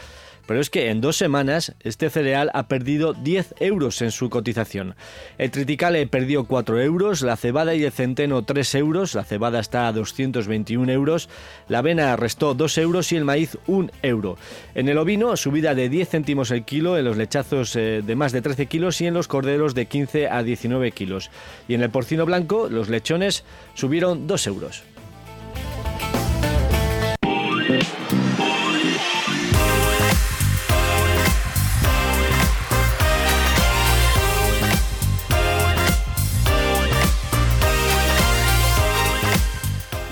pero 0.52 0.60
es 0.60 0.70
que 0.70 0.90
en 0.90 1.00
dos 1.00 1.16
semanas 1.16 1.76
este 1.80 2.10
cereal 2.10 2.52
ha 2.54 2.68
perdido 2.68 3.14
10 3.14 3.54
euros 3.62 4.02
en 4.02 4.12
su 4.12 4.30
cotización. 4.30 4.96
El 5.38 5.50
triticale 5.50 6.06
perdió 6.08 6.44
4 6.44 6.82
euros, 6.82 7.22
la 7.22 7.38
cebada 7.38 7.74
y 7.74 7.86
el 7.86 7.92
centeno 7.94 8.44
3 8.44 8.76
euros, 8.76 9.16
la 9.16 9.24
cebada 9.24 9.62
está 9.62 9.88
a 9.88 9.94
221 9.94 10.92
euros, 10.92 11.30
la 11.70 11.78
avena 11.80 12.18
restó 12.18 12.54
2 12.54 12.78
euros 12.80 13.14
y 13.14 13.16
el 13.16 13.24
maíz 13.24 13.58
1 13.68 13.92
euro. 14.02 14.38
En 14.76 14.90
el 14.90 14.98
ovino, 14.98 15.38
subida 15.38 15.74
de 15.74 15.88
10 15.88 16.10
céntimos 16.10 16.52
el 16.52 16.66
kilo, 16.66 16.98
en 16.98 17.06
los 17.06 17.16
lechazos 17.16 17.74
eh, 17.78 18.02
de 18.06 18.16
más 18.18 18.34
de 18.34 18.42
13 18.42 18.66
kilos 18.66 19.00
y 19.00 19.08
en 19.08 19.14
los 19.14 19.30
corderos 19.30 19.74
de 19.74 19.86
15 19.86 20.28
a 20.28 20.44
19 20.44 20.92
kilos. 20.92 21.32
Y 21.70 21.76
en 21.76 21.82
el 21.82 21.92
porcino 21.92 22.26
blanco, 22.26 22.68
los 22.70 22.90
lechones 22.90 23.46
subieron 23.74 24.28
2 24.28 24.48
euros. 24.48 24.84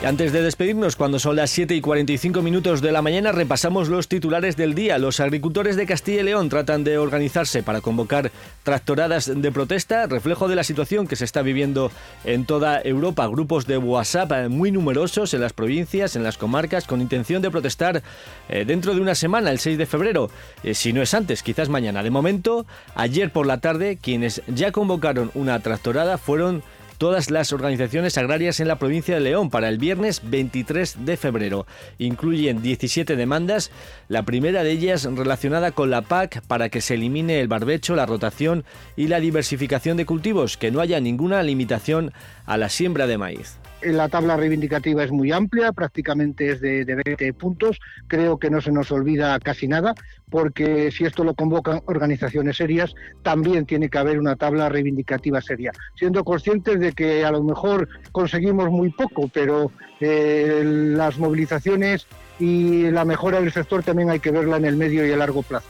Antes 0.10 0.34
de 0.34 0.41
despedirnos, 0.41 0.95
cuando 0.95 1.20
son 1.20 1.36
las 1.36 1.51
7 1.51 1.76
y 1.76 1.82
45 1.82 2.41
minutos 2.41 2.82
de 2.82 2.91
la 2.91 3.03
mañana, 3.03 3.32
repasamos 3.32 3.89
los 3.89 4.07
titulares 4.07 4.57
del 4.57 4.74
día. 4.74 4.97
Los 4.97 5.20
agricultores 5.20 5.76
de 5.76 5.86
Castilla 5.86 6.22
y 6.22 6.24
León 6.24 6.49
tratan 6.49 6.84
de 6.84 6.97
organizarse 6.97 7.62
para 7.62 7.80
convocar 7.80 8.32
tractoradas 8.64 9.32
de 9.32 9.51
protesta, 9.51 10.07
reflejo 10.07 10.47
de 10.47 10.55
la 10.55 10.64
situación 10.64 11.05
que 11.07 11.16
se 11.16 11.26
está 11.26 11.43
viviendo 11.43 11.91
en 12.26 12.45
toda 12.45 12.82
Europa. 12.82 13.28
Grupos 13.28 13.68
de 13.68 13.78
WhatsApp 13.78 14.49
muy 14.49 14.72
numerosos 14.72 15.36
en 15.36 15.41
las 15.41 15.53
provincias, 15.53 16.16
en 16.16 16.24
las 16.24 16.39
comarcas, 16.39 16.88
con 16.88 17.01
intención 17.01 17.43
de 17.43 17.51
protestar 17.51 18.01
eh, 18.49 18.66
dentro 18.66 18.95
de 18.95 19.01
una 19.01 19.14
semana, 19.14 19.51
el 19.51 19.60
6 19.60 19.78
de 19.78 19.86
febrero. 19.86 20.32
Eh, 20.64 20.74
si 20.74 20.91
no 20.91 21.03
es 21.03 21.14
antes, 21.14 21.43
quizás 21.43 21.70
mañana. 21.70 22.01
De 22.01 22.10
momento, 22.10 22.66
ayer 22.95 23.32
por 23.32 23.45
la 23.45 23.60
tarde, 23.60 23.99
quienes 24.01 24.41
ya 24.47 24.72
convocaron 24.72 25.30
una 25.36 25.60
tractorada 25.60 26.18
fueron 26.18 26.64
todas 27.00 27.32
las 27.32 27.54
organizaciones 27.54 28.18
agrarias 28.18 28.60
en 28.60 28.68
la 28.68 28.78
provincia 28.78 29.16
de 29.16 29.22
León 29.22 29.50
para 29.50 29.70
el 29.70 29.80
viernes 29.80 30.22
23 30.26 31.06
de 31.06 31.18
febrero. 31.18 31.66
Incluyen 31.97 32.62
17 32.62 33.16
demandas, 33.16 33.72
la 34.10 34.24
primera 34.24 34.64
de 34.64 34.72
ellas 34.72 35.06
relacionada 35.06 35.72
con 35.72 35.89
la 35.89 36.04
PAC 36.04 36.41
para 36.45 36.70
que 36.70 36.82
se 36.82 36.95
elimine 36.95 37.39
el 37.39 37.47
barbecho, 37.47 37.95
la 37.95 38.06
rotación 38.06 38.66
y 38.97 39.08
la 39.08 39.22
diversificación 39.22 39.95
de 39.95 40.06
cultivos, 40.06 40.58
que 40.58 40.72
no 40.72 40.82
haya 40.82 41.00
ninguna 41.00 41.41
limitación 41.41 42.12
a 42.45 42.58
la 42.58 42.68
siembra 42.68 43.08
de 43.08 43.18
maíz. 43.18 43.58
La 43.82 44.09
tabla 44.09 44.36
reivindicativa 44.36 45.03
es 45.03 45.11
muy 45.11 45.32
amplia, 45.32 45.71
prácticamente 45.71 46.51
es 46.51 46.61
de, 46.61 46.84
de 46.84 46.95
20 46.95 47.34
puntos. 47.34 47.80
Creo 48.07 48.38
que 48.38 48.49
no 48.49 48.59
se 48.61 48.71
nos 48.71 48.91
olvida 48.91 49.39
casi 49.39 49.67
nada, 49.67 49.93
porque 50.30 50.91
si 50.91 51.05
esto 51.05 51.23
lo 51.23 51.34
convocan 51.34 51.82
organizaciones 51.86 52.57
serias, 52.57 52.93
también 53.23 53.65
tiene 53.65 53.89
que 53.89 53.97
haber 53.97 54.19
una 54.19 54.36
tabla 54.36 54.69
reivindicativa 54.69 55.41
seria, 55.41 55.71
siendo 55.95 56.23
conscientes 56.23 56.80
de 56.80 56.91
que 56.91 57.25
a 57.25 57.32
lo 57.32 57.43
mejor 57.43 57.88
conseguimos 58.11 58.69
muy 58.69 58.91
poco, 58.91 59.30
pero 59.34 59.71
eh, 59.99 60.61
las 60.65 61.17
movilizaciones 61.17 62.07
y 62.39 62.89
la 62.91 63.05
mejora 63.05 63.41
del 63.41 63.51
sector 63.51 63.84
también 63.84 64.09
hay 64.09 64.19
que 64.19 64.32
verla 64.32 64.57
en 64.57 64.65
el 64.65 64.77
medio 64.77 65.05
y 65.05 65.11
el 65.11 65.19
largo 65.19 65.43
plazo. 65.43 65.67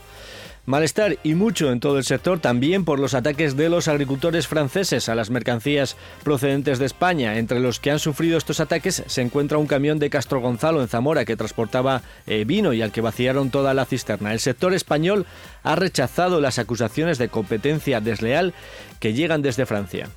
Malestar 0.69 1.17
y 1.23 1.33
mucho 1.33 1.71
en 1.71 1.79
todo 1.79 1.97
el 1.97 2.03
sector 2.03 2.39
también 2.39 2.85
por 2.85 2.99
los 2.99 3.15
ataques 3.15 3.57
de 3.57 3.69
los 3.69 3.87
agricultores 3.87 4.45
franceses 4.45 5.09
a 5.09 5.15
las 5.15 5.31
mercancías 5.31 5.97
procedentes 6.23 6.77
de 6.77 6.85
España. 6.85 7.39
Entre 7.39 7.59
los 7.59 7.79
que 7.79 7.89
han 7.89 7.97
sufrido 7.97 8.37
estos 8.37 8.59
ataques 8.59 9.01
se 9.07 9.21
encuentra 9.23 9.57
un 9.57 9.65
camión 9.65 9.97
de 9.97 10.11
Castro 10.11 10.41
Gonzalo 10.41 10.83
en 10.83 10.87
Zamora 10.87 11.25
que 11.25 11.35
transportaba 11.35 12.03
eh, 12.27 12.45
vino 12.45 12.71
y 12.71 12.83
al 12.83 12.91
que 12.91 13.01
vaciaron 13.01 13.49
toda 13.49 13.73
la 13.73 13.85
cisterna. 13.85 14.31
El 14.31 14.39
sector 14.39 14.75
español 14.75 15.25
ha 15.63 15.75
rechazado 15.75 16.39
las 16.39 16.59
acusaciones 16.59 17.17
de 17.17 17.29
competencia 17.29 17.99
desleal 17.99 18.53
que 18.99 19.13
llegan 19.13 19.41
desde 19.41 19.65
Francia. 19.65 20.09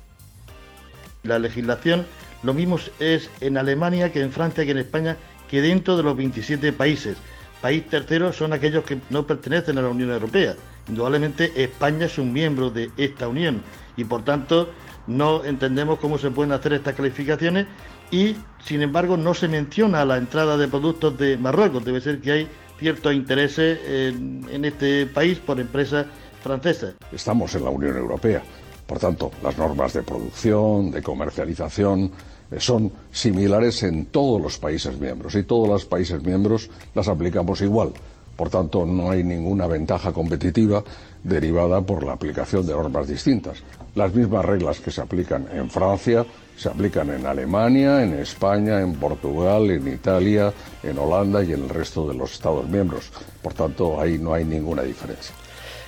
La 1.23 1.39
legislación 1.39 2.05
lo 2.43 2.53
mismo 2.53 2.77
es 2.99 3.31
en 3.41 3.57
Alemania 3.57 4.11
que 4.11 4.21
en 4.21 4.31
Francia 4.31 4.65
que 4.65 4.71
en 4.71 4.77
España 4.77 5.17
que 5.49 5.63
dentro 5.63 5.97
de 5.97 6.03
los 6.03 6.15
27 6.15 6.73
países 6.73 7.17
país 7.63 7.87
tercero 7.87 8.33
son 8.33 8.51
aquellos 8.51 8.83
que 8.83 8.99
no 9.09 9.25
pertenecen 9.25 9.77
a 9.77 9.81
la 9.81 9.87
Unión 9.87 10.11
Europea. 10.11 10.53
Indudablemente 10.89 11.63
España 11.63 12.07
es 12.07 12.17
un 12.17 12.33
miembro 12.33 12.69
de 12.69 12.91
esta 12.97 13.29
Unión 13.29 13.63
y 13.95 14.03
por 14.03 14.25
tanto 14.25 14.69
no 15.07 15.45
entendemos 15.45 15.97
cómo 15.99 16.17
se 16.17 16.29
pueden 16.29 16.51
hacer 16.51 16.73
estas 16.73 16.93
calificaciones 16.93 17.67
y 18.11 18.35
sin 18.65 18.81
embargo 18.81 19.15
no 19.15 19.33
se 19.33 19.47
menciona 19.47 20.03
la 20.03 20.17
entrada 20.17 20.57
de 20.57 20.67
productos 20.67 21.17
de 21.17 21.37
Marruecos. 21.37 21.85
Debe 21.85 22.01
ser 22.01 22.19
que 22.19 22.31
hay 22.33 22.47
ciertos 22.79 23.13
intereses 23.13 23.79
en, 23.87 24.45
en 24.51 24.65
este 24.65 25.05
país 25.05 25.39
por 25.39 25.57
empresas 25.57 26.05
francesas. 26.43 26.95
Estamos 27.13 27.55
en 27.55 27.63
la 27.63 27.69
Unión 27.69 27.95
Europea. 27.95 28.43
Por 28.85 28.99
tanto, 28.99 29.31
las 29.41 29.57
normas 29.57 29.93
de 29.93 30.03
producción, 30.03 30.91
de 30.91 31.01
comercialización, 31.01 32.11
son 32.59 32.91
similares 33.11 33.83
en 33.83 34.05
todos 34.05 34.41
los 34.41 34.57
países 34.57 34.99
miembros 34.99 35.35
y 35.35 35.43
todos 35.43 35.67
los 35.67 35.85
países 35.85 36.21
miembros 36.23 36.69
las 36.93 37.07
aplicamos 37.07 37.61
igual. 37.61 37.93
Por 38.35 38.49
tanto, 38.49 38.85
no 38.85 39.11
hay 39.11 39.23
ninguna 39.23 39.67
ventaja 39.67 40.11
competitiva 40.11 40.83
derivada 41.23 41.81
por 41.81 42.03
la 42.03 42.13
aplicación 42.13 42.65
de 42.65 42.73
normas 42.73 43.07
distintas. 43.07 43.59
Las 43.95 44.13
mismas 44.13 44.43
reglas 44.43 44.79
que 44.79 44.89
se 44.89 45.01
aplican 45.01 45.47
en 45.53 45.69
Francia 45.69 46.25
se 46.57 46.69
aplican 46.69 47.09
en 47.11 47.25
Alemania, 47.25 48.03
en 48.03 48.13
España, 48.15 48.81
en 48.81 48.95
Portugal, 48.95 49.69
en 49.69 49.87
Italia, 49.87 50.51
en 50.81 50.97
Holanda 50.97 51.43
y 51.43 51.53
en 51.53 51.63
el 51.63 51.69
resto 51.69 52.07
de 52.07 52.15
los 52.15 52.33
Estados 52.33 52.67
miembros. 52.67 53.11
Por 53.41 53.53
tanto, 53.53 53.99
ahí 53.99 54.17
no 54.17 54.33
hay 54.33 54.45
ninguna 54.45 54.81
diferencia. 54.81 55.35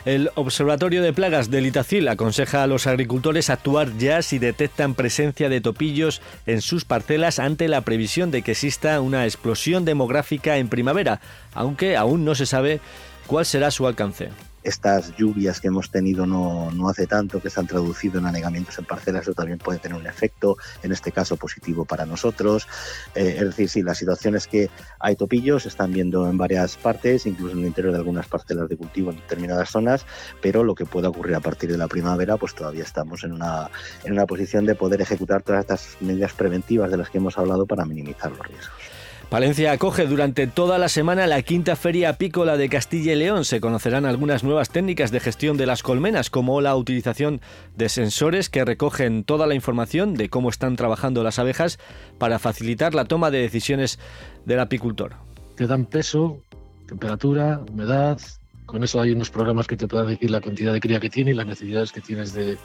El 0.06 0.30
Observatorio 0.36 1.02
de 1.02 1.14
Plagas 1.14 1.50
del 1.50 1.66
Itacil 1.66 2.08
aconseja 2.08 2.62
a 2.62 2.68
los 2.68 2.86
agricultores 2.86 3.50
actuar 3.50 3.98
ya 3.98 4.22
si 4.22 4.38
detectan 4.38 4.94
presencia 4.94 5.50
de 5.50 5.62
topillos 5.62 6.22
en 6.46 6.62
sus 6.62 6.86
parcelas 6.86 7.40
ante 7.40 7.68
la 7.68 7.82
previsión 7.82 8.30
de 8.30 8.44
que 8.44 8.52
exista 8.52 9.02
una 9.02 9.26
explosión 9.26 9.84
demográfica 9.84 10.58
en 10.58 10.70
primavera, 10.70 11.22
aunque 11.56 11.98
aún 11.98 12.24
no 12.24 12.36
se 12.36 12.46
sabe 12.46 12.82
cuál 13.26 13.48
será 13.48 13.72
su 13.72 13.88
alcance 13.88 14.30
estas 14.66 15.16
lluvias 15.16 15.62
que 15.62 15.68
hemos 15.68 15.92
tenido 15.92 16.26
no, 16.26 16.72
no, 16.72 16.90
hace 16.90 17.06
tanto, 17.06 17.40
que 17.40 17.50
se 17.50 17.60
han 17.60 17.68
traducido 17.68 18.20
en 18.20 18.26
anegamientos 18.26 18.78
en 18.80 18.86
parcelas, 18.86 19.22
eso 19.22 19.34
también 19.34 19.60
puede 19.60 19.80
tener 19.80 19.98
un 19.98 20.08
efecto, 20.08 20.58
en 20.82 20.92
este 20.92 21.12
caso 21.12 21.38
positivo 21.38 21.86
para 21.86 22.06
nosotros. 22.06 22.68
Eh, 23.14 23.36
es 23.38 23.46
decir, 23.46 23.70
si 23.70 23.84
la 23.84 23.94
situación 23.94 24.36
es 24.36 24.48
que 24.48 24.70
hay 25.00 25.16
topillos, 25.16 25.64
se 25.64 25.70
están 25.70 25.94
viendo 25.94 26.28
en 26.28 26.38
varias 26.38 26.78
partes, 26.78 27.28
incluso 27.28 27.54
en 27.54 27.60
el 27.60 27.68
interior 27.68 27.94
de 27.94 28.00
algunas 28.00 28.28
parcelas 28.28 28.68
de 28.68 28.76
cultivo 28.76 29.12
en 29.12 29.18
determinadas 29.18 29.70
zonas, 29.70 30.06
pero 30.42 30.64
lo 30.64 30.74
que 30.74 30.86
pueda 30.86 31.10
ocurrir 31.10 31.36
a 31.36 31.42
partir 31.42 31.72
de 31.72 31.78
la 31.78 31.88
primavera, 31.88 32.38
pues 32.38 32.56
todavía 32.56 32.84
estamos 32.84 33.24
en 33.24 33.34
una, 33.34 33.70
en 34.04 34.14
una 34.14 34.26
posición 34.26 34.66
de 34.66 34.74
poder 34.74 35.00
ejecutar 35.02 35.44
todas 35.44 35.62
estas 35.62 35.98
medidas 36.02 36.34
preventivas 36.34 36.90
de 36.90 36.98
las 36.98 37.12
que 37.12 37.20
hemos 37.20 37.38
hablado 37.38 37.68
para 37.68 37.86
minimizar 37.86 38.32
los 38.32 38.48
riesgos. 38.48 38.95
Palencia 39.30 39.72
acoge 39.72 40.06
durante 40.06 40.46
toda 40.46 40.78
la 40.78 40.88
semana 40.88 41.26
la 41.26 41.42
quinta 41.42 41.76
feria 41.76 42.10
apícola 42.10 42.58
de 42.58 42.70
Castilla 42.70 43.14
y 43.14 43.16
León. 43.16 43.44
Se 43.44 43.60
conocerán 43.60 44.06
algunas 44.06 44.44
nuevas 44.44 44.70
técnicas 44.70 45.12
de 45.12 45.20
gestión 45.20 45.58
de 45.58 45.66
las 45.66 45.82
colmenas, 45.82 46.30
como 46.30 46.62
la 46.62 46.76
utilización 46.76 47.42
de 47.76 47.90
sensores 47.90 48.50
que 48.50 48.64
recogen 48.64 49.24
toda 49.24 49.48
la 49.48 49.56
información 49.56 50.14
de 50.14 50.30
cómo 50.30 50.50
están 50.50 50.76
trabajando 50.76 51.24
las 51.24 51.40
abejas 51.40 51.80
para 52.20 52.38
facilitar 52.38 52.94
la 52.94 53.06
toma 53.06 53.32
de 53.32 53.40
decisiones 53.40 54.00
del 54.46 54.60
apicultor. 54.60 55.14
Te 55.56 55.66
dan 55.66 55.86
peso, 55.86 56.40
temperatura, 56.88 57.62
humedad. 57.68 58.20
Con 58.68 58.84
eso 58.84 59.02
hay 59.02 59.12
unos 59.12 59.32
programas 59.32 59.66
que 59.66 59.76
te 59.76 59.88
puedan 59.88 60.08
decir 60.08 60.30
la 60.30 60.40
cantidad 60.40 60.72
de 60.72 60.80
cría 60.80 61.00
que 61.00 61.10
tiene 61.10 61.32
y 61.32 61.34
las 61.34 61.48
necesidades 61.48 61.92
que 61.92 62.02
tienes 62.02 62.34
de, 62.34 62.58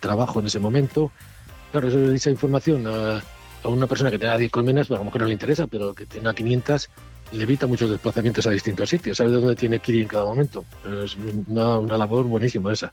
trabajo 0.00 0.38
en 0.38 0.46
ese 0.46 0.60
momento. 0.60 1.10
Claro, 1.72 1.88
esa 1.88 2.30
información 2.30 2.86
a 3.64 3.68
una 3.68 3.86
persona 3.86 4.10
que 4.10 4.18
tenga 4.18 4.38
10 4.38 4.50
colmenas, 4.52 4.86
pues 4.86 4.98
a 4.98 5.00
lo 5.00 5.06
mejor 5.06 5.22
no 5.22 5.26
le 5.26 5.32
interesa, 5.32 5.66
pero 5.66 5.94
que 5.94 6.06
tenga 6.06 6.34
500 6.34 6.90
le 7.32 7.42
evita 7.42 7.66
muchos 7.66 7.90
desplazamientos 7.90 8.46
a 8.46 8.50
distintos 8.50 8.88
sitios, 8.88 9.16
sabe 9.16 9.30
dónde 9.30 9.56
tiene 9.56 9.80
que 9.80 9.92
ir 9.92 10.02
en 10.02 10.08
cada 10.08 10.24
momento. 10.24 10.64
Es 11.04 11.16
una, 11.48 11.78
una 11.78 11.98
labor 11.98 12.24
buenísima 12.26 12.72
esa. 12.72 12.92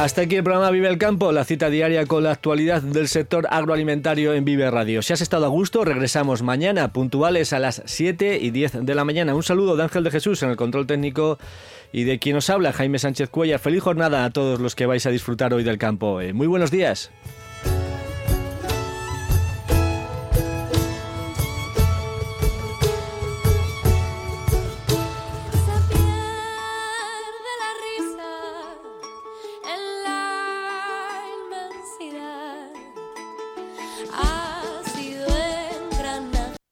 Hasta 0.00 0.22
aquí 0.22 0.36
el 0.36 0.42
programa 0.42 0.70
Vive 0.70 0.88
el 0.88 0.96
Campo, 0.96 1.30
la 1.30 1.44
cita 1.44 1.68
diaria 1.68 2.06
con 2.06 2.24
la 2.24 2.30
actualidad 2.30 2.80
del 2.80 3.06
sector 3.06 3.46
agroalimentario 3.50 4.32
en 4.32 4.46
Vive 4.46 4.70
Radio. 4.70 5.02
Si 5.02 5.12
has 5.12 5.20
estado 5.20 5.44
a 5.44 5.50
gusto, 5.50 5.84
regresamos 5.84 6.40
mañana 6.40 6.90
puntuales 6.90 7.52
a 7.52 7.58
las 7.58 7.82
7 7.84 8.38
y 8.40 8.50
10 8.50 8.86
de 8.86 8.94
la 8.94 9.04
mañana. 9.04 9.34
Un 9.34 9.42
saludo 9.42 9.76
de 9.76 9.82
Ángel 9.82 10.02
de 10.02 10.10
Jesús 10.10 10.42
en 10.42 10.48
el 10.48 10.56
control 10.56 10.86
técnico 10.86 11.38
y 11.92 12.04
de 12.04 12.18
quien 12.18 12.34
os 12.36 12.48
habla, 12.48 12.72
Jaime 12.72 12.98
Sánchez 12.98 13.28
Cuellar. 13.28 13.60
Feliz 13.60 13.82
jornada 13.82 14.24
a 14.24 14.30
todos 14.30 14.58
los 14.58 14.74
que 14.74 14.86
vais 14.86 15.04
a 15.04 15.10
disfrutar 15.10 15.52
hoy 15.52 15.64
del 15.64 15.76
campo. 15.76 16.22
Eh, 16.22 16.32
muy 16.32 16.46
buenos 16.46 16.70
días. 16.70 17.10